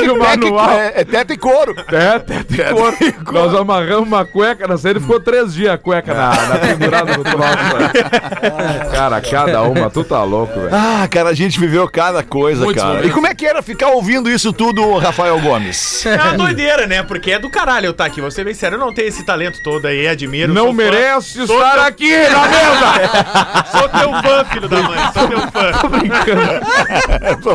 e 0.03 0.11
o 0.11 0.19
manual. 0.19 0.71
É, 0.71 0.93
é 0.97 1.05
teto 1.05 1.33
e 1.33 1.37
couro. 1.37 1.75
É, 1.91 2.19
teto 2.19 2.55
e 2.55 2.73
couro. 2.73 2.97
Nós 3.33 3.55
amarramos 3.55 4.07
uma 4.07 4.25
cueca 4.25 4.67
na 4.67 4.77
saída 4.77 4.99
e 4.99 5.03
ficou 5.03 5.21
três 5.21 5.55
dias 5.55 5.75
a 5.75 5.79
cueca 5.79 6.15
na, 6.15 6.31
na 6.49 6.59
pendurada 6.59 7.17
no 7.17 7.25
troço. 7.25 8.91
Cara, 8.93 9.21
cada 9.21 9.63
uma, 9.63 9.91
tu 9.91 10.05
tá 10.05 10.23
louco, 10.23 10.55
velho. 10.61 10.71
Ah, 10.73 11.07
cara, 11.09 11.31
a 11.31 11.35
gente 11.35 11.59
viveu 11.59 11.89
cada 11.89 12.23
coisa, 12.23 12.65
Muitos 12.65 12.83
cara. 12.83 12.95
momentos. 12.95 13.11
E 13.11 13.15
como 13.15 13.27
é 13.27 13.35
que 13.35 13.47
era 13.47 13.63
ficar 13.63 13.89
ouvindo 13.89 14.31
isso 14.31 14.53
tudo, 14.53 14.97
Rafael 14.99 15.39
Gomes? 15.41 16.05
É 16.07 16.15
uma 16.15 16.37
doideira, 16.37 16.87
né? 16.87 17.03
Porque 17.03 17.33
é 17.33 17.39
do 17.39 17.51
caralho 17.51 17.87
eu 17.87 17.91
estar 17.93 18.05
aqui. 18.05 18.21
Vou 18.21 18.31
ser 18.31 18.45
bem 18.45 18.55
sério, 18.55 18.77
eu 18.77 18.81
não 18.81 18.93
tenho 18.95 19.09
esse 19.09 19.25
talento 19.25 19.63
todo 19.67 19.87
aí, 19.87 20.07
admiro. 20.07 20.55
Não 20.55 20.67
fã. 20.69 20.73
merece 20.75 21.45
Sou 21.45 21.57
estar 21.59 21.73
teu- 21.73 21.83
aqui 21.83 22.17
na 22.29 22.47
mesa! 22.47 23.65
Sou 23.73 23.89
teu 23.89 24.13
fã, 24.23 24.45
filho 24.45 24.69
da 24.69 24.81
mãe. 24.83 24.99
Sou 25.13 25.27
teu 25.29 25.41
fã. 25.51 25.73
Tô 25.81 25.89
brincando. 25.89 26.67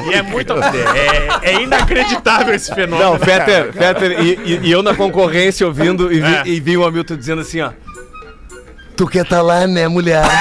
E 0.11 0.13
é 0.13 0.21
muito. 0.21 0.53
É, 0.53 1.51
é 1.53 1.61
inacreditável 1.61 2.53
esse 2.53 2.73
fenômeno. 2.75 3.11
Não, 3.11 3.19
Fetter, 3.19 3.71
Fetter, 3.71 4.19
e, 4.21 4.33
e- 4.43 4.59
e 4.63 4.71
eu 4.71 4.83
na 4.83 4.93
concorrência 4.93 5.65
ouvindo 5.65 6.11
e 6.11 6.19
vi, 6.19 6.35
É. 6.35 6.43
e 6.47 6.59
vi 6.59 6.75
o 6.77 6.83
Hamilton 6.85 7.15
dizendo 7.15 7.41
assim, 7.41 7.61
ó. 7.61 7.71
Tu 8.97 9.07
quer 9.07 9.25
tá 9.25 9.41
lá, 9.41 9.65
né, 9.65 9.87
mulher? 9.87 10.21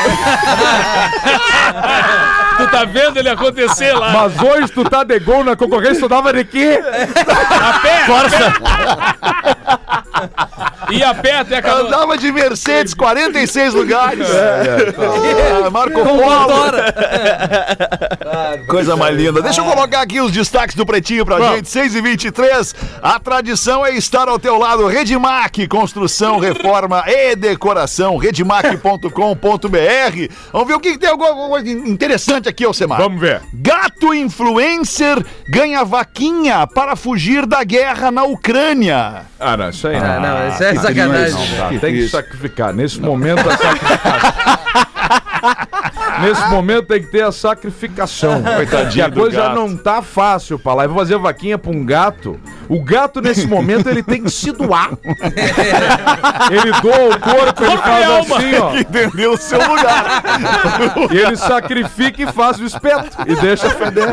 Tu 2.59 2.67
tá 2.69 2.85
vendo 2.85 3.17
ele 3.19 3.29
acontecer 3.31 3.93
lá. 3.95 4.11
Mas 4.13 4.39
hoje 4.43 4.71
tu 4.73 4.85
tá 4.85 5.03
de 5.03 5.19
gol 5.21 5.43
na 5.45 5.57
concorrência, 5.57 6.01
tu 6.01 6.09
dava 6.09 6.31
de 6.33 6.45
quê? 6.45 6.79
A 6.83 7.79
pé! 7.79 8.05
Força! 8.05 8.53
E 10.93 11.03
a 11.03 11.15
pé 11.15 11.37
até 11.37 11.57
a 11.57 11.63
canoa. 11.63 11.87
Andava 11.87 12.19
de 12.19 12.31
Mercedes, 12.33 12.95
46 12.95 13.75
lugares. 13.75 14.27
Ah, 14.31 15.71
Marco 15.71 16.03
Polo. 16.03 16.21
Coisa 18.67 18.97
mais 18.97 19.17
linda. 19.17 19.43
Deixa 19.43 19.61
eu 19.61 19.65
colocar 19.65 20.03
aqui 20.03 20.21
os 20.21 20.33
destaques 20.33 20.75
do 20.75 20.87
Pretinho 20.87 21.25
pra 21.25 21.55
gente. 21.55 21.69
6 21.69 21.95
e 21.95 22.01
23 22.01 22.75
A 23.03 23.19
tradição 23.19 23.85
é 23.85 23.95
estar 23.95 24.29
ao 24.29 24.39
teu 24.39 24.59
lado. 24.59 24.87
Redmac, 24.87 25.67
construção, 25.69 26.39
reforma 26.39 27.05
e 27.07 27.37
decoração. 27.37 28.17
Redmac.com.br. 28.17 29.11
Vamos 30.53 30.69
ver 30.69 30.75
o 30.75 30.81
que, 30.81 30.93
que 30.93 30.99
tem 30.99 31.11
alguma 31.11 31.49
coisa 31.49 31.69
interessante 31.71 32.49
aqui, 32.49 32.65
Alcemar. 32.65 33.01
Vamos 33.01 33.21
ver. 33.21 33.43
Gato 33.53 34.15
influencer 34.15 35.25
ganha 35.49 35.85
vaquinha 35.85 36.67
para 36.67 36.97
fugir 36.97 37.47
da 37.47 37.63
guerra 37.65 38.11
na 38.11 38.25
Ucrânia. 38.25 39.23
Ah, 39.39 39.57
não, 39.57 39.71
isso 39.71 39.87
aí 39.89 39.99
não. 39.99 40.07
Ah, 40.07 40.21
não, 40.21 40.49
isso 40.49 40.65
é 40.65 40.73
que 40.73 40.79
sacanagem. 40.81 41.59
Não 41.59 41.69
Que 41.69 41.79
tem 41.79 41.95
que 41.95 42.09
sacrificar. 42.09 42.73
Nesse 42.73 43.01
momento, 43.01 43.41
a 43.49 43.57
sacrificação. 43.57 44.87
Nesse 46.23 46.49
momento 46.49 46.87
tem 46.87 47.03
que 47.03 47.11
ter 47.11 47.23
a 47.23 47.33
sacrificação. 47.33 48.43
Porque 48.57 49.01
a 49.01 49.09
do 49.09 49.21
coisa 49.21 49.37
já 49.37 49.55
não 49.55 49.77
tá 49.77 50.03
fácil 50.03 50.59
pra 50.59 50.75
lá. 50.75 50.85
Eu 50.85 50.91
vou 50.91 50.99
fazer 50.99 51.17
vaquinha 51.19 51.59
pra 51.59 51.71
um 51.71 51.85
gato. 51.85 52.39
O 52.69 52.83
gato, 52.83 53.21
nesse 53.21 53.47
momento, 53.47 53.89
ele 53.89 54.03
tem 54.03 54.23
que 54.23 54.31
se 54.31 54.53
doar. 54.53 54.91
Ele 56.51 56.73
doa 56.81 57.17
o 57.17 57.21
corpo, 57.21 57.65
ele 57.65 57.77
faz 57.77 58.31
assim, 58.31 58.55
ó. 58.57 58.77
Entendeu 58.77 59.33
o 59.33 59.37
seu 59.37 59.59
lugar. 59.59 60.23
E 61.13 61.17
ele 61.17 61.37
sacrifica 61.37 62.23
e 62.23 62.33
faz 62.33 62.59
o 62.59 62.65
espeto. 62.65 63.17
E 63.27 63.35
deixa 63.37 63.71
feder. 63.71 64.09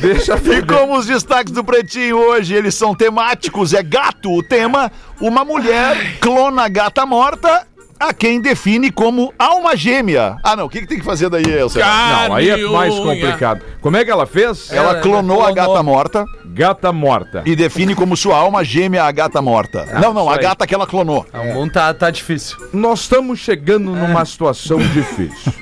Deixa 0.00 0.34
E 0.34 0.38
feder. 0.38 0.66
como 0.66 0.96
os 0.96 1.06
destaques 1.06 1.52
do 1.52 1.64
Pretinho 1.64 2.16
hoje, 2.16 2.54
eles 2.54 2.74
são 2.74 2.94
temáticos, 2.94 3.72
é 3.74 3.82
gato 3.82 4.30
o 4.32 4.42
tema, 4.42 4.90
uma 5.20 5.44
mulher 5.44 6.18
clona 6.20 6.68
gata 6.68 7.04
morta, 7.06 7.66
a 7.98 8.12
quem 8.14 8.40
define 8.40 8.90
como 8.90 9.32
alma 9.38 9.76
gêmea. 9.76 10.36
Ah, 10.42 10.56
não, 10.56 10.66
o 10.66 10.68
que, 10.68 10.80
que 10.80 10.86
tem 10.86 10.98
que 10.98 11.04
fazer 11.04 11.28
daí, 11.28 11.44
Elcio? 11.44 11.80
Não, 11.80 12.34
aí 12.34 12.48
é 12.50 12.56
mais 12.68 12.94
complicado. 12.94 13.62
Como 13.80 13.96
é 13.96 14.04
que 14.04 14.10
ela 14.10 14.26
fez? 14.26 14.70
Ela 14.72 14.90
Ela 14.90 15.00
clonou 15.00 15.42
a 15.44 15.52
clonou. 15.52 15.72
gata 15.74 15.82
morta 15.82 16.24
Gata 16.44 16.92
morta. 16.92 17.42
e 17.46 17.54
define 17.54 17.94
como 17.94 18.16
sua 18.16 18.36
alma 18.36 18.64
gêmea 18.64 19.04
a 19.04 19.12
gata 19.12 19.40
morta. 19.42 19.84
não, 20.00 20.12
não, 20.12 20.22
isso 20.22 20.30
a 20.30 20.34
aí. 20.36 20.42
gata 20.42 20.66
que 20.66 20.74
ela 20.74 20.86
clonou. 20.86 21.26
O 21.32 21.54
mundo 21.54 21.72
tá, 21.72 21.92
tá 21.94 22.10
difícil. 22.10 22.56
Nós 22.72 23.00
estamos 23.00 23.38
chegando 23.38 23.90
numa 23.94 24.24
situação 24.24 24.78
difícil. 24.78 25.52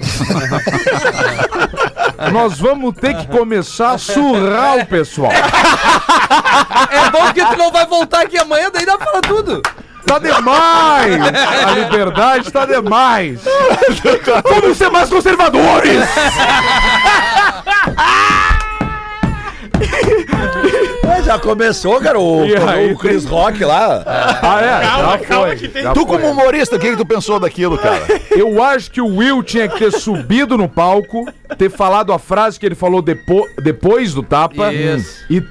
Nós 2.32 2.58
vamos 2.58 2.94
ter 2.94 3.14
que 3.16 3.26
começar 3.26 3.92
a 3.92 3.98
surrar 3.98 4.78
o 4.78 4.86
pessoal. 4.86 5.30
É 5.32 7.10
bom 7.10 7.32
que 7.32 7.44
tu 7.44 7.56
não 7.58 7.70
vai 7.70 7.86
voltar 7.86 8.22
aqui 8.22 8.38
amanhã, 8.38 8.70
daí 8.72 8.86
dá 8.86 8.96
pra 8.96 9.06
falar 9.06 9.20
tudo. 9.22 9.62
Tá 10.06 10.18
demais! 10.18 11.20
A 11.66 11.70
liberdade 11.72 12.50
tá 12.52 12.64
demais! 12.64 13.40
Vamos 14.44 14.76
ser 14.78 14.90
mais 14.90 15.08
conservadores! 15.10 16.00
É, 21.18 21.22
já 21.22 21.38
começou, 21.38 22.00
cara, 22.00 22.18
o, 22.18 22.44
E 22.46 22.56
aí, 22.56 22.92
o 22.92 22.96
Chris 22.98 23.24
Rock 23.24 23.64
lá. 23.64 24.02
Ah, 24.06 24.60
é? 24.60 24.86
Calma, 24.86 25.10
já 25.12 25.18
calma 25.18 25.46
foi, 25.46 25.56
que 25.56 25.68
tem- 25.68 25.82
já 25.82 25.92
Tu, 25.92 26.06
foi. 26.06 26.18
como 26.18 26.30
humorista, 26.30 26.76
o 26.76 26.78
que, 26.78 26.90
que 26.90 26.96
tu 26.96 27.06
pensou 27.06 27.38
daquilo, 27.38 27.78
cara? 27.78 28.02
Eu 28.30 28.62
acho 28.62 28.90
que 28.90 29.00
o 29.00 29.16
Will 29.16 29.42
tinha 29.42 29.68
que 29.68 29.78
ter 29.78 29.92
subido 29.92 30.56
no 30.58 30.68
palco, 30.68 31.26
ter 31.56 31.70
falado 31.70 32.12
a 32.12 32.18
frase 32.18 32.58
que 32.58 32.66
ele 32.66 32.74
falou 32.74 33.00
depo 33.02 33.46
depois 33.62 34.14
do 34.14 34.22
tapa 34.22 34.72
Isso. 34.72 35.24
e 35.30 35.42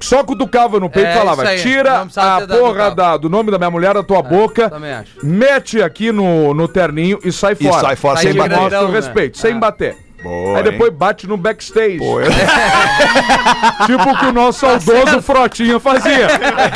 só 0.00 0.22
cutucava 0.24 0.78
no 0.80 0.90
peito 0.90 1.08
É, 1.08 1.14
e 1.14 1.18
falava: 1.18 1.42
isso 1.44 1.52
aí. 1.52 1.58
tira 1.62 2.02
a 2.16 2.40
porra 2.46 2.74
tapa." 2.90 2.94
da- 2.94 3.16
do 3.16 3.28
nome 3.28 3.50
da 3.50 3.58
minha 3.58 3.70
mulher 3.70 3.94
da 3.94 4.02
tua 4.02 4.22
boca, 4.22 4.68
também 4.70 4.92
acho. 4.92 5.24
mete 5.24 5.80
aqui 5.80 6.10
no, 6.12 6.52
no 6.54 6.68
terninho 6.68 7.18
e 7.24 7.30
sai 7.32 7.54
fora. 7.54 7.80
sai 7.80 7.96
fora, 7.96 8.16
sem 8.18 8.30
sem 8.32 8.38
bater. 8.38 8.50
bater. 8.50 8.60
Mostra 8.62 8.78
o 8.78 8.82
Grandão, 8.82 9.00
né? 9.00 9.06
respeito, 9.06 9.38
sem 9.38 9.54
Ah. 9.54 9.58
bater. 9.58 9.96
Boa, 10.22 10.58
Aí 10.58 10.64
depois 10.64 10.92
bate 10.92 11.26
no 11.26 11.36
backstage. 11.36 11.98
Pô, 11.98 12.20
eu- 12.20 12.26
Tipo 13.86 14.10
o 14.10 14.18
que 14.18 14.26
o 14.26 14.32
nosso 14.32 14.60
saudoso 14.60 15.22
Frotinha 15.22 15.78
fazia. 15.78 16.26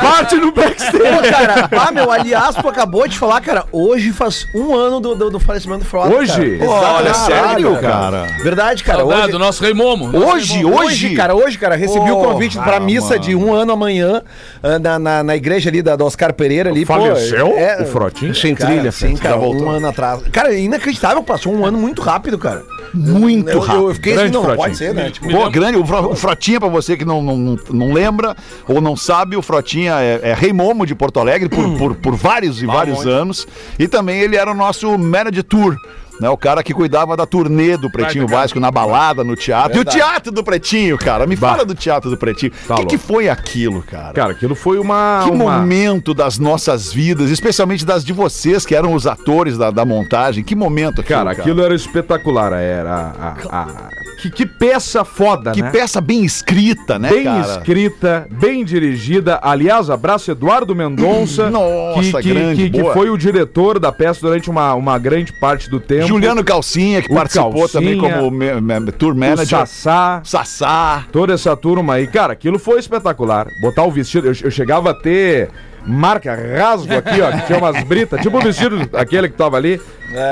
Bate 0.03 0.37
no 0.37 0.53
backstage. 0.53 0.99
Pô, 0.99 1.23
cara, 1.31 1.69
ah, 1.89 1.91
meu, 1.93 2.11
aliás, 2.11 2.55
tu 2.57 2.69
acabou 2.69 3.07
de 3.09 3.19
falar, 3.19 3.41
cara, 3.41 3.65
hoje 3.73 4.13
faz 4.13 4.47
um 4.55 4.75
ano 4.75 5.01
do, 5.01 5.15
do, 5.15 5.31
do 5.31 5.41
falecimento 5.41 5.81
do 5.81 5.87
Frota. 5.87 6.15
Hoje? 6.15 6.59
cara. 6.59 6.71
Pô, 6.71 6.73
olha, 6.73 7.15
sério, 7.15 7.81
cara. 7.81 8.27
Verdade, 8.43 8.85
cara. 8.85 8.99
Saudade 9.01 9.23
Hoje, 9.23 9.33
do 9.33 9.39
nosso 9.39 9.63
Rei 9.63 9.75
Momo. 9.75 10.09
Nosso 10.13 10.27
Hoje, 10.35 10.55
Rei 10.55 10.63
Momo. 10.65 10.77
hoje, 10.85 11.15
cara, 11.15 11.35
hoje, 11.35 11.59
cara, 11.59 11.75
recebi 11.77 12.11
o 12.11 12.17
convite 12.17 12.59
pra 12.59 12.77
ah, 12.77 12.81
missa 12.81 13.11
mano. 13.11 13.21
de 13.21 13.35
um 13.35 13.53
ano 13.53 13.73
amanhã 13.73 14.23
ah, 14.63 14.79
na, 14.79 14.99
na, 14.99 15.23
na 15.23 15.37
igreja 15.37 15.71
ali 15.71 15.83
da, 15.83 15.97
do 15.97 16.05
Oscar 16.05 16.33
Pereira 16.35 16.71
ali. 16.71 16.85
pô, 16.85 16.95
Faleceu 16.95 17.55
é- 17.57 17.83
o 17.83 17.87
Frotinho? 17.87 18.35
Sem 18.35 18.55
trilha, 18.55 18.93
sim, 18.93 19.17
já 19.17 19.23
cara, 19.23 19.39
um 19.39 19.69
ano 19.71 19.89
atrás. 19.89 20.23
Cara, 20.31 20.53
é 20.55 20.61
inacreditável, 20.61 21.23
passou 21.23 21.53
um 21.53 21.65
ano 21.65 21.79
muito 21.79 22.03
rápido, 22.03 22.39
cara. 22.39 22.63
Muito 22.93 23.30
muito 23.37 23.51
eu, 23.51 23.61
rápido. 23.61 23.89
eu 23.89 23.95
fiquei 23.95 24.13
Grande 24.15 24.29
assim, 24.29 24.35
não, 24.37 24.43
Frotinha. 24.43 24.65
pode 24.67 24.79
ser, 24.79 24.95
né? 24.95 25.11
Tipo, 25.11 25.29
Pô, 25.31 25.51
grande, 25.51 25.79
o, 25.79 25.87
Fro- 25.87 26.11
o 26.13 26.17
Frotinha, 26.17 26.61
pra 26.61 26.69
você 26.69 26.97
que 26.97 27.05
não, 27.05 27.23
não, 27.23 27.37
não, 27.37 27.59
não 27.71 27.93
lembra 27.93 28.37
ou 28.69 28.81
não 28.81 28.97
sabe, 28.97 29.37
o 29.37 29.43
Frotinha 29.43 29.95
é, 30.01 30.21
é 30.31 30.35
rei 30.35 30.53
momo 30.53 30.85
de 30.87 30.95
Porto 30.95 31.21
Alegre 31.21 31.49
por, 31.49 31.77
por, 31.79 31.95
por 31.97 32.15
vários 32.17 32.63
e 32.63 32.67
vários 32.67 33.07
anos. 33.07 33.47
E 33.79 33.87
também 33.89 34.21
ele 34.21 34.37
era 34.37 34.51
o 34.51 34.55
nosso 34.55 34.97
manager 34.99 35.45
tour. 35.45 35.77
Né, 36.21 36.29
o 36.29 36.37
cara 36.37 36.63
que 36.63 36.75
cuidava 36.75 37.17
da 37.17 37.25
turnê 37.25 37.77
do 37.77 37.91
Pretinho 37.91 38.27
Básico 38.29 38.61
na 38.61 38.71
balada, 38.71 39.25
no 39.25 39.35
teatro. 39.35 39.79
E 39.79 39.81
o 39.81 39.85
teatro 39.85 40.31
do 40.31 40.45
Pretinho, 40.45 40.99
cara. 40.99 41.27
Me 41.27 41.35
fala 41.37 41.65
do 41.65 41.75
teatro 41.75 42.11
do 42.11 42.17
Pretinho. 42.17 42.53
O 42.65 42.69
Tá 42.69 42.75
que, 42.77 42.87
que 42.87 42.99
foi 42.99 43.29
aquilo, 43.29 43.83
cara? 43.83 44.13
Cara, 44.13 44.33
aquilo 44.33 44.55
foi 44.55 44.79
uma. 44.79 45.23
Que 45.25 45.31
uma... 45.31 45.59
momento 45.59 46.13
das 46.13 46.39
nossas 46.39 46.93
vidas, 46.93 47.31
especialmente 47.31 47.85
das 47.85 48.05
de 48.05 48.13
vocês 48.13 48.67
que 48.67 48.75
eram 48.75 48.93
os 48.95 49.07
atores 49.07 49.57
da, 49.57 49.71
da 49.71 49.85
montagem. 49.85 50.45
Que 50.45 50.55
momento 50.55 51.01
aquilo, 51.01 51.19
Cara, 51.19 51.31
aquilo 51.31 51.63
era 51.63 51.75
espetacular. 51.75 52.53
Era. 52.53 53.15
a- 53.19 53.37
a- 53.51 54.01
Que, 54.21 54.29
que 54.31 54.45
peça 54.45 55.03
foda, 55.03 55.53
Que 55.53 55.63
né? 55.63 55.71
peça 55.71 55.99
bem 55.99 56.23
escrita, 56.27 56.99
né, 56.99 57.09
Bem 57.09 57.25
cara? 57.25 57.41
escrita, 57.41 58.27
bem 58.31 58.63
dirigida. 58.67 59.41
Aliás, 59.43 59.89
abraço 59.89 60.31
Eduardo 60.31 60.77
Mendonça, 60.77 61.49
Nossa, 61.51 62.19
que, 62.21 62.29
que, 62.29 62.29
grande, 62.35 62.69
que, 62.69 62.83
que 62.83 62.93
foi 62.93 63.09
o 63.09 63.17
diretor 63.17 63.79
da 63.79 63.91
peça 63.91 64.21
durante 64.21 64.51
uma, 64.51 64.75
uma 64.75 64.99
grande 64.99 65.33
parte 65.41 65.71
do 65.71 65.81
tempo. 65.81 66.07
Juliano 66.15 66.45
Calcinha, 66.45 67.01
que 67.03 67.11
O 67.11 67.15
participou 67.15 67.69
também 67.69 67.99
Calcinha, 67.99 68.19
como 68.21 68.31
me- 68.31 68.61
me- 68.81 68.93
tour 68.93 69.13
o 69.13 69.17
manager. 69.17 69.47
Sassá. 69.67 70.21
Sassá. 70.25 71.05
toda 71.13 71.33
essa 71.35 71.57
turma 71.57 71.95
aí. 71.95 72.07
Cara, 72.07 72.33
aquilo 72.33 72.59
foi 72.59 72.79
espetacular. 72.81 73.47
Botar 73.63 73.85
o 73.85 73.91
vestido, 73.91 74.27
eu, 74.29 74.35
eu 74.43 74.51
chegava 74.51 74.91
a 74.91 74.95
ter 74.95 75.49
marca, 75.87 76.35
rasgo 76.35 76.93
aqui, 76.95 77.21
ó, 77.23 77.33
que 77.33 77.47
tinha 77.47 77.59
umas 77.59 77.83
britas, 77.85 78.21
tipo 78.21 78.37
o 78.37 78.41
vestido 78.43 78.77
aquele 78.93 79.29
que 79.31 79.37
tava 79.37 79.57
ali. 79.57 79.81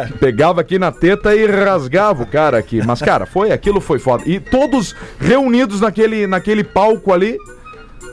que 0.09 0.13
Pegava 0.19 0.61
aqui 0.61 0.79
na 0.79 0.93
teta 0.93 1.35
e 1.35 1.47
rasgava 1.47 2.23
o 2.23 2.27
cara 2.27 2.59
aqui. 2.59 2.83
Mas, 2.85 3.01
cara, 3.01 3.25
foi, 3.27 3.51
aquilo 3.53 3.81
foi 3.81 3.99
foda. 3.99 4.25
E 4.27 4.39
todos 4.41 4.95
reunidos 5.21 5.81
naquele, 5.81 6.27
naquele 6.27 6.63
palco 6.65 7.13
ali, 7.13 7.39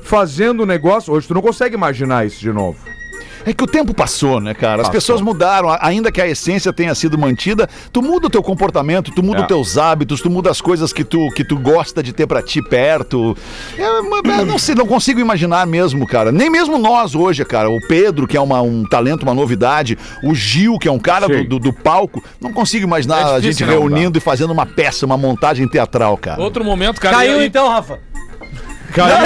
fazendo 0.04 0.63
o 0.63 0.65
negócio. 0.65 1.12
Hoje 1.13 1.28
tu 1.28 1.34
não 1.34 1.41
consegue 1.41 1.75
imaginar 1.75 2.25
isso 2.25 2.39
de 2.39 2.51
novo. 2.54 2.78
É 3.46 3.54
que 3.54 3.64
o 3.64 3.68
tempo 3.68 3.94
passou, 3.94 4.40
né, 4.42 4.54
cara? 4.56 4.78
As 4.82 4.88
Passou. 4.88 4.92
pessoas 4.94 5.22
mudaram, 5.22 5.70
a- 5.70 5.78
ainda 5.82 6.12
que 6.12 6.20
a 6.20 6.28
essência 6.28 6.74
tenha 6.74 6.96
sido 6.96 7.16
mantida, 7.18 7.70
tu 7.94 8.02
muda 8.02 8.26
o 8.26 8.30
teu 8.30 8.42
comportamento, 8.42 9.12
tu 9.12 9.22
muda 9.22 9.40
É. 9.40 9.42
os 9.44 9.48
teus 9.48 9.78
hábitos, 9.78 10.20
tu 10.22 10.30
muda 10.32 10.50
as 10.50 10.60
coisas 10.60 10.92
que 10.92 11.04
tu, 11.04 11.30
que 11.36 11.44
tu 11.44 11.56
gosta 11.58 12.02
de 12.02 12.12
ter 12.12 12.26
pra 12.26 12.42
ti 12.42 12.60
perto. 12.62 13.38
Mas, 14.26 14.40
é, 14.40 14.46
não 14.46 14.58
sei, 14.58 14.74
não 14.74 14.88
consigo 14.88 15.20
imaginar 15.20 15.68
mesmo, 15.68 16.08
cara. 16.08 16.32
Nem 16.32 16.50
mesmo 16.50 16.80
nós 16.80 17.14
hoje, 17.14 17.46
cara. 17.46 17.70
O 17.70 17.80
Pedro, 17.88 18.26
que 18.28 18.36
é 18.36 18.42
uma- 18.42 18.62
um 18.64 18.84
talento, 18.84 19.22
uma 19.24 19.34
novidade, 19.36 19.96
o 20.24 20.34
Gil, 20.34 20.80
que 20.80 20.88
é 20.88 20.92
um 20.92 21.00
cara 21.00 21.28
do, 21.28 21.44
do- 21.44 21.60
do 21.60 21.74
palco, 21.74 22.24
não 22.42 22.52
consigo 22.52 22.84
imaginar 22.86 23.20
É 23.20 23.24
a 23.36 23.40
difícil, 23.40 23.66
gente 23.66 23.66
não, 23.66 23.70
reunindo 23.88 24.18
e 24.18 24.22
fazendo 24.22 24.52
uma 24.52 24.66
peça, 24.66 25.06
uma 25.06 25.18
montagem 25.18 25.68
teatral, 25.68 26.18
cara. 26.18 26.42
Outro 26.42 26.64
momento, 26.66 27.00
cara. 27.00 27.18
Caiu 27.18 27.40
e 27.42 27.46
então, 27.46 27.70
Rafa. 27.70 28.00
Caiu 28.92 29.16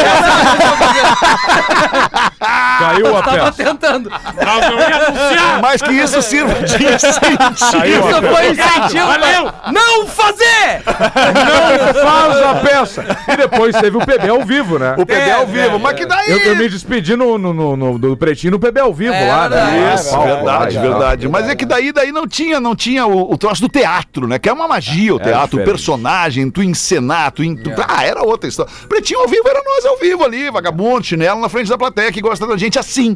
a 2.85 3.21
Tava 3.23 3.37
peça. 3.51 3.63
tentando. 3.63 4.11
Ah, 4.11 4.69
eu 4.71 4.77
ia 4.79 4.95
anunciar! 5.07 5.61
Mas 5.61 5.81
que 5.81 5.91
isso 5.91 6.21
sirva 6.21 6.53
de 6.63 6.75
incentivo. 6.75 8.09
Isso 8.09 8.21
foi 8.33 8.49
incentivo. 8.51 9.07
Valeu! 9.07 9.51
Não 9.71 10.07
fazer! 10.07 10.83
Não 10.85 11.93
faz 12.03 12.37
a 12.41 12.55
peça. 12.55 13.05
E 13.31 13.37
depois 13.37 13.75
teve 13.75 13.97
o 13.97 14.05
PB 14.05 14.29
ao 14.29 14.43
vivo, 14.43 14.79
né? 14.79 14.95
O 14.97 15.05
PB 15.05 15.31
ao 15.31 15.45
vivo, 15.47 15.79
mas 15.79 15.93
que 15.95 16.05
daí? 16.05 16.29
Eu, 16.31 16.37
eu 16.39 16.55
me 16.55 16.69
despedi 16.69 17.15
no, 17.15 17.37
no, 17.37 17.53
no, 17.53 17.75
no- 17.77 17.97
do 17.99 18.17
Pretinho 18.17 18.51
no 18.51 18.59
PB 18.59 18.79
ao 18.79 18.93
vivo 18.93 19.13
É, 19.13 19.27
lá, 19.27 19.49
né? 19.49 19.93
Isso, 19.95 20.17
verdade, 20.19 20.73
tal. 20.75 20.83
verdade. 20.83 21.27
Mas 21.27 21.49
é 21.49 21.55
que 21.55 21.65
daí, 21.65 21.91
daí 21.91 22.11
não 22.11 22.27
tinha, 22.27 22.59
não 22.59 22.75
tinha 22.75 23.05
o, 23.05 23.31
o 23.33 23.37
troço 23.37 23.61
do 23.61 23.69
teatro, 23.69 24.27
né? 24.27 24.37
Que 24.39 24.49
é 24.49 24.53
uma 24.53 24.67
magia 24.67 25.13
o 25.15 25.19
teatro, 25.19 25.61
o 25.61 25.63
personagem, 25.65 26.49
tu 26.49 26.61
encenar, 26.61 27.31
tu, 27.31 27.43
en- 27.43 27.55
tu- 27.55 27.71
Ah, 27.87 28.03
era 28.05 28.21
outra 28.23 28.47
história. 28.49 28.71
Pretinho 28.87 29.19
ao 29.21 29.27
vivo 29.27 29.47
era 29.47 29.61
nós 29.63 29.85
ao 29.85 29.97
vivo 29.97 30.23
ali, 30.23 30.49
vagabundo, 30.49 31.03
chinelo 31.05 31.39
na 31.41 31.49
frente 31.49 31.69
da 31.69 31.77
plateia 31.77 32.11
que 32.11 32.21
gosta 32.21 32.45
da 32.45 32.57
gente 32.57 32.68
assim, 32.77 33.15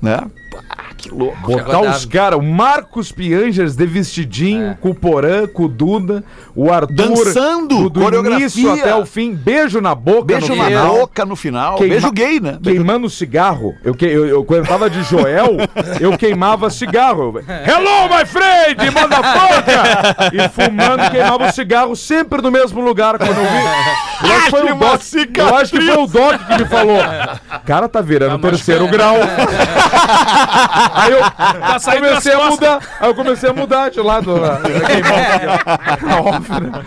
né? 0.00 0.20
Que 0.96 1.10
louco. 1.10 1.36
Botar 1.42 1.80
os 1.82 2.04
caras, 2.06 2.38
o 2.38 2.42
Marcos 2.42 3.12
Piangers 3.12 3.76
de 3.76 3.84
vestidinho, 3.86 4.76
com 4.80 4.90
o 4.90 4.94
Porã, 4.94 5.46
com 5.46 5.64
o 5.64 5.68
Duda, 5.68 6.24
o 6.54 6.72
Arthur. 6.72 6.94
Dançando, 6.94 7.82
do, 7.82 7.90
do 7.90 8.00
coreografia. 8.00 8.40
início 8.46 8.72
até 8.72 8.94
o 8.94 9.04
fim, 9.04 9.34
beijo 9.34 9.80
na 9.80 9.94
boca. 9.94 10.24
Beijo 10.24 10.48
no 10.48 10.56
na 10.56 10.64
final. 10.64 10.96
boca 10.96 11.24
no 11.26 11.36
final, 11.36 11.76
Queima- 11.76 11.92
beijo 11.92 12.10
gay, 12.12 12.40
né? 12.40 12.58
Queimando 12.62 13.10
cigarro. 13.10 13.74
Eu, 13.84 13.94
que- 13.94 14.06
eu, 14.06 14.26
eu- 14.26 14.44
quando 14.44 14.60
eu 14.60 14.66
tava 14.66 14.88
de 14.88 15.02
Joel, 15.02 15.56
eu 16.00 16.16
queimava 16.16 16.70
cigarro. 16.70 17.34
Hello, 17.46 18.08
my 18.08 18.24
friend! 18.24 18.90
Manda 18.90 19.16
foca! 19.16 20.30
E 20.32 20.48
fumando, 20.48 21.10
queimava 21.10 21.46
o 21.48 21.52
cigarro 21.52 21.94
sempre 21.94 22.40
no 22.40 22.50
mesmo 22.50 22.80
lugar. 22.80 23.18
Quando 23.18 23.36
eu 23.36 23.44
vi. 23.44 24.28
Eu 24.28 24.32
acho 24.36 24.44
que 24.46 24.50
foi 24.50 24.62
o 24.72 24.74
uma 24.74 24.86
Doc. 24.92 25.02
Eu 25.36 25.56
acho 25.56 25.72
que 25.72 25.80
foi 25.82 25.96
o 26.02 26.06
Doc 26.06 26.40
que 26.46 26.58
me 26.62 26.64
falou. 26.64 26.98
Cara, 27.66 27.86
tá 27.88 28.00
virando 28.00 28.38
terceiro 28.38 28.88
grau. 28.88 29.16
Aí 30.92 31.12
eu 31.12 31.20
Tá 31.20 31.78
comecei 31.96 32.32
a 32.32 32.50
mudar. 32.50 32.80
Aí 33.00 33.08
eu 33.08 33.14
comecei 33.14 33.50
a 33.50 33.52
mudar 33.52 33.90
de 33.90 34.00
lado. 34.00 34.34
Cigarro. 34.34 35.64
Tá 35.64 36.20
óbvio, 36.20 36.60
né? 36.60 36.82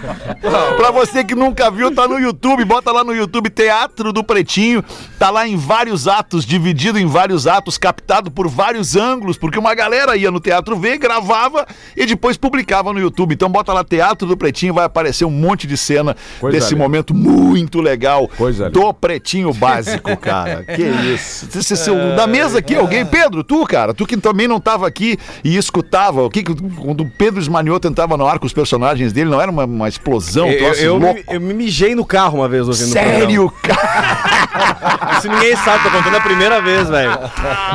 Pra 0.78 0.92
você 0.92 1.24
que 1.24 1.36
nunca 1.36 1.70
viu, 1.72 1.94
tá 1.94 2.08
no 2.08 2.20
YouTube, 2.20 2.64
bota 2.66 2.92
lá 2.92 3.04
no 3.04 3.14
YouTube 3.14 3.50
Teatro 3.50 4.12
do 4.12 4.24
Pretinho, 4.24 4.84
tá 5.18 5.30
lá 5.30 5.48
em 5.48 5.56
vários 5.56 6.08
atos, 6.08 6.46
dividido 6.46 6.98
em 7.00 7.06
vários 7.06 7.48
atos, 7.48 7.78
captado 7.78 8.32
por 8.32 8.48
vários 8.48 8.96
ângulos, 8.96 9.38
porque 9.38 9.60
uma 9.60 9.74
galera 9.76 10.16
ia 10.16 10.32
no 10.32 10.40
Teatro 10.40 10.76
ver, 10.78 10.98
gravava 10.98 11.66
e 11.96 12.06
depois 12.06 12.38
publicava 12.38 12.94
no 12.94 13.00
YouTube. 13.00 13.34
Então 13.34 13.50
bota 13.50 13.74
lá 13.74 13.84
Teatro 13.84 14.28
do 14.28 14.38
Pretinho, 14.38 14.74
vai 14.74 14.86
aparecer 14.86 15.26
um 15.26 15.32
monte 15.32 15.68
de 15.68 15.78
cena 15.78 16.16
Coisa 16.40 16.58
desse 16.58 16.74
linda. 16.74 16.84
momento 16.84 17.14
muito 17.14 17.82
legal 17.82 18.28
Coisa 18.38 18.70
do 18.70 18.94
Pretinho 18.94 19.54
Básico, 19.54 20.16
cara. 20.18 20.64
que 20.76 20.84
isso. 20.84 21.48
Da 22.16 22.28
mesa 22.28 22.60
aqui, 22.60 22.76
alguém, 22.76 23.06
Pedro, 23.06 23.44
tu, 23.44 23.66
cara, 23.66 23.89
tu 23.94 24.06
que 24.06 24.18
também 24.18 24.48
não 24.48 24.60
tava 24.60 24.88
aqui 24.88 25.18
e 25.44 25.56
escutava, 25.58 26.22
o 26.24 26.30
que 26.30 26.44
que- 26.44 26.54
quando 26.56 27.02
o 27.02 27.10
Pedro 27.10 27.40
Esmanioto 27.40 27.88
entrava 27.88 28.16
no 28.18 28.26
ar 28.28 28.40
com 28.40 28.46
os 28.46 28.54
personagens 28.54 29.12
dele, 29.14 29.30
não 29.30 29.42
era 29.42 29.50
uma, 29.52 29.66
uma 29.66 29.88
explosão, 29.90 30.48
Eu, 30.50 30.74
eu, 30.74 30.98
louco? 30.98 31.16
me, 31.16 31.24
eu 31.36 31.42
me 31.42 31.54
mijei 31.54 31.96
no 31.96 32.06
carro 32.06 32.38
uma 32.40 32.48
vez 32.48 32.68
ouvindo 32.68 32.88
o 32.88 32.92
Sério, 32.92 33.54
cara? 33.64 35.18
Isso 35.18 35.28
ninguém 35.30 35.56
sabe, 35.58 35.84
tô 35.84 35.90
contando 35.92 36.16
a 36.18 36.22
primeira 36.22 36.62
vez, 36.62 36.88
velho. 36.90 37.12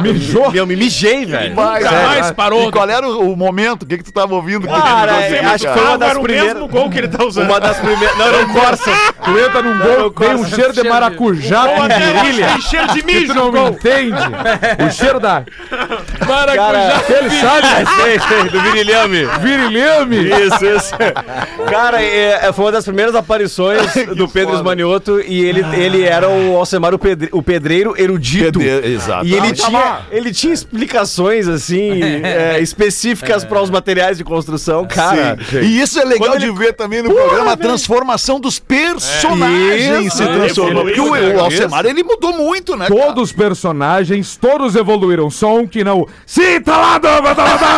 Mijou? 0.03 0.53
Eu 0.55 0.67
me 0.67 0.77
mijei, 0.77 1.25
velho. 1.27 1.51
Nunca 1.55 1.91
mais 1.91 2.31
parou. 2.33 2.69
E 2.69 2.73
qual 2.73 2.89
era 2.89 3.07
o, 3.07 3.33
o 3.33 3.37
momento? 3.37 3.83
O 3.83 3.87
que, 3.87 3.99
que 3.99 4.05
tu 4.05 4.13
tava 4.13 4.35
ouvindo? 4.35 4.67
Que 4.67 4.73
Cara, 4.75 5.15
que 5.15 5.23
é, 5.23 5.29
você 5.29 5.37
acho 5.39 5.67
que 5.67 5.73
foi 5.73 5.83
uma 5.85 5.99
das 5.99 6.11
era 6.11 6.19
o 6.19 6.23
primeiras. 6.23 6.55
mesmo 6.55 6.69
gol 6.69 6.91
que 6.91 6.99
ele 6.99 7.09
tá 7.09 7.25
usando. 7.25 7.47
Uma 7.49 7.61
das 7.61 7.77
primeiras. 7.79 8.17
Não, 8.19 8.27
era 8.27 8.45
um 8.47 8.53
Corsa. 8.53 8.91
Tu 9.25 9.39
entra 9.39 9.63
num 9.63 9.79
gol, 9.79 10.11
tem 10.11 10.35
um 10.35 10.45
cheiro 10.47 10.73
de 10.73 10.83
maracujá 10.89 11.67
com 11.69 11.83
virilha. 11.83 12.47
Tem 12.49 12.61
cheiro 12.61 12.87
de 12.93 13.03
mijo 13.05 13.27
tu 13.29 13.35
não 13.35 13.47
no 13.47 13.53
gol. 13.53 13.69
entende. 13.71 14.17
O 14.87 14.91
cheiro 14.93 15.21
da 15.21 15.45
Maracujá. 16.27 17.03
Ele 17.09 17.31
sabe? 17.41 17.67
sei, 18.03 18.21
sei, 18.21 18.49
do 18.51 18.61
virilhame. 18.61 19.27
virilhame. 19.41 20.17
Isso, 20.29 20.65
isso. 20.65 20.95
Cara, 21.69 22.03
é, 22.03 22.41
é, 22.47 22.53
foi 22.53 22.65
uma 22.67 22.73
das 22.73 22.85
primeiras 22.85 23.15
aparições 23.15 23.81
do 24.17 24.29
Pedro 24.29 24.55
Esmanioto 24.55 25.21
e 25.21 25.45
ele, 25.45 25.65
ele 25.75 26.03
era 26.03 26.29
o 26.29 26.57
Alcemar, 26.57 26.95
o, 26.95 26.99
pedre- 26.99 27.29
o 27.33 27.43
pedreiro 27.43 27.95
erudito. 27.97 28.59
Pedre- 28.59 28.93
exato. 28.93 29.27
E 29.27 29.35
ele 29.35 29.49
Ah, 29.49 29.53
tinha, 29.53 29.99
ele 30.11 30.33
tinha 30.33 30.53
explicações, 30.55 31.49
assim, 31.49 32.01
é, 32.23 32.59
específicas 32.61 33.45
para 33.45 33.61
os 33.61 33.71
materiais 33.71 34.19
de 34.19 34.25
construção, 34.25 34.87
cara. 34.87 35.39
Sim. 35.51 35.61
E 35.61 35.81
isso 35.81 35.99
é 36.01 36.05
legal 36.05 36.29
Quando 36.31 36.41
de 36.41 36.47
ele- 36.47 36.57
ver 36.59 36.73
também 36.75 37.03
no 37.03 37.13
programa, 37.13 37.53
a 37.53 37.57
transformação 37.57 38.39
dos 38.41 38.59
personagens 38.59 40.07
Isso, 40.07 40.17
se 40.17 40.23
é, 40.23 40.27
transformando. 40.27 40.85
Porque 40.87 41.01
o, 41.01 41.13
o 41.37 41.41
Alcemar, 41.41 41.87
ele 41.87 42.03
mudou 42.03 42.33
muito, 42.33 42.77
né? 42.77 42.87
Todos 42.89 43.25
os 43.25 43.33
personagens, 43.33 44.37
todos 44.37 44.75
evoluíram. 44.77 45.31
Só 45.31 45.57
um 45.57 45.67
que 45.67 45.83
não. 45.85 45.94
Sim, 46.27 46.61
tá 46.61 46.77
lá, 46.77 46.99
Duda, 46.99 47.35
tá 47.35 47.45
tá 47.59 47.69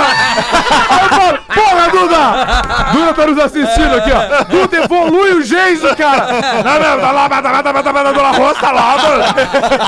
Porra, 1.55 1.89
Duda! 1.91 2.93
Duda 2.93 3.15
tá 3.15 3.27
nos 3.27 3.39
assistindo 3.39 3.97
aqui, 3.97 4.11
ó. 4.13 4.45
Duda, 4.45 4.77
evolui 4.77 5.35
o 5.35 5.43
Geiso, 5.43 5.95
cara. 5.97 6.27
Não, 6.65 6.81
não, 6.81 7.01
tá 7.01 7.11
lá, 7.13 7.29
tá 7.29 7.41
lá, 7.41 7.43
tá 7.43 7.51
lá, 7.53 7.63
tá 7.63 7.73
lá, 7.73 7.83
tá 7.83 7.93
lá, 7.93 8.13
tá 8.13 8.23
tá. 8.55 9.35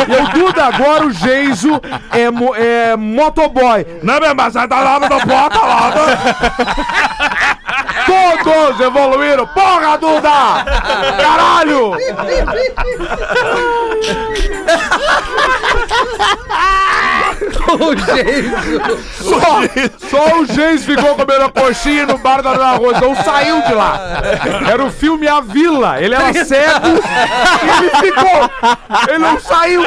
E 0.08 0.22
o 0.22 0.28
Duda, 0.28 0.64
agora 0.66 1.06
o 1.06 1.10
Geiso 1.10 1.80
é, 2.12 2.30
mo- 2.30 2.54
é 2.54 2.96
motoboy. 2.96 3.86
Não, 4.02 4.20
meu, 4.20 4.34
mas 4.34 4.54
tá 4.54 4.60
lá, 4.64 5.00
tá 5.00 5.08
lá, 5.08 5.50
tá 5.50 5.62
lá. 5.62 5.90
tá. 5.92 7.58
Todos 8.08 8.80
evoluíram. 8.80 9.46
Porra, 9.48 9.98
Duda! 9.98 10.64
Caralho! 11.20 11.92
O 17.68 17.94
jeito. 17.94 18.98
Só, 19.12 20.08
só 20.08 20.40
o 20.40 20.46
Geis 20.46 20.84
ficou 20.84 21.14
comendo 21.14 21.44
a 21.44 21.50
coxinha 21.50 22.06
no 22.06 22.16
bar 22.18 22.42
da 22.42 22.54
Dona 22.54 22.72
Rosa. 22.76 23.00
Não 23.00 23.14
saiu 23.14 23.60
de 23.62 23.74
lá. 23.74 24.00
Era 24.70 24.82
o 24.84 24.90
filme 24.90 25.28
A 25.28 25.40
Vila. 25.40 26.00
Ele 26.00 26.14
era 26.14 26.32
cego 26.44 26.88
e 27.62 27.68
ele 27.78 27.90
ficou. 28.00 28.50
Ele 29.08 29.18
não 29.18 29.38
saiu. 29.38 29.82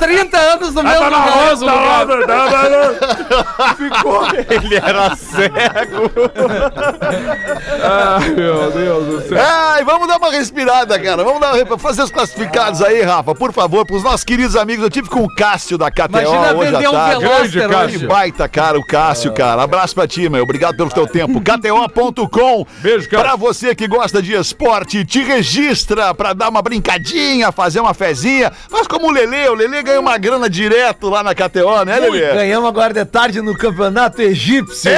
30 0.00 0.36
anos 0.36 0.74
no 0.74 0.82
mesmo 0.82 0.98
Dona 0.98 1.16
lugar. 1.16 1.48
Rosa, 1.48 1.66
tá 1.66 1.74
lá, 1.74 2.06
tá 2.06 2.14
lá, 2.14 2.50
tá 2.50 2.68
lá. 2.68 3.74
Ficou. 3.74 4.26
Ele 4.50 4.76
era 4.76 5.14
cego. 5.14 6.10
Ai, 7.82 8.28
meu 8.30 8.70
Deus 8.70 9.06
do 9.06 9.28
céu. 9.28 9.38
Ai, 9.40 9.84
vamos 9.84 10.08
dar 10.08 10.18
uma 10.18 10.30
respirada, 10.30 10.98
cara. 10.98 11.22
Vamos 11.24 11.40
dar 11.40 11.54
uma... 11.54 11.78
fazer 11.78 12.02
os 12.02 12.10
classificados 12.10 12.82
aí, 12.82 13.02
Rafa, 13.02 13.34
por 13.34 13.52
favor, 13.52 13.86
pros 13.86 14.02
nossos 14.02 14.24
queridos 14.24 14.56
amigos. 14.56 14.84
Eu 14.84 14.90
tive 14.90 15.08
com 15.08 15.22
o 15.22 15.34
Cássio 15.34 15.76
da 15.78 15.90
KTO 15.90 16.08
Imagina 16.08 16.54
hoje 16.54 16.74
à 16.74 16.90
um 16.90 16.92
tarde. 16.92 17.22
Grande, 17.22 17.58
Que 17.58 17.96
hoje. 17.96 18.06
baita, 18.06 18.48
cara, 18.48 18.78
o 18.78 18.86
Cássio, 18.86 19.32
cara. 19.32 19.62
Abraço 19.62 19.94
pra 19.94 20.06
ti, 20.06 20.28
meu. 20.28 20.42
Obrigado 20.42 20.76
pelo 20.76 20.90
teu 20.90 21.06
tempo. 21.06 21.40
KTO.com. 21.40 22.66
Beijo, 22.78 23.08
cara. 23.08 23.22
Pra 23.22 23.36
você 23.36 23.74
que 23.74 23.86
gosta 23.86 24.22
de 24.22 24.34
esporte, 24.34 25.04
te 25.04 25.22
registra 25.22 26.14
pra 26.14 26.32
dar 26.32 26.48
uma 26.48 26.62
brincadinha, 26.62 27.52
fazer 27.52 27.80
uma 27.80 27.94
fezinha. 27.94 28.52
Faz 28.68 28.86
como 28.86 29.08
o 29.08 29.10
Lelê. 29.10 29.48
O 29.48 29.54
Lelê 29.54 29.82
ganha 29.82 30.00
uma 30.00 30.16
grana 30.18 30.48
direto 30.48 31.08
lá 31.08 31.22
na 31.22 31.34
KTO, 31.34 31.84
né, 31.84 31.98
Lelê? 31.98 32.32
Ganhamos 32.34 32.68
agora 32.68 32.92
de 32.92 33.04
tarde 33.04 33.40
no 33.40 33.56
campeonato 33.56 34.20
egípcio. 34.22 34.90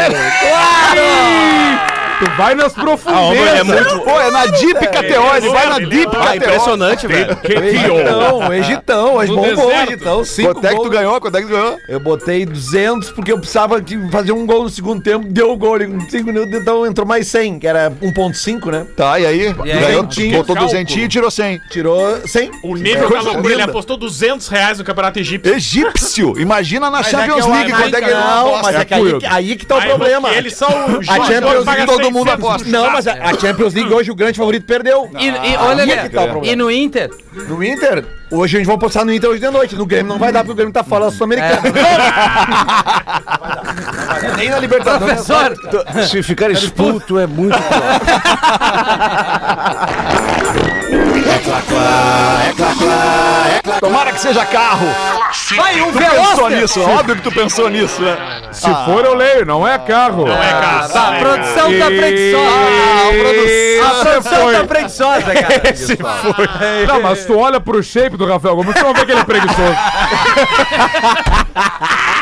Tu 2.19 2.31
vai 2.37 2.55
nas 2.55 2.77
é 2.77 2.81
profundezas. 2.81 3.93
Pô, 4.05 4.21
é 4.21 4.31
na 4.31 4.47
Deep 4.47 4.75
KTO. 4.87 5.37
Ele 5.37 5.49
vai 5.51 5.67
na 5.69 5.79
Deep 5.79 6.07
Ah, 6.17 6.27
KTO. 6.27 6.37
impressionante, 6.37 7.07
velho. 7.07 7.39
Egitão, 7.45 8.53
Egitão, 8.55 9.15
hoje 9.17 9.33
bombou. 9.35 9.73
Egitão, 9.73 10.25
cinco 10.25 10.55
Quanto 10.55 10.67
é 10.67 10.75
que 10.75 10.83
tu 10.83 10.91
ganhou? 10.91 11.21
Quanto 11.21 11.37
é 11.37 11.41
que 11.41 11.47
tu 11.47 11.53
ganhou? 11.53 11.79
Eu 11.89 12.01
botei 12.01 12.47
200 12.47 13.11
porque 13.11 13.33
eu 13.33 13.39
precisava 13.39 13.81
de 13.81 14.11
fazer 14.11 14.33
um 14.33 14.47
gol 14.47 14.65
no 14.65 14.71
segundo 14.71 15.03
tempo, 15.03 15.27
deu 15.29 15.51
o 15.53 15.57
gol 15.57 15.79
com 15.79 16.01
5 16.09 16.25
minutos, 16.27 16.55
então 16.61 16.87
entrou 16.87 17.07
mais 17.07 17.27
100, 17.27 17.59
que 17.59 17.67
era 17.67 17.91
1.5, 18.03 18.71
né? 18.71 18.87
Tá, 18.97 19.19
e 19.19 19.27
aí? 19.27 19.55
E 19.65 19.73
aí, 19.73 19.81
ganhou, 19.81 20.03
botou 20.05 20.55
cálculo. 20.55 20.67
200 20.67 20.97
e 20.97 21.09
tirou 21.09 21.31
100. 21.31 21.61
Tirou 21.71 22.19
100. 22.27 22.51
O 22.63 22.77
nível 22.77 23.09
da 23.11 23.21
loucura, 23.21 23.53
ele 23.55 23.63
apostou 23.63 23.97
200 23.97 24.47
reais 24.49 24.79
no 24.79 24.85
campeonato 24.85 25.19
egípcio. 25.19 25.55
Egípcio. 25.55 26.39
Imagina 26.39 26.91
na 26.91 27.03
Champions 27.03 27.39
é 27.39 27.43
que 27.43 27.51
League 27.51 27.73
quanto 27.73 27.95
é 27.97 28.01
que 28.01 28.05
ele 28.11 28.15
Não, 28.15 28.63
mas 28.63 28.77
é 28.77 28.85
que 28.85 28.95
aí, 28.95 29.19
que- 29.19 29.27
aí 29.27 29.57
que 29.57 29.67
tá 29.67 29.77
o 29.77 29.81
Aí, 29.81 29.89
problema. 29.89 30.31
Eles 30.35 30.55
são 30.55 30.69
o 30.69 31.01
A 31.09 31.17
jogador 31.17 31.65
paga 31.65 31.85
League 31.85 31.87
todo 32.05 32.13
mundo 32.13 32.31
600 32.31 32.45
aposta. 32.45 32.69
Não, 32.69 32.91
mas 32.91 33.07
a, 33.07 33.13
a 33.13 33.35
Champions 33.39 33.75
League 33.75 33.93
hoje 33.93 34.11
o 34.11 34.15
grande 34.15 34.39
favorito 34.39 34.65
perdeu. 34.67 35.11
E, 35.19 35.27
e 35.27 35.57
olha, 35.57 35.83
Aí 35.85 35.91
é 35.91 35.95
Lê, 35.95 36.03
que 36.03 36.09
tá 36.11 36.27
e 36.43 36.57
no 36.57 36.71
Inter? 36.71 37.11
No 37.49 37.63
Inter, 37.63 38.05
hoje 38.31 38.57
a 38.57 38.61
gente 38.61 38.67
vai 38.67 38.79
postar 38.79 39.05
no 39.05 39.13
Inter 39.13 39.31
hoje 39.31 39.41
de 39.41 39.51
noite. 39.51 39.75
No 39.77 39.87
Grêmio 39.87 40.13
não 40.13 40.19
vai 40.19 40.33
dar, 40.33 40.41
porque 40.41 40.53
o 40.53 40.57
Grêmio 40.57 40.73
tá 40.73 40.85
fora 40.85 41.07
da 41.07 41.11
Sul-Americana. 41.11 41.63
Nem 44.37 44.51
na 44.51 44.59
Libertadores. 44.59 45.25
Professor, 45.25 45.57
Se 46.09 46.23
ficar 46.23 46.51
expulso 46.51 47.19
é 47.19 47.27
muito 47.27 47.57
pior. 47.57 48.01
Tomara 53.81 54.13
que 54.13 54.21
seja 54.21 54.45
carro. 54.47 54.87
vai 55.57 55.81
um 55.81 55.93
Tu 55.93 55.99
pensou 55.99 56.51
nisso, 56.51 56.81
óbvio 56.81 57.17
que 57.17 57.23
tu 57.23 57.33
pensou 57.33 57.69
nisso, 57.69 58.01
né? 58.03 58.17
Se 58.53 58.73
for, 58.85 59.05
eu 59.05 59.15
leio, 59.15 59.45
não 59.45 59.67
é 59.67 59.79
carro. 59.79 60.27
Não 60.27 60.43
é 60.43 60.53
cara. 60.53 60.89
Tá, 60.89 61.09
a 61.09 61.13
produção 61.19 61.79
tá 61.79 61.87
preguiçosa. 61.87 62.49
Ah. 63.83 63.87
A 63.87 64.05
produção 64.05 64.53
tá 64.53 64.65
preguiçosa, 64.67 65.23
cara. 65.23 65.63
Esse 65.71 65.97
foi. 65.97 66.87
Não, 66.87 67.03
mas 67.03 67.25
tu 67.25 67.39
olha 67.39 67.61
pro 67.61 67.83
shape 67.83 68.17
do 68.17 68.27
Rafael 68.27 68.57
Gomes, 68.57 68.75
tu 68.75 68.85
não 68.85 68.95
vê 68.95 69.05
que 69.05 69.13
ele 69.13 69.21
é 69.21 69.25
preguiçoso. 69.25 69.55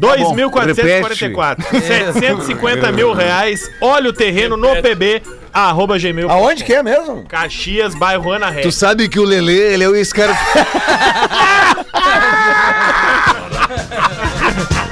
2.444. 0.00 1.64
750 1.80 2.92
mil 2.92 3.12
reais. 3.12 3.70
Olha 3.80 4.10
o 4.10 4.12
terreno 4.12 4.56
no 4.56 4.76
pb 4.82 5.22
arroba 5.52 5.98
gmail. 5.98 6.30
Aonde 6.30 6.64
que 6.64 6.74
é 6.74 6.82
mesmo? 6.82 7.24
Caxias, 7.26 7.94
bairro 7.94 8.30
Ana 8.30 8.50
Ré. 8.50 8.60
Tu 8.62 8.72
sabe 8.72 9.08
que 9.08 9.18
o 9.18 9.24
Lelê, 9.24 9.74
ele 9.74 9.84
é 9.84 10.00
esse 10.00 10.14
cara. 10.14 10.36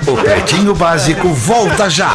O 0.06 0.16
Pretinho 0.16 0.74
Básico 0.74 1.28
volta 1.28 1.88
já. 1.88 2.14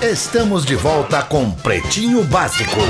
Estamos 0.00 0.64
de 0.64 0.74
volta 0.74 1.22
com 1.22 1.50
Pretinho 1.50 2.24
Básico. 2.24 2.80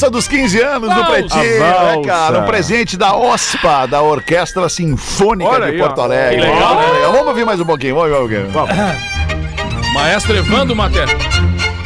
Valsa 0.00 0.10
dos 0.10 0.26
15 0.26 0.62
anos 0.62 0.94
do. 0.94 1.04
Pretinho, 1.04 1.60
né, 1.60 2.02
cara? 2.06 2.40
Um 2.40 2.46
presente 2.46 2.96
da 2.96 3.14
OSPA, 3.14 3.86
da 3.86 4.00
Orquestra 4.00 4.68
Sinfônica 4.68 5.50
Olha 5.50 5.66
de 5.66 5.72
aí, 5.72 5.78
Porto. 5.78 6.00
Alegre. 6.00 6.40
Que 6.40 6.46
legal, 6.46 6.74
né? 6.76 6.86
aí, 6.86 7.02
Vamos 7.02 7.26
ouvir 7.26 7.44
mais 7.44 7.60
um 7.60 7.66
pouquinho, 7.66 7.96
vamos 7.96 8.16
ouvir 8.16 8.46
um 8.46 8.52
pouquinho. 8.52 8.80
Maestro 9.92 10.36
Evandro 10.36 10.74
Maté. 10.74 11.04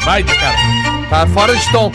Baita, 0.05 0.33
cara. 0.35 0.55
Tá 1.09 1.27
fora 1.27 1.55
de 1.55 1.71
tom. 1.71 1.91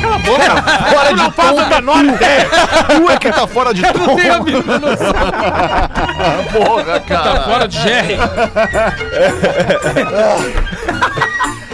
Cala 0.00 0.16
a 0.16 0.18
boca. 0.18 0.62
Fora 0.90 1.12
não 1.12 1.28
de 1.28 1.34
faz 1.34 1.58
a 1.58 1.66
menor 1.68 2.04
ideia. 2.04 2.48
Tu 2.96 3.10
é 3.10 3.16
que 3.18 3.30
tá 3.30 3.46
fora 3.46 3.74
de 3.74 3.82
tom. 3.82 4.16
Tem 4.16 4.30
a 4.30 4.40
mínima 4.40 4.78
noção. 4.78 5.12
Porra, 6.52 7.00
cara. 7.00 7.22
Tá 7.22 7.42
fora 7.44 7.68
de 7.68 7.78
GR. 7.78 8.18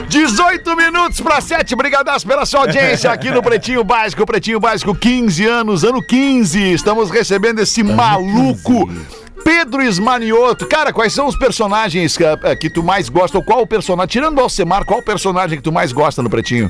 18 0.08 0.76
minutos 0.76 1.20
para 1.20 1.40
7. 1.40 1.76
Brigadaço 1.76 2.26
pela 2.26 2.46
sua 2.46 2.60
audiência 2.60 3.10
aqui 3.10 3.30
no 3.30 3.42
Pretinho 3.42 3.84
Básico. 3.84 4.24
Pretinho 4.24 4.58
Básico, 4.58 4.94
15 4.94 5.46
anos, 5.46 5.84
ano 5.84 6.02
15. 6.02 6.72
Estamos 6.72 7.10
recebendo 7.10 7.58
esse 7.60 7.82
maluco. 7.82 8.90
Pedro 9.44 9.82
Esmanioto. 9.82 10.66
Cara, 10.66 10.92
quais 10.92 11.12
são 11.12 11.26
os 11.26 11.36
personagens 11.36 12.16
que, 12.16 12.24
eh, 12.24 12.56
que 12.56 12.70
tu 12.70 12.82
mais 12.82 13.08
gosta? 13.08 13.38
Ou 13.38 13.44
qual 13.44 13.62
o 13.62 13.66
personagem? 13.66 14.08
Tirando 14.08 14.38
o 14.38 14.40
Alcemar, 14.40 14.84
qual 14.84 15.00
o 15.00 15.02
personagem 15.02 15.58
que 15.58 15.62
tu 15.62 15.72
mais 15.72 15.92
gosta 15.92 16.22
no 16.22 16.30
Pretinho? 16.30 16.68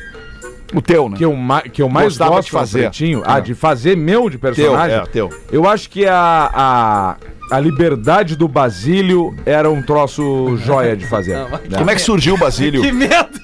O 0.75 0.83
teu, 0.83 1.09
né? 1.09 1.17
Que 1.17 1.25
eu, 1.25 1.35
que 1.73 1.83
eu 1.83 1.89
mais 1.89 2.09
Gostava 2.09 2.31
gosto 2.33 2.45
de 2.47 2.51
fazer. 2.51 2.81
Pretinho, 2.81 3.23
ah, 3.25 3.41
de 3.41 3.55
fazer 3.55 3.97
meu 3.97 4.29
de 4.29 4.37
personagem. 4.37 4.97
é, 4.97 5.07
teu. 5.07 5.31
Eu 5.51 5.67
acho 5.67 5.89
que 5.89 6.07
a, 6.07 6.51
a 6.53 7.17
a 7.51 7.59
liberdade 7.61 8.37
do 8.37 8.47
Basílio 8.49 9.35
era 9.47 9.71
um 9.71 9.83
troço 9.83 10.57
joia 10.59 10.97
de 10.97 11.07
fazer. 11.07 11.37
né? 11.37 11.61
Como 11.77 11.91
é 11.91 11.95
que 11.95 12.01
surgiu 12.03 12.35
o 12.35 12.39
Basílio? 12.39 12.83
Que 12.83 12.93
medo! 12.93 13.41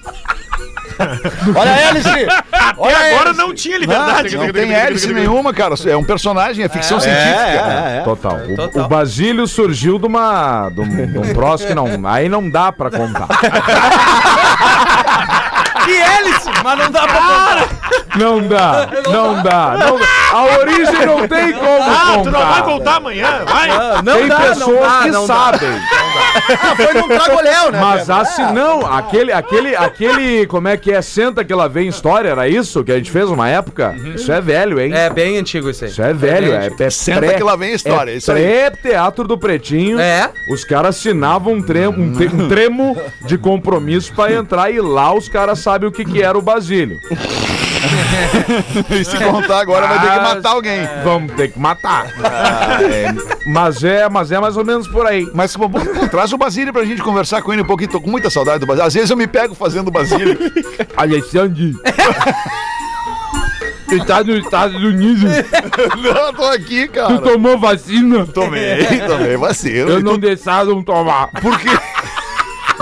Olha 1.57 1.73
a 1.73 1.81
hélice! 1.81 2.09
Olha 2.79 2.97
a 2.97 3.01
Agora 3.09 3.25
hélice. 3.31 3.39
não 3.39 3.53
tinha 3.55 3.75
Não, 3.75 3.81
liberdade. 3.81 4.37
não 4.37 4.53
tem 4.53 4.73
hélice 4.73 5.13
nenhuma, 5.13 5.53
cara. 5.53 5.75
É 5.87 5.97
um 5.97 6.05
personagem, 6.05 6.65
é 6.65 6.69
ficção 6.69 7.01
científica. 7.01 8.03
Total. 8.05 8.37
O, 8.49 8.55
Total. 8.57 8.85
o 8.85 8.89
Basílio 8.89 9.47
surgiu 9.49 9.99
de 9.99 10.07
uma. 10.07 10.71
de 10.71 10.81
um, 10.81 11.07
de 11.07 11.19
um 11.19 11.33
troço 11.35 11.67
que 11.67 11.75
não. 11.75 11.89
Aí 12.07 12.29
não 12.29 12.49
dá 12.49 12.71
pra 12.71 12.91
contar. 12.91 13.27
Que 15.85 15.93
hélice! 15.97 16.51
Mas 16.63 16.79
não 16.79 16.91
dá 16.91 17.03
pra 17.03 17.21
contar. 17.21 17.69
Não 18.17 18.41
dá, 18.49 18.89
não 19.11 19.43
dá. 19.43 19.77
não 19.77 19.99
dá. 19.99 20.07
A 20.33 20.45
origem 20.61 21.07
não 21.07 21.27
tem 21.29 21.53
como 21.53 21.83
Ah, 21.83 22.21
tu 22.23 22.31
não 22.31 22.41
vai 22.41 22.49
contar. 22.49 22.63
voltar 22.63 22.97
amanhã? 22.97 23.43
Vai! 23.47 23.69
Não 24.03 24.15
Tem 24.15 24.29
dá, 24.29 24.37
pessoas 24.37 24.67
não 24.67 24.81
dá, 24.89 25.03
que 25.03 25.11
não 25.11 25.27
dá. 25.27 25.53
Sabem. 26.15 26.87
Foi 26.87 26.95
num 26.95 27.09
tragoléu, 27.09 27.73
né? 27.73 27.81
Mas 27.81 28.09
assim, 28.11 28.43
não, 28.53 28.87
aquele, 28.87 29.33
aquele, 29.33 29.77
aquele, 29.77 30.47
como 30.47 30.69
é 30.69 30.77
que 30.77 30.93
é? 30.93 31.01
Senta 31.03 31.45
que 31.45 31.53
ela 31.53 31.69
vem 31.69 31.89
história, 31.89 32.29
era 32.29 32.49
isso 32.49 32.83
que 32.85 32.93
a 32.93 32.97
gente 32.97 33.11
fez 33.11 33.29
uma 33.29 33.49
época? 33.49 33.95
Isso 34.15 34.31
é 34.33 34.41
velho, 34.41 34.81
hein? 34.81 34.93
É 34.95 35.11
bem 35.11 35.39
antigo 35.39 35.69
isso 35.71 35.85
aí. 35.85 35.91
Isso 35.91 36.03
é 36.03 36.13
velho, 36.13 36.53
é, 36.53 36.71
é 36.79 36.91
Senta 36.91 37.21
pré- 37.21 37.35
que 37.35 37.43
lá 37.43 37.57
vem 37.57 37.73
a 37.73 37.75
história, 37.75 38.11
é 38.13 38.17
isso 38.17 38.31
aí. 38.33 38.43
Pré-teatro 38.43 39.27
do 39.27 39.37
Pretinho. 39.39 39.99
É. 40.01 40.31
Os 40.51 40.65
caras 40.65 40.97
assinavam 40.97 41.55
um 41.55 41.63
tremo, 41.63 42.03
um, 42.03 42.13
te- 42.13 42.27
um 42.35 42.49
tremo 42.49 42.97
de 43.27 43.37
compromisso 43.39 44.13
pra 44.15 44.33
entrar 44.33 44.71
e 44.71 44.81
lá 44.81 45.15
os 45.15 45.29
caras 45.29 45.59
sabem 45.59 45.89
o 45.89 45.93
que, 45.93 46.05
que 46.05 46.23
era 46.23 46.37
o 46.39 46.43
Basílio. 46.43 46.99
E 48.91 49.05
se 49.05 49.17
contar 49.19 49.61
agora, 49.61 49.87
vai 49.87 50.01
ter 50.01 50.13
que 50.13 50.21
matar 50.21 50.51
alguém. 50.51 50.81
Vamos 51.03 51.33
ter 51.35 51.49
que 51.53 51.59
matar. 51.59 52.07
Ah, 52.23 52.79
é. 52.83 53.15
Mas 53.47 53.83
é, 53.85 54.09
mas 54.09 54.33
é 54.33 54.41
mais 54.41 54.57
ou 54.57 54.65
menos 54.65 54.87
por 54.89 55.07
aí. 55.07 55.29
Mas 55.35 55.57
pô, 55.57 55.69
traz 56.11 56.33
o 56.33 56.39
Basílio 56.39 56.73
pra 56.73 56.85
gente 56.85 57.03
conversar 57.03 57.43
com 57.43 57.53
ele 57.53 57.63
um 57.63 57.67
pouquinho. 57.67 57.91
Tô 57.91 58.01
com 58.01 58.11
muita 58.11 58.31
saudade 58.31 58.61
do 58.61 58.67
Basílio. 58.67 58.87
Às 58.87 58.95
vezes 58.95 59.11
eu 59.11 59.17
me 59.17 59.27
pego 59.27 59.55
fazendo 59.55 59.89
o 59.89 59.91
Basílio. 59.91 60.39
Alexandre. 60.97 61.73
Você 63.87 64.05
tá 64.05 64.25
nos 64.25 64.45
Estados 64.45 64.77
Unidos? 64.83 65.23
não, 66.03 66.33
tô 66.33 66.45
aqui, 66.45 66.89
cara. 66.89 67.15
Tu 67.17 67.19
tomou 67.23 67.59
vacina? 67.59 68.27
Tomei, 68.27 68.85
tomei 69.07 69.37
vacina. 69.37 69.91
Eu 69.91 70.01
não 70.03 70.15
tu- 70.15 70.21
deixaram 70.23 70.83
tomar. 70.83 71.29
Por 71.41 71.59
quê? 71.59 71.69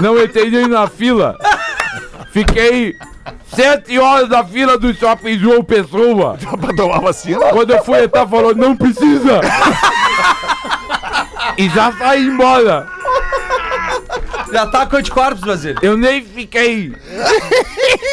Não 0.00 0.18
entrei 0.22 0.50
nem 0.50 0.66
na 0.68 0.86
fila. 0.86 1.36
Fiquei 2.30 2.96
sete 3.54 3.98
horas 3.98 4.28
na 4.28 4.44
fila 4.44 4.76
do 4.78 4.92
shopping 4.94 5.38
João 5.38 5.62
Pessoa. 5.64 6.36
pra 6.60 6.74
tomar 6.74 7.00
vacina? 7.00 7.46
Quando 7.50 7.70
eu 7.72 7.82
fui 7.84 8.04
entrar, 8.04 8.26
falou, 8.26 8.54
não 8.54 8.76
precisa. 8.76 9.40
E 11.58 11.68
já 11.68 11.92
saí 11.92 12.26
embora. 12.26 12.86
Já 14.52 14.66
tá 14.66 14.84
com 14.86 14.96
anticorpos, 14.96 15.40
Basílio. 15.42 15.78
Eu 15.82 15.96
nem 15.96 16.22
fiquei. 16.24 16.92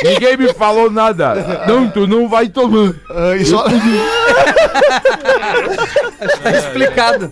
Ninguém 0.03 0.37
me 0.37 0.53
falou 0.53 0.89
nada. 0.89 1.65
Não, 1.67 1.89
tu 1.89 2.07
não 2.07 2.29
vai 2.29 2.47
tomar. 2.47 2.93
Ah, 3.11 3.35
e, 3.35 3.45
só- 3.45 3.65
Tá 6.43 6.51
explicado. 6.51 7.29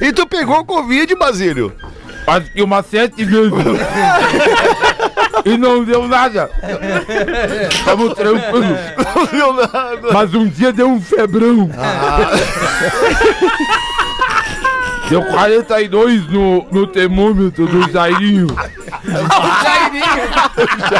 e 0.00 0.12
tu 0.12 0.26
pegou 0.26 0.62
Covid, 0.64 1.14
Basílio? 1.14 1.72
Acho 2.26 2.52
que 2.52 2.62
umas 2.62 2.84
sete 2.86 3.24
vezes. 3.24 3.52
E 5.44 5.56
não 5.56 5.84
deu 5.84 6.08
nada. 6.08 6.50
Tamo 7.84 8.14
tranquilo. 8.14 8.76
Não 9.14 9.26
deu 9.26 9.52
nada. 9.52 10.12
Mas 10.12 10.34
um 10.34 10.46
dia 10.46 10.72
deu 10.72 10.88
um 10.88 11.00
febrão. 11.00 11.70
Deu 15.08 15.22
42 15.22 16.28
no, 16.30 16.66
no 16.72 16.86
termômetro 16.86 17.66
do 17.66 17.90
Jairinho. 17.92 18.48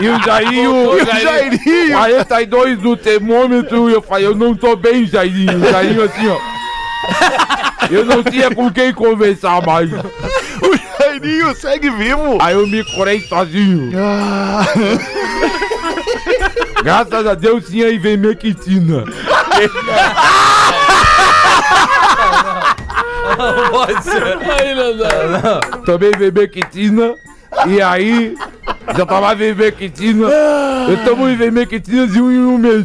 E 0.00 0.08
o 0.08 0.22
Jairinho. 0.22 0.98
E 0.98 1.02
o 1.02 1.06
Jairinho? 1.22 1.96
42 1.96 2.82
no 2.82 2.96
termômetro. 2.96 3.90
E 3.90 3.94
eu 3.94 4.02
falei, 4.02 4.26
eu 4.26 4.34
não 4.34 4.54
tô 4.54 4.76
bem, 4.76 5.06
Jairinho. 5.06 5.56
O 5.56 5.72
Jairinho 5.72 6.04
assim, 6.04 6.28
ó. 6.28 6.38
Eu 7.90 8.04
não 8.04 8.22
tinha 8.22 8.54
com 8.54 8.70
quem 8.70 8.92
conversar 8.92 9.64
mais. 9.64 9.90
O 10.62 11.02
Jairinho 11.02 11.54
segue 11.54 11.90
vivo. 11.90 12.38
Aí 12.40 12.54
eu 12.54 12.66
me 12.66 12.84
curei 12.84 13.20
sozinho. 13.20 13.90
Graças 16.82 17.26
a 17.26 17.34
Deus 17.34 17.68
tinha 17.68 17.88
ivermectina. 17.88 19.04
Pode 23.70 24.04
ser. 24.04 24.38
Tomei 25.84 26.10
ivermectina. 26.10 27.14
E 27.66 27.80
aí, 27.80 28.36
já 28.96 29.06
tava 29.06 29.32
ivermectina. 29.32 30.28
Eu 30.88 31.04
tomo 31.04 31.28
ivermectina 31.28 32.06
de 32.06 32.20
um 32.20 32.30
em 32.30 32.38
um 32.38 32.58
mês. 32.58 32.84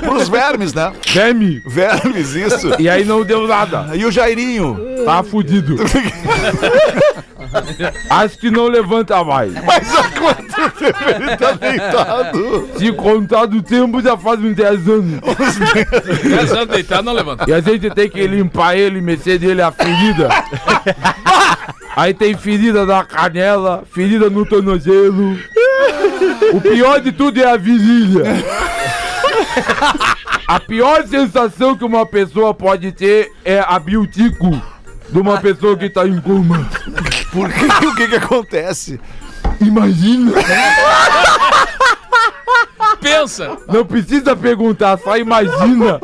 Pros 0.00 0.28
vermes, 0.28 0.72
né? 0.72 0.92
Verme. 1.12 1.62
Vermes, 1.66 2.34
isso. 2.34 2.74
E 2.78 2.88
aí 2.88 3.04
não 3.04 3.22
deu 3.22 3.46
nada. 3.46 3.90
E 3.94 4.04
o 4.04 4.10
Jairinho? 4.10 4.76
Tá 5.08 5.22
fudido. 5.22 5.76
Acho 8.10 8.36
que 8.36 8.50
não 8.50 8.68
levanta 8.68 9.24
mais. 9.24 9.54
Mas 9.64 9.94
há 9.94 10.10
quanto 10.10 10.70
tempo 10.72 10.98
ele 11.08 11.36
tá 11.38 11.52
deitado? 11.52 12.68
Se 12.76 12.92
contar 12.92 13.46
do 13.46 13.62
tempo, 13.62 14.02
já 14.02 14.18
faz 14.18 14.38
uns 14.38 14.54
10 14.54 14.86
anos. 14.86 15.20
Essa 16.42 16.66
deitado 16.66 17.04
não 17.04 17.14
levanta. 17.14 17.46
E 17.48 17.54
a 17.54 17.60
gente 17.62 17.88
tem 17.88 18.10
que 18.10 18.26
limpar 18.26 18.76
ele, 18.76 19.00
mexer 19.00 19.40
nele 19.40 19.62
a 19.62 19.72
ferida. 19.72 20.28
Aí 21.96 22.12
tem 22.12 22.36
ferida 22.36 22.84
na 22.84 23.02
canela, 23.02 23.84
ferida 23.90 24.28
no 24.28 24.44
tornozelo. 24.44 25.38
O 26.52 26.60
pior 26.60 27.00
de 27.00 27.12
tudo 27.12 27.40
é 27.40 27.50
a 27.50 27.56
virilha. 27.56 28.24
A 30.46 30.60
pior 30.60 31.06
sensação 31.06 31.74
que 31.74 31.84
uma 31.84 32.04
pessoa 32.04 32.52
pode 32.52 32.92
ter 32.92 33.32
é 33.42 33.64
a 33.66 33.78
biutico 33.78 34.60
de 35.10 35.18
uma 35.18 35.40
pessoa 35.40 35.76
que 35.76 35.88
tá 35.88 36.06
em 36.06 36.20
coma. 36.20 36.68
Por 37.32 37.50
quê? 37.52 37.66
O 37.86 37.94
que 37.94 38.08
que 38.08 38.16
acontece? 38.16 39.00
Imagina. 39.60 40.32
Pensa. 43.00 43.56
Não 43.66 43.84
precisa 43.84 44.36
perguntar, 44.36 44.98
só 44.98 45.16
imagina. 45.16 46.00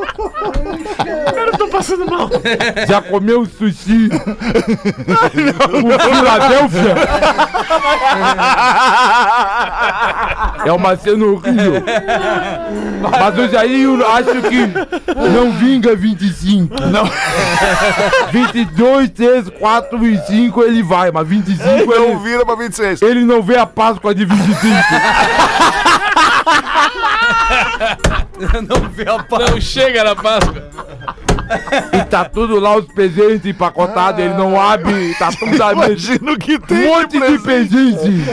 Eu 1.74 1.78
passando 1.78 2.06
mal. 2.06 2.30
Já 2.86 3.02
comeu 3.02 3.44
sushi? 3.46 4.08
Com 4.08 5.98
Filadélfia? 5.98 6.94
É 10.64 10.72
uma 10.72 10.96
cena 10.96 11.26
horrível. 11.26 11.82
Mas 13.02 13.38
o 13.38 13.48
Jair 13.48 14.00
acho 14.00 14.40
que 14.48 14.66
não 15.30 15.52
vinga 15.52 15.94
25. 15.94 16.74
Não. 16.86 17.04
22, 18.32 19.10
3, 19.10 19.50
4 19.50 20.06
e 20.06 20.18
5 20.18 20.62
ele 20.62 20.82
vai, 20.82 21.10
mas 21.10 21.28
25 21.28 21.66
Não 21.86 22.04
ele, 22.04 22.16
vira 22.16 22.46
pra 22.46 22.54
26. 22.54 23.02
ele 23.02 23.24
não 23.24 23.42
vê 23.42 23.58
a 23.58 23.66
Páscoa 23.66 24.14
de 24.14 24.24
25. 24.24 24.74
Não 28.68 28.88
vê 28.88 29.08
a 29.08 29.22
paz. 29.22 29.50
Não 29.50 29.60
chega 29.60 30.04
na 30.04 30.16
Páscoa. 30.16 30.83
E 31.92 32.04
tá 32.04 32.24
tudo 32.24 32.58
lá, 32.58 32.76
os 32.76 32.86
presentes 32.86 33.46
empacotados, 33.46 34.20
ele 34.20 34.34
não 34.34 34.60
abre, 34.60 35.14
tá 35.18 35.30
tudo 35.30 35.62
à 35.62 35.74
mesa. 35.74 35.86
Imagina 35.86 36.32
o 36.32 36.38
que 36.38 36.58
tem. 36.58 36.78
Um 36.78 36.96
monte 36.96 37.20
de 37.20 37.38
presente. 37.38 38.24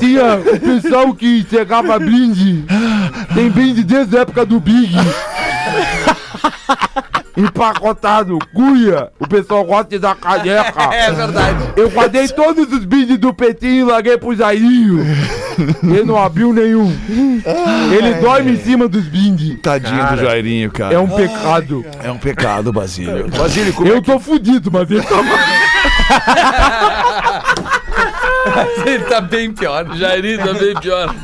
Tinha 0.00 0.34
o 0.36 0.60
pessoal 0.60 1.14
que 1.14 1.46
chegava 1.48 1.98
brinde. 1.98 2.64
Tem 3.34 3.50
brinde 3.50 3.84
desde 3.84 4.18
a 4.18 4.20
época 4.22 4.44
do 4.44 4.60
Big. 4.60 4.94
Empacotado, 7.36 8.38
cuia. 8.54 9.10
O 9.18 9.26
pessoal 9.26 9.64
gosta 9.64 9.90
de 9.90 9.98
dar 9.98 10.14
caneca. 10.14 10.82
É 10.92 11.10
verdade. 11.10 11.72
Eu 11.76 11.90
guardei 11.90 12.28
todos 12.28 12.70
os 12.70 12.84
brindes 12.84 13.18
do 13.18 13.32
Petinho 13.32 13.88
e 13.88 13.90
larguei 13.90 14.18
pro 14.18 14.34
Jairinho. 14.34 15.04
Ele 15.82 16.04
não 16.04 16.16
abriu 16.16 16.52
nenhum. 16.52 16.94
Ele 17.90 18.14
dorme 18.14 18.52
em 18.52 18.56
cima 18.56 18.88
dos 18.88 19.04
brindes. 19.04 19.58
Tadinho 19.60 20.06
do 20.08 20.16
Jairinho, 20.16 20.70
cara. 20.70 20.94
É 20.94 20.98
um 20.98 21.08
pecado. 21.08 21.84
É 22.02 22.10
um 22.10 22.18
pecado, 22.18 22.72
Basílio. 22.72 23.28
Basílio, 23.28 23.72
como 23.72 23.88
é 23.88 23.92
Eu 23.92 24.02
tô 24.02 24.18
fudido, 24.18 24.70
mas 24.70 24.90
ele 24.90 25.02
tá 25.02 25.16
Ele 28.86 29.04
tá 29.04 29.20
bem 29.20 29.52
pior. 29.52 29.86
Jairinho 29.96 30.38
tá 30.38 30.52
bem 30.54 30.74
pior. 30.76 31.14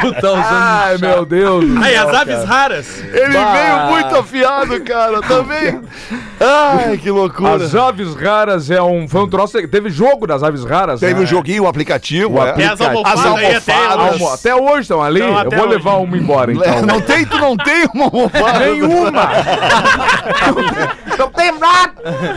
Tu 0.00 0.12
tá 0.20 0.30
usando. 0.32 0.44
Ai, 0.50 0.98
meu 0.98 1.24
Deus. 1.24 1.64
do 1.64 1.82
Aí, 1.84 1.92
céu, 1.94 2.08
as 2.08 2.14
aves 2.14 2.34
cara. 2.36 2.46
raras. 2.46 2.98
Ele 3.04 3.28
veio 3.38 3.78
muito 3.90 4.16
afiado, 4.16 4.80
cara, 4.82 5.20
também. 5.22 5.80
Ai, 6.40 6.96
que 6.98 7.10
loucura. 7.10 7.54
As 7.56 7.74
aves 7.74 8.14
raras 8.14 8.70
é 8.70 8.80
um. 8.80 9.08
Foi 9.08 9.22
um 9.22 9.28
troço. 9.28 9.58
Teve 9.68 9.90
jogo 9.90 10.26
das 10.26 10.42
aves 10.42 10.64
raras. 10.64 11.00
Teve 11.00 11.14
né? 11.14 11.20
um 11.20 11.26
joguinho, 11.26 11.64
o 11.64 11.68
aplicativo. 11.68 12.38
O 12.38 12.42
é. 12.46 12.64
As 12.64 12.80
almofadas 12.80 13.20
As 13.20 13.26
até 13.26 13.72
almofadas. 13.74 14.12
hoje. 14.14 14.22
Almo- 14.22 14.34
Até 14.34 14.54
hoje 14.54 14.80
estão 14.82 15.02
ali. 15.02 15.20
Então, 15.20 15.32
Eu 15.32 15.38
até 15.38 15.56
vou 15.56 15.66
hoje. 15.66 15.74
levar 15.76 15.96
uma 15.96 16.16
embora, 16.16 16.52
então. 16.52 16.82
Não 16.82 17.00
tem, 17.00 17.24
tu 17.26 17.38
não 17.38 17.56
tem 17.56 17.86
uma 17.94 18.04
almofada. 18.04 18.58
Nenhuma! 18.60 19.28
Não 21.18 21.30
tem 21.30 21.52
nada. 21.58 21.92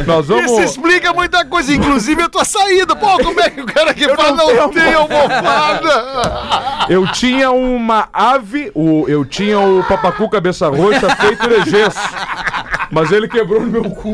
Nós 0.07 0.26
Isso 0.26 0.34
vamos. 0.36 0.59
explica 0.59 1.14
muita 1.14 1.45
coisa, 1.45 1.74
inclusive 1.74 2.24
a 2.24 2.30
tua 2.30 2.43
saída. 2.43 2.95
Pô, 2.95 3.18
como 3.24 3.39
é 3.39 3.49
que 3.49 3.62
o 3.62 3.66
cara 3.66 3.93
que 3.93 4.07
fala 4.16 4.32
não, 4.32 4.70
tem 4.70 4.93
almofada? 4.93 6.86
Eu 6.89 7.05
tinha 7.12 7.51
uma 7.52 8.10
ave, 8.12 8.72
o, 8.74 9.06
eu 9.08 9.24
tinha 9.26 9.60
o 9.60 9.84
papacu 9.84 10.30
cabeça 10.30 10.68
roxa 10.70 11.16
feito 11.16 11.47
de 11.47 11.70
gesso. 11.70 11.99
Mas 12.89 13.12
ele 13.12 13.28
quebrou 13.28 13.62
no 13.62 13.68
meu 13.68 13.84
cu. 13.84 14.14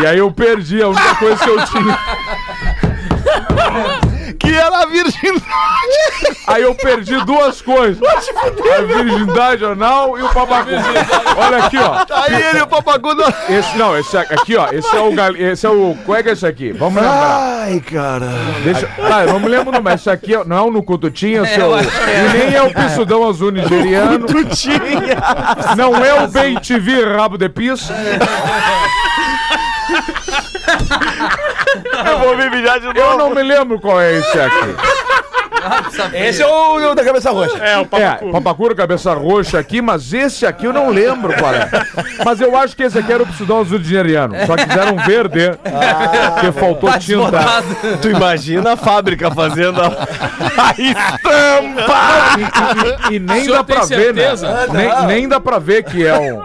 E 0.00 0.06
aí 0.06 0.18
eu 0.18 0.30
perdi 0.30 0.82
a 0.82 0.88
única 0.88 1.14
coisa 1.16 1.36
que 1.42 1.50
eu 1.50 1.64
tinha. 1.64 1.98
Era 4.58 4.82
a 4.82 4.86
virgindade. 4.86 5.46
Aí 6.46 6.62
eu 6.62 6.74
perdi 6.74 7.16
duas 7.24 7.60
coisas. 7.62 7.98
A 8.08 8.80
virgindade 8.82 9.64
anal 9.64 10.18
e 10.18 10.22
o 10.22 10.28
papacu. 10.30 10.70
Olha 11.36 11.64
aqui, 11.64 11.76
ó. 11.78 12.04
Aí 12.22 12.42
ele, 12.42 12.62
o 12.62 12.66
papagu 12.66 13.14
não... 13.14 13.26
Esse, 13.48 13.76
não, 13.76 13.96
esse 13.98 14.16
aqui, 14.16 14.56
ó. 14.56 14.68
Esse 14.72 14.94
é 14.96 15.00
o. 15.00 15.12
gal- 15.12 15.36
Esse 15.36 15.66
é 15.66 15.70
o. 15.70 15.96
Qual 16.04 16.16
é 16.18 16.22
que 16.22 16.30
é 16.30 16.32
esse 16.32 16.46
aqui? 16.46 16.72
Vamos 16.72 17.00
lembrar. 17.02 17.62
Ai, 17.64 17.80
cara. 17.80 18.26
Deixa, 18.64 18.88
ah, 18.98 19.24
eu 19.24 19.32
não 19.34 19.40
me 19.40 19.48
lembro, 19.48 19.72
não, 19.72 19.82
mas 19.82 20.00
esse 20.00 20.10
aqui 20.10 20.34
é- 20.34 20.44
não 20.44 20.56
é 20.56 20.60
o 20.62 20.70
Nucututinha, 20.70 21.44
seu. 21.46 21.66
eu 21.66 21.74
acho 21.74 21.88
que 21.90 22.10
é. 22.10 22.24
E 22.24 22.38
nem 22.38 22.54
é 22.54 22.62
o 22.62 22.72
Pissudão 22.72 23.28
Azul 23.28 23.50
nigeriano. 23.50 24.26
Não 25.76 25.94
é 25.96 26.22
o 26.24 26.28
Bem 26.28 26.58
TV 26.58 27.04
Rabo 27.04 27.36
de 27.38 27.48
Piso. 27.48 27.92
Eu 32.06 32.18
vou 32.18 32.36
me 32.36 32.50
mijar 32.50 32.80
de 32.80 32.86
novo. 32.86 32.98
Eu 33.00 33.18
não 33.18 33.30
me 33.34 33.42
lembro 33.42 33.80
qual 33.80 34.00
é 34.00 34.14
esse 34.18 34.40
aqui. 34.40 34.76
Esse 36.14 36.42
é 36.42 36.46
o 36.46 36.94
da 36.94 37.04
cabeça 37.04 37.30
roxa. 37.30 37.58
É, 37.58 37.76
o 37.78 37.80
É, 37.82 37.84
papacu. 37.84 38.30
papacura 38.32 38.74
cabeça 38.74 39.12
roxa 39.14 39.58
aqui, 39.58 39.80
mas 39.82 40.12
esse 40.12 40.46
aqui 40.46 40.66
eu 40.66 40.72
não 40.72 40.90
lembro 40.90 41.34
qual 41.36 41.52
é. 41.54 41.68
Mas 42.24 42.40
eu 42.40 42.56
acho 42.56 42.76
que 42.76 42.82
esse 42.82 42.98
aqui 42.98 43.12
era 43.12 43.22
o 43.22 43.26
Pissudão 43.26 43.60
Azul 43.60 43.78
nigeriano. 43.78 44.34
Só 44.46 44.56
que 44.56 44.64
fizeram 44.66 44.94
um 44.94 44.98
verde, 45.04 45.50
porque 46.34 46.52
faltou 46.52 46.90
Tá 46.90 46.98
tinta. 46.98 47.30
desbotado. 47.30 47.66
Tu 48.02 48.08
imagina 48.10 48.72
a 48.72 48.76
fábrica 48.76 49.30
fazendo 49.30 49.80
a, 49.80 49.86
a 49.86 50.70
estampa! 50.72 51.98
E, 52.38 53.12
e- 53.12 53.16
e 53.16 53.18
nem 53.18 53.48
O 53.48 53.52
dá 53.52 53.64
pra 53.64 53.84
ver, 53.84 54.14
né? 54.14 54.28
Nem, 54.72 55.06
nem 55.06 55.28
dá 55.28 55.40
pra 55.40 55.58
ver 55.58 55.82
que 55.84 56.06
é 56.06 56.18
um. 56.18 56.40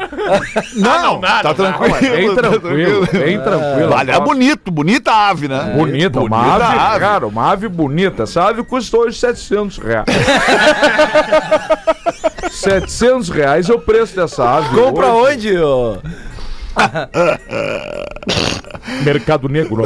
Não, 0.76 1.20
nada, 1.20 1.54
tá 1.54 1.64
não. 1.64 1.74
tranquilo. 1.74 2.16
Bem 2.16 2.36
tá 2.36 2.42
tranquilo, 2.42 3.08
bem 3.12 3.40
tranquilo. 3.42 3.94
Olha, 3.94 4.12
é 4.14 4.20
bonito, 4.20 4.72
bonita 4.72 5.12
a 5.12 5.30
ave, 5.30 5.48
né? 5.48 5.74
Bonita, 5.76 6.20
uma 6.20 6.30
Bonita 6.44 6.66
ave, 6.66 6.80
ave. 6.80 7.00
cara, 7.00 7.28
uma 7.28 7.52
ave 7.52 7.68
bonita. 7.68 8.24
Essa 8.24 8.44
ave 8.50 8.64
custa 8.64 8.98
hoje 9.04 9.20
700 9.20 9.78
reais. 9.78 10.06
700 12.52 13.30
reais 13.30 13.70
é 13.70 13.74
o 13.74 13.80
preço 13.80 14.16
dessa 14.16 14.58
ave. 14.58 14.76
Compra 14.76 15.14
hoje. 15.14 15.50
onde, 15.50 15.58
ô? 15.58 15.98
Mercado 19.04 19.48
Negro. 19.50 19.84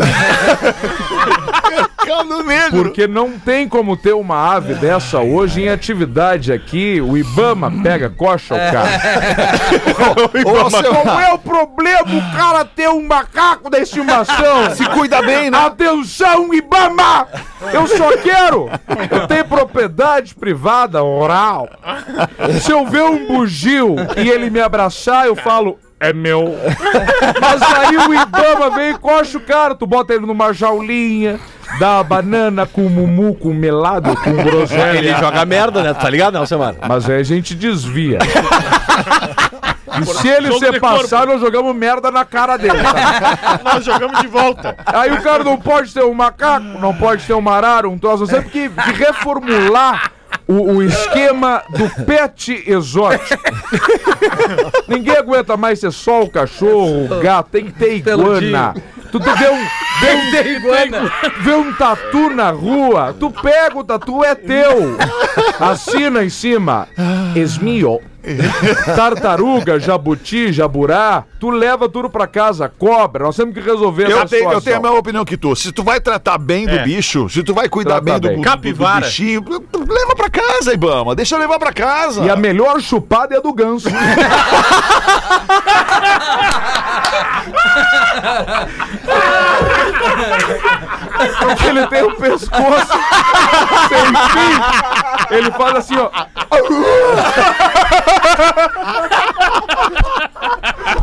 Cano 2.05 2.41
negro. 2.41 2.83
Porque 2.83 3.05
não 3.05 3.37
tem 3.37 3.67
como 3.67 3.97
ter 3.97 4.13
uma 4.13 4.53
ave 4.55 4.75
dessa 4.75 5.19
hoje 5.19 5.63
em 5.63 5.69
atividade 5.69 6.53
aqui. 6.53 7.01
O 7.01 7.17
Ibama 7.17 7.69
pega, 7.83 8.09
coxa 8.09 8.55
o 8.55 8.57
cara. 8.57 8.89
Ô, 10.65 10.69
seu- 10.69 10.95
Qual 10.95 11.19
é 11.19 11.33
o 11.33 11.37
problema 11.37 12.03
o 12.07 12.37
cara 12.37 12.63
ter 12.63 12.87
um 12.87 13.05
macaco 13.05 13.69
da 13.69 13.79
estimação? 13.79 14.73
Se 14.73 14.85
cuida 14.85 15.21
bem, 15.21 15.51
né? 15.51 15.57
Atenção, 15.57 16.53
Ibama! 16.53 17.27
Eu 17.73 17.85
só 17.87 18.15
quero! 18.17 18.69
Eu 19.11 19.27
tenho 19.27 19.43
propriedade 19.45 20.33
privada 20.33 21.03
oral. 21.03 21.67
Se 22.61 22.71
eu 22.71 22.85
ver 22.85 23.03
um 23.03 23.27
bugio 23.27 23.95
e 24.15 24.29
ele 24.29 24.49
me 24.49 24.61
abraçar, 24.61 25.25
eu 25.25 25.35
falo. 25.35 25.77
É 25.99 26.13
meu. 26.13 26.55
Mas 27.41 27.61
aí 27.61 27.97
o 27.97 28.13
Ibama 28.13 28.69
vem 28.75 28.91
e 28.91 28.97
coxa 28.97 29.37
o 29.37 29.41
cara. 29.41 29.73
Tu 29.73 29.85
bota 29.87 30.13
ele 30.13 30.25
numa 30.25 30.53
jaulinha, 30.53 31.39
dá 31.79 31.99
a 31.99 32.03
banana 32.03 32.65
com 32.67 32.81
mumu, 32.83 33.33
com 33.35 33.51
melado, 33.53 34.15
com 34.15 34.29
Ele 34.29 34.43
groselha. 34.43 35.17
joga 35.17 35.43
merda, 35.45 35.81
né? 35.81 35.93
Tu 35.93 35.99
tá 35.99 36.09
ligado, 36.09 36.33
Nelson 36.35 36.57
Mara? 36.59 36.77
Mas 36.87 37.09
aí 37.09 37.19
a 37.19 37.23
gente 37.23 37.55
desvia. 37.55 38.19
E 39.99 40.05
se 40.05 40.27
ele 40.27 40.47
Jogo 40.47 40.59
se 40.59 40.71
de 40.71 40.79
passar, 40.79 41.25
nós 41.25 41.41
jogamos 41.41 41.75
merda 41.75 42.11
na 42.11 42.23
cara 42.23 42.57
dele. 42.57 42.77
tá? 42.77 43.59
Nós 43.63 43.83
jogamos 43.83 44.19
de 44.21 44.27
volta. 44.27 44.75
Aí 44.85 45.11
o 45.11 45.21
cara 45.23 45.43
não 45.43 45.57
pode 45.57 45.91
ter 45.91 46.03
um 46.03 46.13
macaco, 46.13 46.65
não 46.79 46.93
pode 46.93 47.25
ter 47.25 47.33
um 47.33 47.49
arara, 47.49 47.89
um 47.89 47.97
troço. 47.97 48.27
Que, 48.51 48.69
que 48.69 48.91
reformular 48.91 50.11
o, 50.47 50.77
o 50.77 50.83
esquema 50.83 51.63
do 51.69 52.05
pet 52.05 52.63
exótico. 52.65 53.41
Ninguém 54.87 55.17
aguenta 55.17 55.57
mais 55.57 55.79
ser 55.79 55.91
só 55.91 56.23
o 56.23 56.29
cachorro, 56.29 57.05
o 57.05 57.19
gato, 57.19 57.49
tem 57.51 57.65
que 57.65 57.73
ter 57.73 57.95
iguana. 57.95 58.73
Tu, 59.11 59.19
tu 59.19 59.35
vê 59.35 59.49
um. 59.49 59.67
Vê 59.99 60.13
um, 60.13 60.29
ter 60.29 60.45
iguana. 60.45 61.11
vê 61.41 61.55
um 61.55 61.73
tatu 61.73 62.29
na 62.29 62.51
rua, 62.51 63.15
tu 63.19 63.31
pega 63.31 63.79
o 63.79 63.83
tatu, 63.83 64.23
é 64.23 64.35
teu. 64.35 64.95
Assina 65.59 66.23
em 66.23 66.29
cima. 66.29 66.87
Esmio. 67.35 67.99
Tartaruga, 68.95 69.79
jabuti, 69.79 70.51
jaburá, 70.51 71.23
tu 71.39 71.49
leva 71.49 71.87
tudo 71.87 72.09
pra 72.09 72.27
casa, 72.27 72.67
cobra, 72.77 73.25
nós 73.25 73.35
temos 73.35 73.53
que 73.53 73.59
resolver 73.61 74.03
Eu 74.11 74.17
essa 74.19 74.27
tenho, 74.27 74.43
eu 74.43 74.47
situação. 74.49 74.61
tenho 74.61 74.77
a 74.77 74.81
mesma 74.81 74.97
opinião 74.99 75.23
que 75.25 75.37
tu. 75.37 75.55
Se 75.55 75.71
tu 75.71 75.83
vai 75.83 75.99
tratar 75.99 76.37
bem 76.37 76.65
do 76.65 76.75
É. 76.75 76.83
bicho, 76.83 77.29
se 77.29 77.43
tu 77.43 77.53
vai 77.53 77.69
cuidar 77.69 78.01
bem 78.01 78.19
do, 78.19 78.27
bem. 78.27 78.37
do- 78.37 78.41
do 78.41 78.43
Capivara. 78.49 79.05
bichinho, 79.05 79.43
leva 79.87 80.15
pra 80.15 80.29
casa, 80.29 80.73
Ibama. 80.73 81.15
Deixa 81.15 81.35
eu 81.35 81.39
levar 81.39 81.59
pra 81.59 81.71
casa. 81.73 82.23
E 82.23 82.29
a 82.29 82.35
melhor 82.35 82.79
chupada 82.81 83.33
é 83.35 83.37
a 83.37 83.41
do 83.41 83.53
ganso. 83.53 83.87
Porque 91.39 91.65
ele 91.67 91.87
tem 91.87 92.03
o 92.03 92.15
pescoço 92.15 92.93
sem 93.89 94.05
fim. 94.29 95.35
Ele 95.35 95.51
faz 95.51 95.75
assim, 95.75 95.95
ó. 95.97 96.09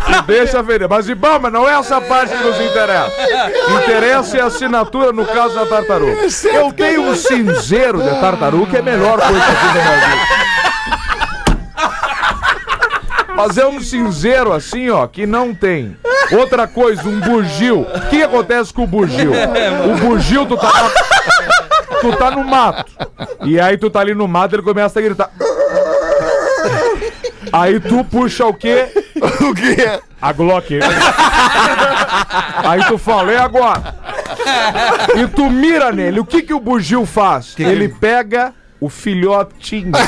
E 0.07 0.23
deixa 0.27 0.62
vender. 0.62 0.89
Mas 0.89 1.09
Ibama, 1.09 1.51
não 1.51 1.69
é 1.69 1.75
essa 1.75 2.01
parte 2.01 2.37
que 2.37 2.43
nos 2.43 2.61
interessa. 2.61 3.12
Interessa 3.83 4.39
é 4.39 4.41
a 4.41 4.47
assinatura 4.47 5.12
no 5.12 5.25
caso 5.27 5.55
da 5.55 5.67
tartaruga. 5.67 6.27
Eu 6.45 6.73
tenho 6.73 7.03
um 7.03 7.15
cinzeiro 7.15 8.03
de 8.03 8.21
tartaruga 8.21 8.71
que 8.71 8.77
é 8.77 8.81
a 8.81 8.83
melhor 8.83 9.21
coisa 9.21 9.41
que 9.41 9.67
na 9.67 9.73
minha 9.73 9.99
vida. 9.99 10.55
Mas 13.37 13.59
é 13.59 13.67
um 13.67 13.81
cinzeiro 13.81 14.53
assim, 14.53 14.91
ó, 14.91 15.07
que 15.09 15.27
não 15.27 15.53
tem. 15.53 15.97
Outra 16.33 16.69
coisa, 16.69 17.03
um 17.09 17.21
bugio. 17.21 17.81
O 17.83 18.01
que 18.09 18.23
acontece 18.23 18.73
com 18.73 18.85
o 18.85 18.87
bugio? 18.87 19.33
O 19.93 19.97
bugio, 19.97 20.47
tu 20.47 20.57
tá, 20.57 20.71
tu 22.01 22.17
tá 22.17 22.31
no 22.31 22.45
mato. 22.45 22.93
E 23.43 23.59
aí 23.61 23.77
tu 23.77 23.91
tá 23.91 24.01
ali 24.01 24.15
no 24.15 24.29
mato, 24.29 24.55
ele 24.55 24.62
começa 24.62 24.99
a 24.99 25.03
gritar. 25.03 25.31
Aí 27.55 27.79
tu 27.79 28.05
puxa 28.05 28.45
o 28.47 28.53
quê? 28.53 28.89
o 29.41 29.55
que 29.55 29.81
é? 29.81 30.01
A 30.21 30.33
Glock. 30.33 30.77
Aí 32.65 32.85
tu 32.89 32.99
fala, 32.99 33.33
é 33.33 33.39
agora. 33.39 33.95
E 35.15 35.29
tu 35.29 35.49
mira 35.49 35.93
nele. 35.93 36.19
O 36.19 36.25
que 36.25 36.43
que 36.43 36.53
o 36.53 36.59
bugio 36.59 37.07
faz? 37.07 37.55
Ele 37.57 37.89
pega 37.89 38.53
o 38.81 38.89
filhotinho. 38.89 39.93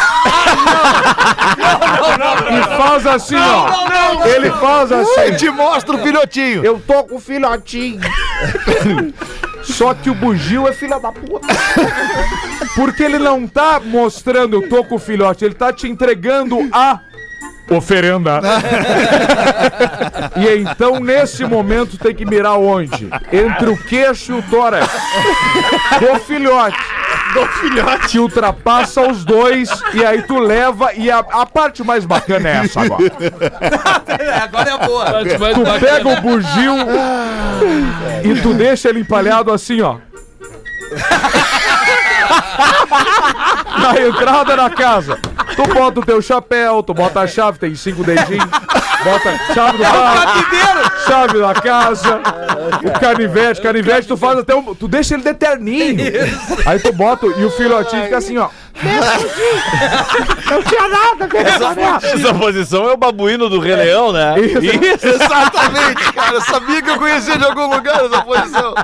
E 2.49 2.77
faz 2.77 3.07
assim, 3.07 3.37
ó. 3.37 4.27
Ele 4.27 4.51
faz 4.53 4.91
Ele 4.91 5.01
assim. 5.01 5.37
te 5.37 5.51
mostra 5.51 5.97
o 5.97 5.99
filhotinho. 5.99 6.65
Eu 6.65 6.81
tô 6.81 7.05
com 7.05 7.17
o 7.17 7.21
filhotinho. 7.21 8.01
Só 9.63 9.95
que 9.95 10.09
o 10.09 10.15
bugio 10.15 10.69
é 10.69 10.73
filha 10.73 10.99
da 10.99 11.11
puta. 11.13 11.47
Porque 12.75 13.03
ele 13.03 13.19
não 13.19 13.47
tá 13.47 13.81
mostrando 13.81 14.57
eu 14.57 14.69
tô 14.69 14.85
com 14.85 14.95
o 14.95 14.99
filhote, 14.99 15.45
ele 15.45 15.55
tá 15.55 15.73
te 15.73 15.89
entregando 15.89 16.69
a 16.73 17.01
oferenda. 17.71 18.41
e 20.37 20.59
então, 20.59 21.01
nesse 21.01 21.45
momento, 21.45 21.99
tem 21.99 22.15
que 22.15 22.25
mirar 22.25 22.59
onde? 22.59 23.09
Entre 23.33 23.69
o 23.69 23.77
queixo 23.77 24.33
e 24.33 24.39
o 24.39 24.43
tórax. 24.43 24.89
Do 26.01 26.19
filhote. 26.21 26.79
Do 27.33 27.47
filhote. 27.47 28.09
Que 28.09 28.19
ultrapassa 28.19 29.03
os 29.03 29.25
dois 29.25 29.69
e 29.95 30.05
aí 30.05 30.23
tu 30.23 30.39
leva. 30.39 30.93
E 30.95 31.11
a, 31.11 31.19
a 31.19 31.47
parte 31.47 31.83
mais 31.83 32.05
bacana 32.05 32.49
é 32.49 32.53
essa 32.65 32.83
agora. 32.83 33.07
Agora 34.43 34.71
é 34.71 34.73
a 34.73 34.79
boa. 34.79 35.05
Tu 35.25 35.81
pega 35.81 36.09
o 36.09 36.21
bugio 36.21 36.75
e 38.25 38.41
tu 38.41 38.55
deixa 38.55 38.89
ele 38.89 39.01
empalhado 39.01 39.53
assim, 39.53 39.81
ó. 39.81 39.99
Na 43.79 44.01
entrada 44.01 44.57
da 44.57 44.71
casa. 44.71 45.19
Tu 45.57 45.75
bota 45.75 46.01
o 46.01 46.05
teu 46.05 46.21
chapéu, 46.21 46.83
tu 46.83 46.93
bota 46.93 47.21
a 47.21 47.27
chave, 47.27 47.59
tem 47.59 47.75
cinco 47.75 48.05
dedinhos. 48.05 48.49
Bota 49.03 49.55
chave 49.55 49.79
do 49.79 49.85
carro, 49.85 50.91
chave 51.07 51.39
da 51.39 51.55
casa, 51.55 52.21
o 52.85 52.99
canivete, 52.99 53.61
canivete 53.61 54.09
tu 54.09 54.17
faz 54.17 54.39
até 54.39 54.55
um, 54.55 54.75
tu 54.75 54.89
deixa 54.89 55.15
ele 55.15 55.23
de 55.23 55.33
terninho. 55.35 55.97
Aí 56.67 56.79
tu 56.79 56.93
bota 56.93 57.27
e 57.27 57.45
o 57.45 57.51
filhotinho 57.51 58.05
fica 58.05 58.19
assim, 58.19 58.37
ó. 58.37 58.49
Não 60.51 60.63
tinha 60.63 60.89
nada, 60.89 61.27
velho. 61.27 61.49
Essa 62.03 62.35
posição 62.35 62.89
é 62.89 62.93
o 62.93 62.97
babuíno 62.97 63.49
do 63.49 63.59
Rei 63.59 63.75
Leão, 63.75 64.13
né? 64.13 64.35
Isso. 64.39 65.07
Exatamente, 65.07 66.13
cara. 66.13 66.35
Eu 66.35 66.41
sabia 66.43 66.83
que 66.83 66.91
eu 66.91 66.99
conhecia 66.99 67.37
de 67.39 67.45
algum 67.45 67.75
lugar 67.75 68.05
essa 68.05 68.23
posição. 68.23 68.75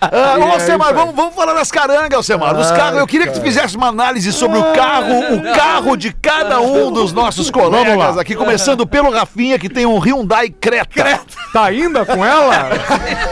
Ah, 0.00 0.36
ô, 0.38 0.52
Alcemar, 0.52 0.94
vamos, 0.94 1.14
vamos 1.14 1.34
falar 1.34 1.54
das 1.54 1.70
carangas, 1.70 2.14
Alcemar. 2.14 2.54
Dos 2.54 2.70
carros. 2.70 2.98
Eu 2.98 3.06
queria 3.06 3.26
que 3.28 3.34
tu 3.34 3.40
fizesse 3.40 3.76
uma 3.76 3.88
análise 3.88 4.32
sobre 4.32 4.58
o 4.58 4.72
carro, 4.72 5.34
o 5.34 5.42
carro 5.54 5.96
de 5.96 6.12
cada 6.12 6.60
um 6.60 6.90
dos 6.90 7.12
nossos 7.12 7.50
colegas 7.50 8.18
aqui, 8.18 8.34
começando 8.34 8.86
pelo 8.86 9.10
Rafinha, 9.10 9.58
que 9.58 9.68
tem 9.68 9.86
um 9.86 9.98
Hyundai 9.98 10.50
Creta. 10.50 11.28
Tá 11.52 11.64
ainda 11.64 12.04
com 12.04 12.24
ela? 12.24 12.70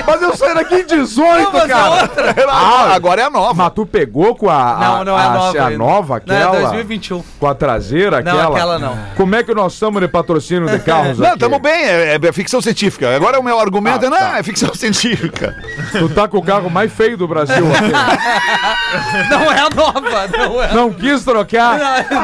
Mas 0.07 0.23
eu 0.23 0.37
saí 0.37 0.55
daqui 0.55 0.77
em 0.77 0.87
18, 0.87 1.51
cara. 1.69 2.11
Ah, 2.49 2.95
agora 2.95 3.23
é 3.23 3.25
a 3.25 3.31
nova. 3.31 3.55
Mas 3.55 3.73
tu 3.75 3.85
pegou 3.85 4.35
com 4.35 4.49
a. 4.49 4.77
Não, 4.81 5.05
não 5.05 5.19
é 5.19 5.23
a 5.23 5.31
nova 5.31 5.59
A 5.59 5.67
ainda. 5.67 5.79
Nova, 5.97 6.23
Não, 6.27 6.35
é 6.35 6.43
aquela? 6.43 6.61
2021. 6.61 7.23
Com 7.39 7.47
a 7.47 7.55
traseira, 7.55 8.21
Não, 8.23 8.33
aquela? 8.33 8.57
aquela 8.57 8.79
não. 8.79 8.99
Como 9.17 9.35
é 9.35 9.43
que 9.43 9.55
nós 9.55 9.73
estamos 9.73 10.01
de 10.01 10.09
patrocínio 10.09 10.69
de 10.69 10.79
carros 10.81 11.19
Não, 11.19 11.35
estamos 11.35 11.59
bem, 11.61 11.73
é, 11.73 12.19
é 12.23 12.33
ficção 12.33 12.61
científica. 12.61 13.15
Agora 13.15 13.39
o 13.39 13.43
meu 13.43 13.59
argumento 13.59 14.05
Ah, 14.05 14.07
é, 14.07 14.11
não, 14.11 14.19
tá. 14.19 14.39
é 14.39 14.43
ficção 14.43 14.75
científica. 14.75 15.57
Tu 15.93 16.09
tá 16.11 16.29
com 16.29 16.39
o 16.39 16.43
carro 16.43 16.69
mais 16.71 16.93
feio 16.93 17.17
do 17.17 17.27
Brasil 17.27 17.65
aqui. 17.73 17.93
Não 19.31 19.53
é 19.53 19.59
a 19.61 19.71
nova, 19.71 20.29
não 20.29 20.63
é. 20.63 20.73
Não 20.73 20.93
quis 20.93 21.25
trocar? 21.25 21.79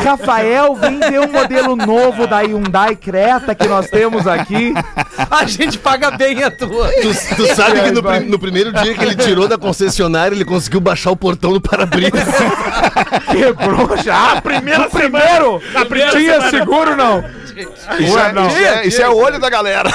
Rafael, 0.04 0.74
vem 0.74 0.98
ver 1.00 1.20
um 1.20 1.30
modelo 1.32 1.74
novo 1.76 2.26
da 2.26 2.40
Hyundai 2.40 2.94
Creta 2.96 3.54
que 3.54 3.66
nós 3.66 3.88
temos 3.88 4.26
aqui. 4.26 4.72
A 5.30 5.44
gente 5.44 5.78
paga 5.78 6.12
bem 6.12 6.42
a 6.42 6.50
tua. 6.50 6.88
Tu, 7.02 7.36
tu 7.36 7.54
sabe 7.54 7.80
que 7.82 7.90
no, 7.90 8.02
no 8.30 8.38
primeiro 8.38 8.72
dia 8.72 8.94
que 8.94 9.04
ele 9.04 9.16
tirou 9.16 9.48
da 9.48 9.58
concessionária, 9.58 10.34
ele 10.34 10.44
conseguiu 10.44 10.80
baixar 10.80 11.10
o 11.10 11.16
portão 11.16 11.52
do 11.52 11.60
para-brisa. 11.60 12.10
Primeira 14.42 14.78
No 14.84 14.90
primeiro? 14.90 15.62
Na 15.72 15.84
primeira 15.84 16.10
Tinha 16.12 16.32
semana. 16.40 16.50
seguro, 16.50 16.96
não? 16.96 17.24
Isso, 17.98 18.18
é, 18.18 18.32
não. 18.32 18.46
isso, 18.48 18.56
é, 18.58 18.86
isso 18.86 19.02
é 19.02 19.08
o 19.10 19.16
olho 19.16 19.38
da 19.38 19.50
galera. 19.50 19.90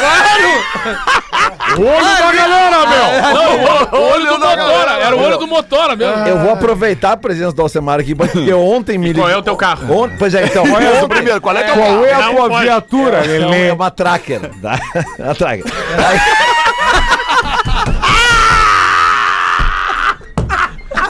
Olho 1.75 2.17
da 2.17 2.31
galera, 2.31 2.77
meu! 2.87 3.33
Não, 3.33 3.99
o 3.99 4.11
olho 4.13 4.25
do 4.27 4.39
Motora. 4.39 4.91
Era 5.01 5.15
o 5.15 5.21
olho 5.23 5.37
do 5.37 5.47
Motora 5.47 5.95
mesmo. 5.95 6.27
Eu 6.27 6.37
vou 6.39 6.51
aproveitar 6.51 7.13
a 7.13 7.17
presença 7.17 7.53
do 7.53 7.61
Alcemar 7.61 7.99
aqui, 7.99 8.13
porque 8.13 8.53
ontem 8.53 8.97
me 8.97 9.13
Qual 9.13 9.27
é 9.29 9.35
o 9.37 9.41
teu 9.41 9.55
carro? 9.55 10.03
Ont- 10.03 10.11
Pois 10.19 10.33
é, 10.35 10.45
então. 10.45 10.67
Qual 10.67 10.81
é 10.81 11.01
o 11.03 11.07
primeiro? 11.09 11.41
Qual 11.41 11.55
é 11.57 11.63
teu 11.63 11.73
Qual 11.75 11.87
carro? 11.87 12.05
é 12.05 12.13
a 12.13 12.29
tua 12.29 12.59
viatura, 12.61 13.17
é 13.17 13.21
Lelê? 13.27 13.71
uma 13.71 13.89
tracker. 13.91 14.41
Tá? 14.61 14.79
Uma 15.19 15.35
tracker. 15.35 15.65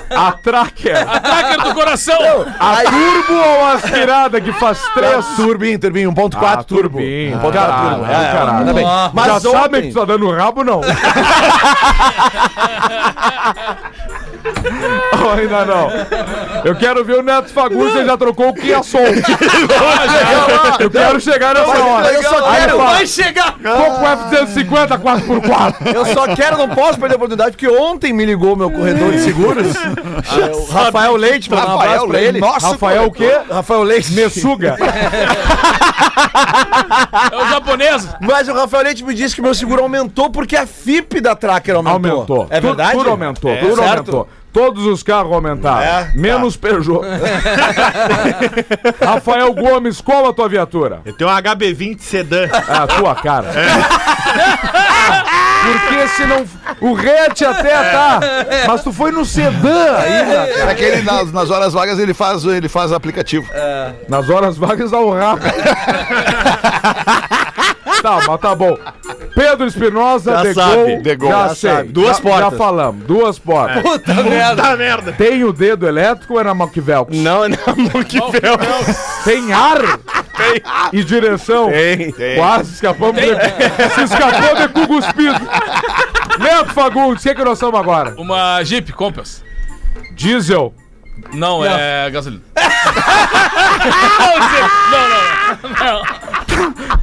A 0.10 0.32
Tracker. 0.32 1.06
Tracker 1.22 1.62
do 1.64 1.74
coração. 1.74 2.18
A 2.60 2.76
turbo 2.84 3.34
ou 3.34 3.66
a 3.66 3.74
aspirada 3.74 4.42
que 4.42 4.52
faz 4.54 4.80
três 4.94 5.26
Turbinho, 5.36 5.80
turbinho, 5.80 6.12
1.4 6.12 6.38
Ah, 6.42 6.64
turbo. 6.64 6.90
turbinho. 6.98 7.38
1.4 7.40 7.52
Caralho, 7.54 7.90
turbo. 7.98 8.12
é, 8.12 8.32
caralho. 8.32 8.66
tá 8.66 8.74
bem. 8.74 8.86
Ah, 8.86 9.10
Mas 9.14 9.26
Já 9.28 9.34
ontem... 9.36 9.52
sabem 9.52 9.82
que 9.84 9.88
tu 9.90 9.94
tá 10.00 10.06
dando 10.06 10.32
rabo, 10.32 10.64
não? 10.64 10.82
Ainda 15.38 15.66
não? 15.66 15.90
Eu 16.64 16.76
quero 16.76 17.04
ver 17.04 17.18
o 17.20 17.22
Neto 17.24 17.50
Fagundes, 17.52 18.06
já 18.06 18.18
trocou 18.18 18.50
o 18.50 18.54
Kia 18.54 18.82
Soul. 18.84 19.04
Eu 20.80 20.90
quero 20.90 21.20
chegar 21.20 21.54
nessa 21.54 21.78
hora. 21.84 22.12
Eu 22.14 22.24
só 22.24 22.52
quero- 22.52 22.78
Vai 22.78 23.06
chegar. 23.08 23.54
Tô 23.54 23.92
com 23.92 24.08
F-150 24.08 24.98
4x4. 25.00 25.94
Eu 25.96 26.06
só 26.08 26.36
quero, 26.36 26.58
não 26.58 26.70
posso 26.70 27.00
perder 27.00 27.16
a 27.16 27.18
oportunidade, 27.18 27.52
porque 27.52 27.68
ontem 27.68 28.14
me 28.14 28.26
ligou 28.26 28.56
meu 28.56 28.70
corredor 28.72 29.12
de 29.12 29.20
seguros. 29.20 29.68
Ah, 30.30 30.52
o 30.56 30.66
Rafael 30.72 31.16
Leite, 31.16 31.52
um 31.52 31.56
Rafael 31.56 31.80
abraço 31.80 32.08
pra 32.08 32.22
ele. 32.22 32.40
nossa, 32.40 32.68
Rafael 32.70 33.06
o 33.06 33.12
quê? 33.12 33.40
Rafael 33.50 33.84
Leite. 33.84 34.12
Messuga. 34.14 34.76
É 37.32 37.36
o 37.36 37.50
japonês. 37.50 38.08
Mas 38.22 38.48
o 38.48 38.54
Rafael 38.54 38.84
Leite 38.84 39.04
me 39.04 39.14
disse 39.14 39.36
que 39.36 39.42
meu 39.42 39.54
seguro 39.54 39.82
aumentou 39.82 40.30
porque 40.30 40.56
a 40.56 40.66
FIP 40.66 41.20
da 41.22 41.36
Tracker 41.36 41.76
aumentou. 41.76 42.12
Aumentou. 42.12 42.48
É 42.50 42.60
verdade? 42.60 42.92
Tudo 42.94 43.10
aumentou, 43.10 43.52
É, 43.52 43.58
tudo 43.58 43.76
certo? 43.76 43.90
aumentou. 44.12 44.28
Todos 44.58 44.88
os 44.88 45.04
carros 45.04 45.32
aumentaram. 45.32 45.84
É? 45.84 46.12
Menos 46.16 46.58
Peugeot. 46.58 47.02
Rafael 49.00 49.54
Gomes, 49.54 50.02
qual 50.02 50.28
a 50.28 50.34
tua 50.34 50.50
viatura? 50.50 51.02
Eu 51.06 51.14
tenho 51.14 51.30
um 51.30 51.34
HB20 51.34 52.00
sedã. 52.00 52.46
É 52.46 52.50
a 52.68 52.88
tua 52.88 53.14
cara. 53.14 53.54
Porque 55.62 56.08
se 56.08 56.26
não. 56.26 56.44
O 56.82 56.96
hatch 56.96 57.44
até 57.44 57.92
tá. 57.92 58.20
Mas 58.68 58.82
tu 58.82 58.92
foi 58.92 59.12
no 59.12 59.24
sedã 59.24 59.96
ainda. 59.96 60.72
É 60.72 60.74
que 60.74 60.84
ele, 60.84 61.04
nas, 61.04 61.32
nas 61.32 61.52
horas 61.52 61.74
vagas 61.74 62.00
ele 62.00 62.16
faz, 62.16 62.44
ele 62.44 62.68
faz 62.68 62.92
aplicativo. 62.92 63.48
Nas 64.10 64.28
horas 64.28 64.58
vagas 64.58 64.90
dá 64.90 65.00
o 65.00 65.14
rabo. 65.14 65.44
tá, 68.02 68.20
mas 68.28 68.40
tá 68.42 68.56
bom. 68.56 68.78
Pedro 69.36 69.68
Espinosa, 69.68 70.32
Já 70.44 70.54
sabe, 70.54 71.16
Gol. 71.16 71.30
já 71.32 71.48
Já 71.48 71.56
sei. 71.56 71.70
sabe. 71.72 71.90
Duas 71.90 72.18
Já- 72.18 72.24
portas. 72.24 72.52
Já 72.52 72.58
falamos, 72.58 73.06
duas 73.06 73.40
portas. 73.40 73.82
Puta 73.84 74.14
merda. 74.16 74.64
Puta 74.64 74.78
merda. 74.78 75.12
Tem 75.14 75.44
o 75.44 75.54
dedo 75.54 75.88
elétrico 75.88 76.34
ou 76.34 76.40
é 76.40 76.44
na 76.44 76.54
Maquivelcos? 76.54 77.18
Não, 77.18 77.42
não, 77.48 78.04
que 78.04 78.18
fel. 78.20 78.58
Tem 79.24 79.52
ar 79.54 79.78
e 80.94 81.04
direção. 81.04 81.70
Tem. 81.70 82.12
Quase 82.36 82.74
escapamos 82.74 83.16
de... 83.22 83.28
Se 83.96 84.04
escapou 84.04 84.56
de 84.56 84.68
cu 84.70 84.88
cuspido. 84.88 85.40
Neto 86.40 86.74
Fagundes, 86.74 87.22
o 87.22 87.24
que, 87.24 87.30
é 87.30 87.36
que 87.36 87.44
nós 87.44 87.54
estamos 87.54 87.80
agora? 87.80 88.14
Uma 88.18 88.64
Jeep 88.64 88.92
Compass. 88.94 89.44
Diesel. 90.14 90.74
Não, 91.34 91.64
é 91.66 92.10
gasolina. 92.12 92.42
não, 94.92 95.10
não, 95.10 95.70
não. 95.70 96.02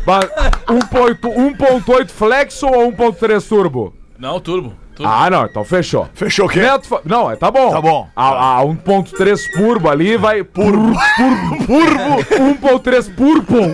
Ba- 0.04 0.20
1.8 0.68 1.18
1.8 1.20 2.08
flex 2.10 2.62
ou 2.62 2.92
1.3 2.92 3.48
turbo? 3.48 3.94
Não, 4.18 4.38
turbo. 4.40 4.74
Turbo. 4.94 5.12
Ah, 5.12 5.28
não, 5.30 5.44
então 5.46 5.64
fechou. 5.64 6.08
Fechou 6.14 6.46
o 6.46 6.48
quê? 6.48 6.60
Neto 6.60 6.86
Fa- 6.86 7.00
Não, 7.04 7.30
é, 7.30 7.36
tá 7.36 7.50
bom. 7.50 7.70
Tá 7.70 7.80
bom. 7.80 8.08
A, 8.14 8.58
a 8.58 8.62
1.3 8.62 9.38
turbo 9.56 9.88
ali 9.90 10.16
vai. 10.16 10.42
Purbo. 10.44 10.92
Purbo. 11.16 11.64
Purbo. 11.66 12.24
1.3 12.80 13.14
purpum. 13.14 13.72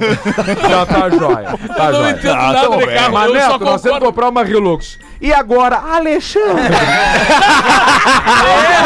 Já 0.68 0.87
tá 0.87 1.11
jóia. 1.11 1.59
Tá 1.77 1.87
Eu 1.87 1.93
não 1.93 2.01
jóia. 2.01 2.11
entendo 2.12 2.33
Ah, 2.35 2.53
nada 2.53 2.68
tá 2.68 2.77
de 2.77 2.87
carro. 2.87 3.12
Mas, 3.12 3.33
Neto, 3.33 3.64
nós 3.64 3.83
temos 3.83 3.99
que 3.99 4.05
comprar 4.05 4.29
uma 4.29 4.43
Hilux. 4.43 4.99
E 5.21 5.33
agora, 5.33 5.77
Alexandre, 5.77 6.64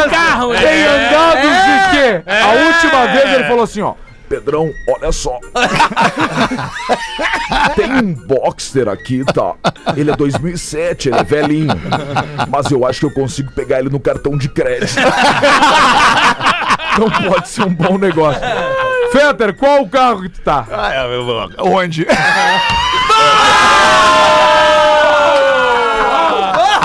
É 0.05 0.09
carro, 0.09 0.49
tem 0.53 0.65
é. 0.65 0.87
andados 0.87 1.41
de 1.41 1.91
quê? 1.91 2.23
A 2.29 2.51
última 2.65 3.07
vez 3.07 3.33
ele 3.33 3.43
falou 3.45 3.63
assim, 3.63 3.81
ó. 3.81 3.93
Pedrão, 4.27 4.69
olha 4.89 5.11
só. 5.11 5.39
Tem 7.75 7.91
um 7.91 8.13
Boxster 8.13 8.87
aqui, 8.87 9.23
tá? 9.25 9.53
Ele 9.95 10.11
é 10.11 10.15
2007, 10.15 11.09
ele 11.09 11.17
é 11.17 11.23
velhinho. 11.23 11.73
Mas 12.49 12.69
eu 12.71 12.85
acho 12.85 12.99
que 13.01 13.05
eu 13.05 13.11
consigo 13.11 13.51
pegar 13.51 13.79
ele 13.79 13.89
no 13.89 13.99
cartão 13.99 14.37
de 14.37 14.49
crédito. 14.49 14.93
Então 16.93 17.09
pode 17.29 17.49
ser 17.49 17.63
um 17.63 17.73
bom 17.73 17.97
negócio. 17.97 18.41
Fetter, 19.11 19.53
qual 19.55 19.81
o 19.81 19.89
carro 19.89 20.21
que 20.23 20.29
tu 20.29 20.41
tá? 20.41 20.65
Ah, 20.71 20.93
é, 20.93 21.15
eu 21.15 21.25
vou- 21.25 21.49
Onde? 21.59 22.05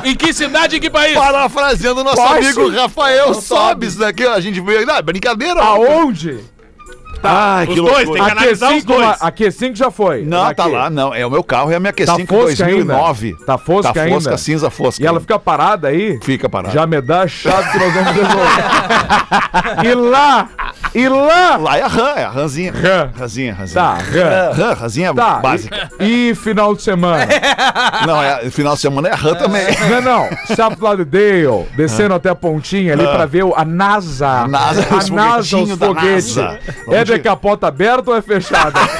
Em 0.03 0.15
que 0.17 0.33
cidade, 0.33 0.77
em 0.77 0.81
que 0.81 0.89
país? 0.89 1.15
Parafraseando 1.15 2.01
o 2.01 2.05
nosso 2.05 2.17
Posso? 2.17 2.33
amigo 2.35 2.71
Rafael 2.71 3.35
Sobes 3.35 3.97
daqui, 3.97 4.25
ó. 4.27 4.33
A 4.35 4.41
gente 4.41 4.61
veio. 4.61 4.89
É 4.91 5.03
brincadeira. 5.03 5.61
Aonde? 5.63 6.39
Que 7.67 7.71
Os 7.73 7.77
dois, 7.77 8.07
loucura. 8.07 8.07
tem 8.07 8.25
que 8.25 8.31
analisar 8.31 8.69
os 8.73 8.83
Q5, 8.83 8.87
dois. 8.87 9.01
lá- 9.01 9.17
a 9.21 9.33
Q5 9.33 9.77
já 9.77 9.91
foi. 9.91 10.23
Não, 10.25 10.55
tá 10.55 10.65
lá, 10.67 10.89
não. 10.91 11.15
É 11.15 11.25
o 11.27 11.31
meu 11.31 11.45
carro, 11.45 11.71
é 11.71 11.77
a 11.77 11.81
minha 11.81 11.93
Tá 11.93 12.03
Q5 12.17 12.27
fosca 12.27 12.65
2009. 12.65 13.27
ainda. 13.29 13.45
Tá 13.45 13.59
fosca 13.59 13.93
tá 13.93 14.01
fosca, 14.09 14.31
ainda. 14.31 14.39
cinza 14.39 14.71
fosca. 14.71 15.03
E 15.03 15.07
ela 15.07 15.21
fica 15.21 15.39
parada 15.39 15.89
aí? 15.89 16.19
Fica 16.23 16.49
parada. 16.49 16.73
Já 16.75 16.87
me 16.87 17.01
dá 17.01 17.23
a 17.23 17.29
chave 17.29 17.71
que 17.73 17.79
nós 17.79 17.93
vamos 17.93 18.11
resolver. 18.13 19.85
e 19.85 19.95
lá, 19.95 20.49
e 20.95 21.09
lá. 21.09 21.57
Lá 21.57 21.77
é 21.79 21.83
a 21.83 21.87
RAM, 21.87 22.15
é 22.17 22.25
a 22.25 22.31
ranzinha. 22.31 22.73
Rã. 22.73 23.11
Ranzinha, 23.19 23.55
ranzinha. 23.55 23.83
Tá, 23.83 23.95
rã. 23.95 24.53
RAM, 24.53 24.75
ranzinha 24.75 25.15
Tá. 25.15 25.35
básica. 25.41 25.91
E, 26.01 26.31
e 26.31 26.35
final 26.35 26.75
de 26.75 26.83
semana? 26.83 27.27
Não, 28.07 28.23
é, 28.23 28.51
final 28.51 28.75
de 28.75 28.81
semana 28.81 29.09
é 29.09 29.15
RAM 29.15 29.35
também. 29.35 29.67
Não, 29.91 30.01
não. 30.01 30.29
Sapladale, 30.57 31.05
descendo 31.77 32.15
até 32.15 32.29
a 32.31 32.35
pontinha 32.35 32.93
ali 32.95 33.07
pra 33.07 33.27
ver 33.27 33.45
o- 33.45 33.55
a 33.55 33.65
NASA. 33.65 34.27
A 34.29 34.49
NASA, 34.49 34.87
a 34.91 35.15
NASA, 35.15 35.59
os 35.59 35.71
foguetes. 35.73 36.37
É 36.91 37.05
Vamos 37.11 37.11
de 37.11 37.29
capota 37.29 37.67
aberta 37.67 38.11
ou 38.11 38.17
é 38.17 38.23
fechada? 38.23 38.79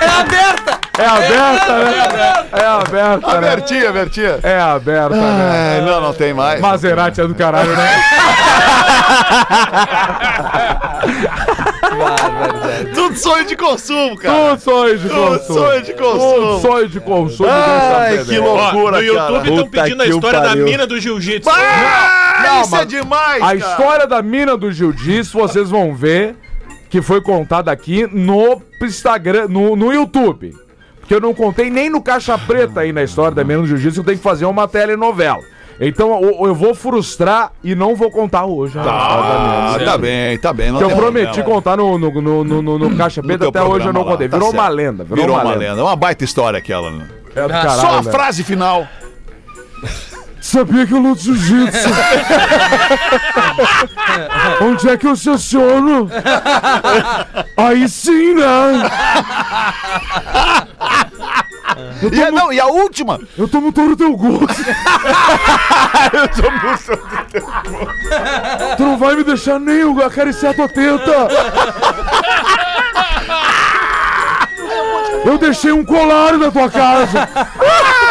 É 0.00 0.06
aberta! 0.06 0.83
É 0.96 1.06
aberta, 1.06 1.78
né? 1.78 2.46
É 2.52 2.64
aberta, 2.66 3.26
né? 3.40 3.46
Abertinha, 3.48 3.88
abertinha. 3.88 4.38
É 4.42 4.60
aberta, 4.60 5.16
né? 5.16 5.80
Não, 5.84 6.00
não 6.00 6.14
tem 6.14 6.32
mais. 6.32 6.60
Maserati 6.60 7.20
é 7.20 7.26
do 7.26 7.34
caralho, 7.34 7.74
né? 7.76 7.94
Tudo 12.94 13.16
sonho 13.16 13.46
de 13.46 13.56
consumo, 13.56 14.16
cara. 14.16 14.56
Tudo 14.56 14.60
sonho 14.60 14.98
de 14.98 15.08
Tudo 15.08 15.38
consumo. 15.38 15.58
sonho 15.58 15.82
de 15.82 15.92
consumo. 15.94 16.34
Tudo 16.34 16.60
sonho 16.60 16.88
de 16.88 17.00
consumo. 17.00 17.48
Ai, 17.50 18.16
dessa 18.18 18.30
que. 18.32 18.38
Ó, 18.38 18.54
loucura, 18.54 18.96
no 18.98 19.02
YouTube 19.02 19.50
estão 19.50 19.68
pedindo 19.68 20.02
a 20.02 20.06
história 20.06 20.40
da 20.40 20.56
mina 20.56 20.86
do 20.86 21.00
jiu-jitsu. 21.00 21.50
Ah, 21.50 22.40
Não, 22.42 22.62
isso 22.62 22.76
é 22.76 22.84
demais, 22.84 23.36
A 23.42 23.46
cara. 23.46 23.56
história 23.56 24.06
da 24.06 24.22
mina 24.22 24.56
do 24.56 24.70
jiu-jitsu, 24.72 25.38
vocês 25.38 25.70
vão 25.70 25.94
ver 25.94 26.36
que 26.88 27.02
foi 27.02 27.20
contada 27.20 27.70
aqui 27.72 28.08
no 28.12 28.62
Instagram, 28.80 29.48
no, 29.48 29.74
no 29.76 29.92
YouTube. 29.92 30.54
Porque 31.04 31.14
eu 31.14 31.20
não 31.20 31.34
contei 31.34 31.68
nem 31.68 31.90
no 31.90 32.00
Caixa 32.00 32.38
Preta 32.38 32.80
aí 32.80 32.90
na 32.90 33.02
história 33.02 33.34
da 33.34 33.42
do 33.42 33.66
jiu-jitsu, 33.66 34.00
eu 34.00 34.04
tenho 34.04 34.16
que 34.16 34.24
fazer 34.24 34.46
uma 34.46 34.66
telenovela. 34.66 35.42
Então 35.78 36.18
eu, 36.22 36.46
eu 36.46 36.54
vou 36.54 36.74
frustrar 36.74 37.52
e 37.62 37.74
não 37.74 37.94
vou 37.94 38.10
contar 38.10 38.46
hoje. 38.46 38.78
Ah, 38.78 39.76
tá 39.84 39.98
bem, 39.98 40.38
tá 40.38 40.50
bem. 40.50 40.74
Que 40.74 40.82
eu 40.82 40.96
prometi 40.96 41.42
contar 41.42 41.76
no, 41.76 41.98
no, 41.98 42.10
no, 42.10 42.42
no, 42.44 42.62
no- 42.62 42.78
no 42.78 42.96
Caixa 42.96 43.22
Preta, 43.22 43.48
até 43.48 43.62
hoje 43.62 43.86
eu 43.86 43.92
não 43.92 44.02
lá, 44.02 44.12
contei. 44.12 44.30
tá 44.30 44.38
Virou 44.38 44.50
uma 44.50 44.66
lenda. 44.68 45.04
Virou, 45.04 45.24
Virou, 45.24 45.36
uma 45.38 45.54
lenda. 45.54 45.80
É 45.80 45.84
uma 45.84 45.96
baita 45.96 46.24
história 46.24 46.58
aquela, 46.58 46.90
né? 46.90 47.06
É 47.36 47.42
do 47.46 47.70
Só 47.80 47.98
a 47.98 48.02
né? 48.02 48.10
frase 48.10 48.42
final. 48.42 48.86
Sabia 50.40 50.86
que 50.86 50.92
eu 50.92 50.98
luto 50.98 51.22
jiu-jitsu? 51.22 51.88
Onde 54.62 54.88
é 54.90 54.96
que 54.96 55.06
eu 55.06 55.12
estaciono? 55.14 56.08
Aí 57.56 57.88
sim, 57.88 58.34
né? 58.34 58.44
E 62.12 62.22
a, 62.22 62.30
não, 62.30 62.52
e 62.52 62.60
a 62.60 62.66
última. 62.66 63.20
Eu 63.36 63.48
tomo 63.48 63.72
todo 63.72 63.92
o 63.92 63.96
teu 63.96 64.16
gosto. 64.16 64.64
Tu 68.76 68.82
não 68.82 68.96
vai 68.98 69.16
me 69.16 69.24
deixar 69.24 69.58
nem 69.58 69.76
eu 69.76 70.02
acariciar 70.02 70.54
tua 70.54 70.68
teta. 70.68 71.28
Eu 75.24 75.38
deixei 75.38 75.72
um 75.72 75.84
colar 75.84 76.36
na 76.36 76.50
tua 76.50 76.70
casa. 76.70 77.28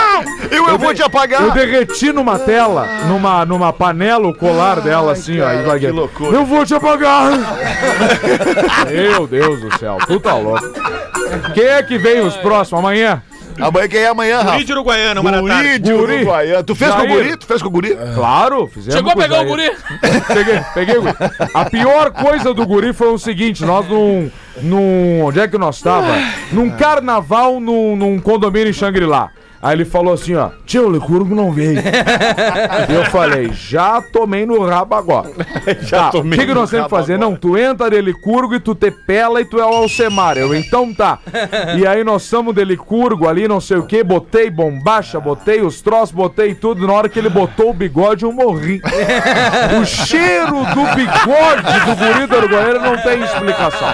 Eu, 0.52 0.68
eu 0.68 0.78
vou 0.78 0.94
te 0.94 1.02
apagar. 1.02 1.42
Eu 1.42 1.52
derreti 1.52 2.12
numa 2.12 2.38
tela, 2.38 2.86
numa, 3.08 3.44
numa 3.46 3.74
panela, 3.74 4.28
o 4.28 4.36
colar 4.36 4.82
dela, 4.82 5.14
assim, 5.14 5.42
ó. 5.42 5.52
e 5.52 5.64
larguei. 5.64 5.90
que 5.90 5.96
loucura. 5.96 6.38
Eu 6.38 6.46
vou 6.46 6.64
te 6.64 6.76
apagar! 6.76 7.32
Meu 8.88 9.26
Deus 9.26 9.60
do 9.62 9.78
céu, 9.80 9.98
tu 10.06 10.20
tá 10.20 10.36
louco. 10.36 10.64
Quem 11.54 11.66
é 11.66 11.82
que 11.82 11.98
vem 11.98 12.22
os 12.22 12.36
próximos? 12.38 12.80
Amanhã? 12.80 13.24
Amanhã 13.60 13.88
quem 13.88 14.00
é 14.00 14.08
amanhã, 14.08 14.38
Rafa? 14.40 14.52
Guri 14.54 14.64
de 14.64 14.72
Uruguaiana, 14.74 15.22
uma 15.22 15.32
da 15.32 15.40
Guri 15.42 15.54
tarde. 15.54 15.80
de 15.80 15.94
Guri. 15.94 16.14
Uruguaiana. 16.16 16.64
Tu 16.64 16.76
fez 16.76 16.92
com 16.92 16.98
o 17.02 17.08
Jair. 17.08 17.24
guri? 17.24 17.38
Tu 17.38 17.46
fez 17.46 17.62
com 17.62 17.68
o 17.68 17.72
guri? 17.72 17.98
Claro, 18.16 18.68
fizemos. 18.68 18.94
Chegou 18.96 19.12
a 19.12 19.16
pegar 19.16 19.36
o 19.36 19.38
Jair. 19.38 19.48
guri? 19.50 19.72
Peguei, 20.28 20.60
peguei 20.74 20.98
o 20.98 21.02
guri. 21.02 21.16
A 21.54 21.66
pior 21.70 22.12
coisa 22.12 22.54
do 22.54 22.66
guri 22.66 22.94
foi 22.94 23.10
o 23.10 23.18
seguinte: 23.18 23.64
nós 23.66 23.88
num. 23.88 24.30
num 24.62 25.24
onde 25.26 25.40
é 25.40 25.48
que 25.48 25.58
nós 25.58 25.82
tava? 25.82 26.14
Num 26.52 26.70
carnaval 26.70 27.60
num, 27.60 27.96
num 27.96 28.20
condomínio 28.20 28.70
em 28.70 28.74
Xangri-Lá. 28.74 29.30
Aí 29.64 29.78
ele 29.78 29.86
falou 29.86 30.14
assim, 30.14 30.36
ó, 30.36 30.50
tio, 30.66 30.90
o 30.90 30.92
Licurgo 30.92 31.34
não 31.34 31.50
veio. 31.50 31.80
Eu 32.94 33.06
falei, 33.06 33.50
já 33.54 34.02
tomei 34.02 34.46
no 34.46 34.62
rabo 34.66 34.94
agora. 34.94 35.32
já 35.84 36.12
tá, 36.12 36.18
O 36.18 36.30
que, 36.30 36.46
que 36.46 36.54
nós 36.54 36.70
temos 36.70 36.88
que 36.88 36.90
fazer? 36.90 37.18
Não, 37.18 37.34
tu 37.34 37.58
entra 37.58 37.90
de 37.90 38.02
Licurgo 38.02 38.56
e 38.56 38.60
tu 38.60 38.76
te 38.76 38.92
pela 38.92 39.40
e 39.40 39.46
tu 39.46 39.58
é 39.58 39.66
o 39.66 39.74
Alcemar. 39.74 40.38
Eu, 40.38 40.54
então 40.54 40.94
tá. 40.94 41.18
E 41.78 41.88
aí 41.88 42.04
nós 42.04 42.24
estamos 42.24 42.54
de 42.54 42.66
Licurgo 42.66 43.26
ali, 43.26 43.48
não 43.48 43.62
sei 43.62 43.78
o 43.78 43.84
que, 43.84 44.04
botei 44.04 44.50
bombacha, 44.50 45.18
botei 45.18 45.62
os 45.62 45.82
troços, 45.82 46.14
botei 46.14 46.54
tudo. 46.54 46.86
Na 46.86 46.92
hora 46.92 47.08
que 47.08 47.18
ele 47.18 47.30
botou 47.30 47.70
o 47.70 47.74
bigode, 47.74 48.26
eu 48.26 48.34
morri. 48.34 48.82
O 49.82 49.86
cheiro 49.86 50.58
do 50.74 50.96
bigode 50.96 51.80
do 51.86 51.96
guri 51.96 52.28
da 52.28 52.38
Uruguaiana 52.38 52.80
não 52.80 52.98
tem 53.02 53.24
explicação. 53.24 53.94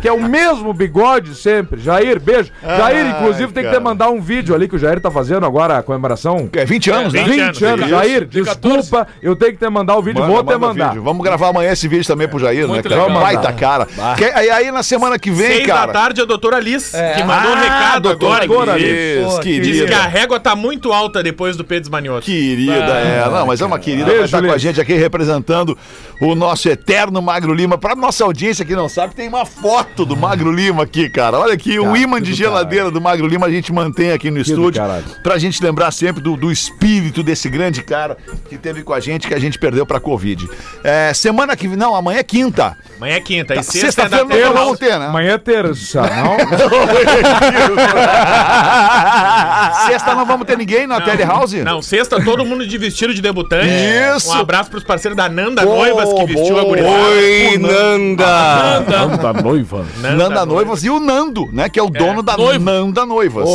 Que 0.00 0.08
é 0.08 0.12
o 0.12 0.20
mesmo 0.22 0.72
bigode 0.72 1.34
sempre. 1.34 1.80
Jair, 1.80 2.18
beijo. 2.20 2.50
Jair, 2.62 3.06
inclusive, 3.10 3.52
tem 3.52 3.62
que 3.62 3.68
te 3.70 3.72
cara. 3.72 3.80
mandar 3.84 4.10
um 4.10 4.20
vídeo 4.20 4.54
ali 4.54 4.68
que 4.68 4.76
o 4.76 4.78
Jair 4.78 5.00
tá 5.00 5.10
fazendo 5.10 5.46
agora, 5.46 5.78
a 5.78 5.82
comemoração. 5.82 6.48
É 6.52 6.64
20 6.64 6.90
anos, 6.90 7.12
né? 7.12 7.22
20 7.22 7.40
anos, 7.40 7.62
anos, 7.62 7.80
isso. 7.80 7.88
Jair, 7.90 8.24
Dia 8.26 8.42
desculpa, 8.44 9.06
eu 9.22 9.36
tenho 9.36 9.52
que 9.52 9.58
te 9.58 9.68
mandar 9.70 9.96
o 9.96 10.02
vídeo, 10.02 10.20
Manda, 10.20 10.32
vou 10.32 10.42
te 10.42 10.46
manda 10.46 10.58
mandar. 10.58 10.88
vídeo. 10.88 11.02
Vamos 11.02 11.22
gravar 11.24 11.48
amanhã 11.48 11.72
esse 11.72 11.86
vídeo 11.86 12.06
também 12.06 12.26
pro 12.28 12.38
Jair, 12.38 12.66
Muito 12.66 12.88
né, 12.88 12.96
cara? 12.96 13.06
legal. 13.08 13.22
Baita 13.22 13.52
cara. 13.52 13.86
Que- 14.16 14.24
aí, 14.24 14.50
aí 14.50 14.70
na 14.72 14.82
semana 14.82 15.18
que 15.18 15.30
vem, 15.30 15.46
Seis 15.46 15.66
cara. 15.66 15.86
da 15.86 15.92
tarde, 15.92 16.20
a 16.20 16.24
doutora 16.24 16.58
Liz, 16.60 16.92
É. 16.94 17.14
que 17.14 17.22
mandou 17.24 17.52
um 17.52 17.54
Ah, 17.54 17.60
recado 17.60 18.08
agora. 18.08 18.46
doutora 18.46 18.74
que- 18.78 18.84
Liz, 19.22 19.32
Pô, 19.34 19.40
querida. 19.40 19.64
Diz 19.64 19.84
que 19.84 19.94
a 19.94 20.06
régua 20.06 20.40
tá 20.40 20.56
muito 20.56 20.92
alta 20.92 21.22
depois 21.22 21.56
do 21.56 21.64
Pedro 21.64 21.90
Manioto. 21.90 22.26
Querida, 22.26 22.72
é. 22.74 23.28
Não, 23.30 23.46
mas 23.46 23.60
é 23.60 23.66
uma 23.66 23.78
querida. 23.78 24.04
Beijo, 24.06 24.18
vai 24.18 24.24
estar 24.26 24.42
com 24.42 24.52
a 24.52 24.58
gente 24.58 24.80
aqui 24.80 24.94
representando 24.94 25.76
o 26.20 26.34
nosso 26.34 26.68
eterno 26.68 27.20
Magro 27.22 27.52
Lima. 27.54 27.78
Pra 27.78 27.94
nossa 27.94 28.24
audiência 28.24 28.64
que 28.64 28.74
não 28.74 28.88
sabe, 28.88 29.14
tem 29.14 29.28
uma 29.28 29.44
foto 29.46 29.73
do 30.04 30.16
Magro 30.16 30.52
Lima 30.52 30.84
aqui, 30.84 31.08
cara. 31.08 31.38
Olha 31.38 31.54
aqui, 31.54 31.78
o 31.78 31.84
Cara, 31.84 31.98
imã 31.98 32.16
que 32.18 32.24
de 32.24 32.34
geladeira 32.34 32.90
do 32.90 33.00
Magro 33.00 33.26
Lima 33.26 33.46
a 33.46 33.50
gente 33.50 33.72
mantém 33.72 34.12
aqui 34.12 34.30
no 34.30 34.36
do 34.36 34.42
estúdio. 34.42 34.80
caralho. 34.80 35.04
Pra 35.22 35.38
gente 35.38 35.62
lembrar 35.62 35.90
sempre 35.90 36.22
do, 36.22 36.36
do 36.36 36.50
espírito 36.50 37.22
desse 37.22 37.48
grande 37.48 37.82
cara 37.82 38.16
que 38.48 38.58
teve 38.58 38.82
com 38.82 38.92
a 38.92 39.00
gente, 39.00 39.26
que 39.26 39.34
a 39.34 39.38
gente 39.38 39.58
perdeu 39.58 39.86
pra 39.86 40.00
Covid. 40.00 40.48
É, 40.82 41.12
semana 41.14 41.56
que 41.56 41.68
vem, 41.68 41.76
não, 41.76 41.94
amanhã 41.94 42.18
é 42.18 42.22
quinta. 42.22 42.76
Amanhã 42.96 43.16
é 43.16 43.20
quinta. 43.20 43.54
E 43.54 43.62
sexta 43.62 43.78
é 43.78 43.90
Sexta-feira 44.08 44.48
da 44.48 44.54
não 44.54 44.54
vamos 44.54 44.78
ter, 44.78 44.98
né? 44.98 45.06
Amanhã 45.06 45.32
é 45.32 45.38
terça, 45.38 46.02
não? 46.02 46.36
Sexta 49.86 50.14
não 50.14 50.26
vamos 50.26 50.46
ter 50.46 50.56
ninguém 50.56 50.86
na 50.86 51.00
Telehouse? 51.00 51.62
Não, 51.62 51.82
sexta 51.82 52.22
todo 52.22 52.44
mundo 52.44 52.66
de 52.66 52.78
vestido 52.78 53.14
de 53.14 53.20
debutante. 53.20 53.68
Isso. 54.16 54.30
Um 54.30 54.34
abraço 54.34 54.70
pros 54.70 54.84
parceiros 54.84 55.16
da 55.16 55.28
Nanda 55.28 55.64
Noivas 55.64 56.12
que 56.12 56.26
vestiu 56.26 56.58
a 56.58 56.64
gurizada. 56.64 56.94
Oi, 56.94 57.58
Nanda! 57.58 58.80
Da 59.20 59.32
noiva. 59.64 59.84
Nanda 60.16 60.46
Noivas 60.46 60.84
e 60.84 60.90
o 60.90 61.00
Nando, 61.00 61.48
né? 61.52 61.68
Que 61.68 61.78
é 61.78 61.82
o 61.82 61.90
dono 61.90 62.22
da 62.22 62.36
noivo. 62.36 62.64
Nanda 62.64 63.04
Noivas. 63.06 63.48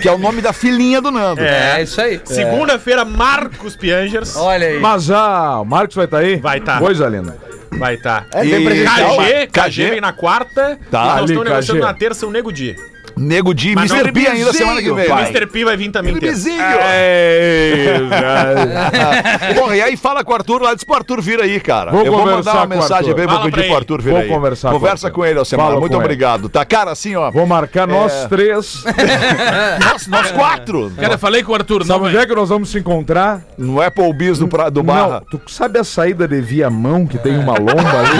Que 0.00 0.08
é 0.08 0.12
o 0.12 0.18
nome 0.18 0.40
da 0.40 0.52
filhinha 0.52 1.00
do 1.00 1.10
Nando. 1.10 1.40
É. 1.40 1.78
É 1.78 1.82
isso 1.82 2.00
aí. 2.00 2.20
Segunda-feira, 2.24 3.04
Marcos 3.04 3.76
Piangers. 3.76 4.36
Olha 4.36 4.66
aí. 4.68 4.80
Mas 4.80 5.10
ah, 5.10 5.60
o 5.60 5.64
Marcos 5.64 5.96
vai 5.96 6.04
estar 6.04 6.18
aí? 6.18 6.36
Vai 6.36 6.60
tá. 6.60 6.78
Coisa 6.78 7.08
linda. 7.08 7.36
Vai 7.78 7.94
estar. 7.94 8.26
É, 8.34 8.44
E-. 8.44 8.86
KG, 8.86 9.46
KG 9.46 9.60
KG. 9.60 9.90
vem 9.90 10.00
na 10.00 10.12
quarta. 10.12 10.78
Tá. 10.90 11.02
e 11.02 11.06
nós 11.06 11.16
Ali, 11.16 11.24
estamos 11.24 11.44
negociando 11.48 11.80
KG. 11.80 11.86
na 11.86 11.94
terça 11.94 12.26
o 12.26 12.30
Nego 12.30 12.52
Di. 12.52 12.76
Nego 13.16 13.52
Di, 13.54 13.74
Mas 13.74 13.90
Mr. 13.90 14.06
não, 14.06 14.12
P 14.12 14.26
ainda 14.26 14.52
semana 14.52 14.82
que 14.82 14.92
vem. 14.92 15.06
Mr. 15.10 15.46
P 15.46 15.64
vai 15.64 15.76
vir 15.76 15.90
também. 15.90 16.14
Bizinho. 16.18 16.60
É. 16.60 17.98
Porra, 19.54 19.76
e 19.76 19.82
aí 19.82 19.96
fala 19.96 20.24
com 20.24 20.32
o 20.32 20.34
Arthur 20.34 20.62
lá, 20.62 20.74
diz 20.74 20.84
pro 20.84 20.96
Arthur 20.96 21.20
vir 21.20 21.40
aí, 21.40 21.60
cara. 21.60 21.90
Vou 21.90 22.04
Eu 22.04 22.12
vou 22.12 22.20
mandar 22.20 22.30
conversar 22.36 22.52
uma 22.58 22.62
com 22.66 22.74
mensagem 22.74 23.14
bem 23.14 23.24
pra 23.26 23.34
Fala 23.34 23.44
pedir 23.46 23.54
pro 23.56 23.64
ele. 23.64 23.74
Arthur 23.74 24.02
vir 24.02 24.10
Vou 24.10 24.20
aí. 24.20 24.28
conversar 24.28 24.68
com 24.70 24.74
Conversa 24.78 25.06
ele. 25.08 25.14
com 25.14 25.24
ele, 25.26 25.38
Alcemar. 25.38 25.66
Fala 25.66 25.80
Muito 25.80 25.92
com 25.92 25.98
ele. 25.98 26.04
obrigado. 26.04 26.48
Tá, 26.48 26.64
cara, 26.64 26.90
assim, 26.90 27.14
ó. 27.16 27.30
Vou 27.30 27.46
marcar 27.46 27.86
nós 27.86 28.26
três. 28.28 28.84
Nós, 29.82 30.06
nós 30.06 30.30
quatro. 30.32 30.92
Cara, 30.98 31.14
eu 31.14 31.18
falei 31.18 31.42
com 31.42 31.52
o 31.52 31.54
Arthur, 31.54 31.80
não, 31.80 31.86
Sabe 31.86 32.00
onde 32.04 32.12
velho. 32.12 32.22
é 32.24 32.26
que 32.26 32.34
nós 32.34 32.48
vamos 32.48 32.70
se 32.70 32.78
encontrar? 32.78 33.40
No 33.58 33.80
Applebee's 33.80 34.38
do, 34.38 34.48
pra- 34.48 34.68
do 34.70 34.82
Não, 34.82 34.94
Barra. 34.94 35.22
tu 35.30 35.40
sabe 35.46 35.78
a 35.78 35.84
saída 35.84 36.26
de 36.28 36.40
Viamão 36.40 37.06
que 37.06 37.18
tem 37.18 37.36
uma 37.38 37.52
lomba 37.58 37.72
ali? 37.98 38.18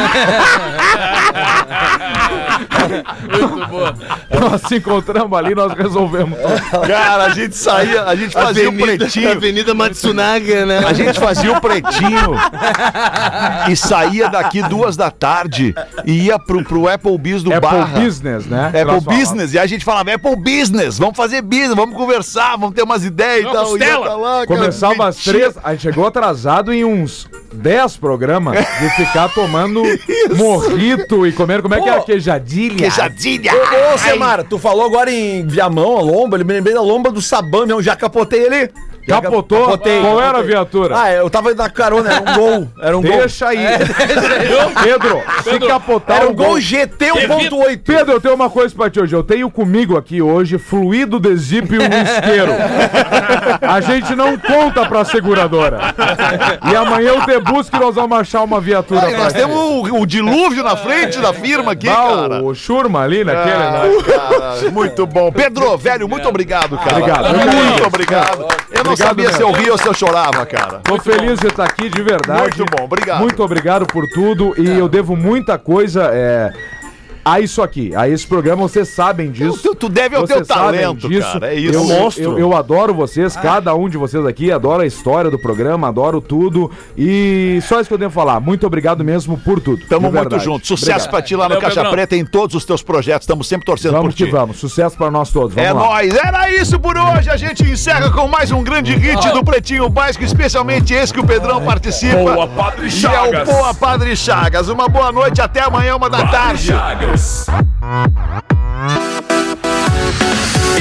Muito 3.30 3.66
boa. 3.68 3.95
nós 4.40 4.61
se 4.62 4.76
encontramos 4.76 5.38
ali, 5.38 5.55
nós 5.55 5.72
resolvemos. 5.72 6.38
Cara, 6.86 7.24
a 7.24 7.30
gente 7.30 7.57
saía, 7.57 8.05
a 8.05 8.14
gente 8.14 8.32
fazia 8.32 8.68
o 8.68 8.76
pretinho. 8.76 9.30
Avenida 9.32 9.74
Matsunaga, 9.74 10.66
né? 10.66 10.78
A 10.86 10.93
gente 10.93 11.18
fazia 11.18 11.53
o 11.53 11.61
pretinho 11.61 12.34
e 13.70 13.76
saía 13.76 14.28
daqui 14.28 14.62
duas 14.62 14.97
da 14.97 15.11
tarde 15.11 15.74
e 16.05 16.26
ia 16.26 16.38
pro, 16.38 16.62
pro 16.64 16.88
Applebee's 16.88 17.43
do 17.43 17.53
Apple 17.53 17.70
Barra. 17.70 18.01
Business, 18.01 18.47
né? 18.47 18.66
Apple. 18.68 19.01
Business, 19.16 19.55
e 19.55 19.59
a 19.59 19.66
gente 19.66 19.84
falava 19.84 20.12
Apple 20.12 20.36
Business, 20.36 20.99
vamos 20.99 21.16
fazer 21.16 21.43
business, 21.43 21.74
vamos 21.74 21.97
conversar, 21.97 22.57
vamos 22.57 22.74
ter 22.74 22.82
umas 22.82 23.05
ideias 23.05 23.49
e 23.49 23.53
tal. 23.53 23.66
costela. 23.66 23.93
Ia 23.93 24.01
pra 24.01 24.16
lá, 24.16 24.47
cara, 24.47 24.47
Começava 24.47 25.09
às 25.09 25.16
metia- 25.16 25.32
três, 25.32 25.55
a 25.62 25.72
gente 25.72 25.82
chegou 25.82 26.07
atrasado 26.07 26.72
em 26.72 26.84
uns 26.84 27.28
10 27.53 27.96
programas 27.96 28.59
de 28.80 28.90
ficar 28.90 29.28
tomando 29.28 29.82
morrito 30.36 31.26
e 31.26 31.32
comendo. 31.32 31.62
Como 31.62 31.74
é 31.74 31.80
que 31.80 31.88
é? 31.88 31.96
Pô, 31.96 32.05
Queijadilha. 32.05 32.76
Queijadilha. 32.76 33.53
Ô, 33.55 33.94
ô 33.94 33.98
Semara, 33.98 34.44
tu 34.44 34.59
falou 34.59 34.84
agora 34.84 35.11
em 35.11 35.46
Viamão, 35.46 35.98
a 35.98 36.00
lomba, 36.00 36.36
ele 36.36 36.44
me 36.44 36.53
lembrei 36.53 36.74
da 36.74 36.82
lomba 36.82 37.11
do 37.11 37.20
sabão, 37.20 37.66
eu 37.66 37.82
já 37.82 37.94
capotei 37.96 38.46
ali. 38.46 38.70
Capotou? 39.07 39.64
capotei, 39.66 40.00
Qual 40.00 40.20
era 40.20 40.38
a 40.38 40.42
viatura? 40.42 40.96
Ah, 40.98 41.12
eu 41.12 41.28
tava 41.28 41.53
na 41.55 41.68
carona, 41.68 42.11
era 42.12 42.20
um 42.20 42.34
gol. 42.34 42.68
Era 42.80 42.98
um 42.98 43.03
gol. 43.03 43.11
Deixa 43.18 43.48
aí. 43.48 43.59
Pedro, 44.82 45.22
se 45.42 45.59
capotar 45.66 46.16
Era 46.18 46.26
o 46.28 46.30
um 46.30 46.34
gol 46.34 46.61
GT 46.61 47.07
1.8. 47.07 47.80
Pedro, 47.84 48.12
eu 48.12 48.20
tenho 48.20 48.34
uma 48.34 48.48
coisa 48.48 48.74
pra 48.74 48.88
ti 48.90 49.00
hoje. 49.00 49.14
Eu 49.14 49.22
tenho 49.22 49.50
comigo 49.50 49.96
aqui 49.96 50.22
hoje 50.22 50.59
fluido 50.59 51.18
desípio 51.18 51.78
no 51.78 51.84
isqueiro. 51.84 52.53
A 53.61 53.80
gente 53.80 54.14
não 54.14 54.36
conta 54.38 54.86
pra 54.86 55.05
seguradora. 55.05 55.78
E 56.70 56.76
amanhã 56.76 57.11
eu 57.11 57.22
te 57.22 57.38
busco 57.40 57.76
e 57.76 57.80
nós 57.80 57.94
vamos 57.94 58.18
achar 58.18 58.42
uma 58.42 58.61
viatura 58.61 59.03
Aí, 59.07 59.14
pra 59.14 59.24
nós 59.24 59.32
ti. 59.32 59.38
temos 59.38 59.57
o, 59.57 60.00
o 60.00 60.07
dilúvio 60.07 60.62
na 60.62 60.76
frente 60.76 61.18
da 61.18 61.32
firma 61.32 61.72
aqui, 61.72 61.86
Bah, 61.86 61.94
cara. 62.28 62.42
o 62.42 62.55
Churma 62.55 63.03
ali 63.03 63.24
naquele, 63.24 63.57
né? 63.57 63.82
Ah, 64.16 64.57
cara, 64.61 64.70
muito 64.70 65.07
bom. 65.07 65.30
Pedro, 65.32 65.76
velho, 65.76 66.09
muito 66.09 66.28
obrigado, 66.28 66.78
cara. 66.78 66.96
Obrigado. 66.98 67.36
Muito 67.36 67.86
obrigado. 67.86 68.46
Eu 68.70 68.84
não 68.84 68.91
Obrigado 68.93 69.09
sabia 69.09 69.32
se 69.32 69.43
eu 69.43 69.53
ria 69.53 69.72
ou 69.72 69.78
se 69.78 69.86
eu 69.86 69.95
chorava, 69.95 70.45
cara. 70.47 70.80
Tô 70.84 70.99
feliz 70.99 71.38
de 71.40 71.47
estar 71.47 71.64
aqui, 71.64 71.88
de 71.88 72.03
verdade. 72.03 72.40
Muito 72.40 72.64
bom, 72.76 72.84
obrigado. 72.84 73.20
Muito 73.20 73.43
obrigado 73.43 73.86
por 73.86 74.07
tudo. 74.09 74.55
E 74.57 74.68
eu 74.78 74.88
devo 74.88 75.16
muita 75.16 75.59
coisa 75.59 76.11
é, 76.12 76.53
a 77.24 77.40
isso 77.40 77.62
aqui, 77.62 77.94
a 77.94 78.08
esse 78.08 78.26
programa. 78.26 78.62
Vocês 78.62 78.88
sabem 78.88 79.30
disso. 79.30 79.58
Tu, 79.62 79.74
tu 79.74 79.88
deve 79.88 80.16
ao 80.16 80.26
teu 80.26 80.44
talento, 80.44 81.08
cara. 81.20 81.52
É 81.52 81.54
isso. 81.54 81.74
Eu, 81.78 81.84
Monstro. 81.84 82.22
eu, 82.24 82.38
eu 82.38 82.56
adoro 82.56 82.92
vocês, 82.94 83.36
cada 83.36 83.74
um 83.74 83.88
de 83.88 83.96
vocês 83.96 84.24
aqui, 84.26 84.50
adoro 84.50 84.82
a 84.82 84.86
história 84.86 85.30
do 85.30 85.38
programa, 85.38 85.88
adoro 85.88 86.20
tudo. 86.20 86.70
E 86.96 87.60
só 87.62 87.80
isso 87.80 87.88
que 87.88 87.94
eu 87.94 87.98
devo 87.98 88.12
falar. 88.12 88.40
Muito 88.40 88.66
obrigado 88.66 89.04
mesmo 89.04 89.36
por 89.38 89.60
tudo. 89.60 89.84
Tamo 89.86 90.10
muito 90.10 90.38
junto. 90.38 90.66
Sucesso 90.66 90.90
Obrigado. 90.92 91.10
pra 91.10 91.22
ti 91.22 91.36
lá 91.36 91.44
no 91.44 91.48
Valeu, 91.50 91.60
Caixa 91.60 91.74
Pedrão. 91.76 91.92
Preta 91.92 92.16
em 92.16 92.24
todos 92.24 92.54
os 92.56 92.64
teus 92.64 92.82
projetos. 92.82 93.24
Estamos 93.24 93.46
sempre 93.46 93.64
torcendo 93.66 93.92
Vamos 93.92 94.14
por 94.14 94.18
que 94.18 94.24
ti. 94.24 94.30
vamos. 94.30 94.56
Sucesso 94.58 94.96
pra 94.96 95.10
nós 95.10 95.30
todos. 95.30 95.54
Vamos 95.54 95.68
É 95.68 95.72
lá. 95.72 95.80
nóis. 95.80 96.14
Era 96.14 96.50
isso 96.50 96.78
por 96.78 96.96
hoje. 96.96 97.28
A 97.30 97.36
gente 97.36 97.62
encerra 97.64 98.10
com 98.10 98.26
mais 98.28 98.50
um 98.50 98.62
grande 98.62 98.94
hit 98.94 99.30
do 99.32 99.44
Pretinho 99.44 99.88
Básico, 99.88 100.24
especialmente 100.24 100.92
esse 100.92 101.12
que 101.12 101.20
o 101.20 101.24
Pedrão 101.26 101.62
participa. 101.62 102.16
Boa, 102.16 102.46
Padre 102.48 102.82
E 102.82 102.84
é 102.86 102.88
o 102.88 102.90
Chagas. 102.90 103.48
Boa 103.48 103.74
Padre 103.74 104.16
Chagas. 104.16 104.68
Uma 104.68 104.88
boa 104.88 105.12
noite. 105.12 105.40
Até 105.40 105.60
amanhã, 105.60 105.96
uma 105.96 106.08
da 106.10 106.26
tarde. 106.26 106.66
Chagas. 106.66 107.11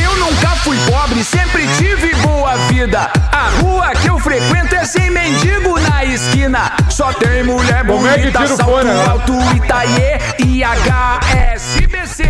Eu 0.02 0.16
nunca 0.16 0.48
fui 0.64 0.78
pobre, 0.90 1.22
sempre 1.26 1.68
tive 1.78 2.16
boa 2.22 2.56
vida. 2.70 3.12
A 3.34 3.50
rua 3.62 3.92
que 3.92 4.08
eu 4.08 4.18
frequento 4.18 4.74
é 4.74 4.86
sem 4.86 5.12
mendigo 5.12 5.78
na 5.78 6.06
esquina. 6.06 6.72
Só 6.90 7.12
tem 7.12 7.44
mulher 7.44 7.86
Como 7.86 8.08
é 8.08 8.14
que 8.14 8.20
bonita, 8.20 8.40
tira 8.40 8.54
o 8.54 8.58
salto 8.58 8.88
alto, 9.10 9.34
Itaiê 9.58 10.20
e 10.40 10.64
HSBC. 10.64 12.24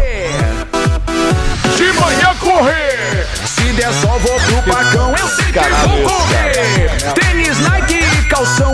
De 1.78 1.94
manhã 1.94 2.36
correr! 2.40 3.28
Se 3.46 3.72
der 3.74 3.94
sol, 3.94 4.18
vou 4.20 4.40
pro 4.40 4.64
pacão, 4.74 5.14
eu 5.16 5.28
sei 5.28 5.52
que 5.52 5.60
vou 5.60 6.02
correr. 6.10 6.90
Tênis 7.14 7.60
Nike 7.60 8.00
e 8.00 8.24
calção, 8.26 8.71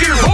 noite 0.00 0.10
eu 0.10 0.16
sei 0.16 0.29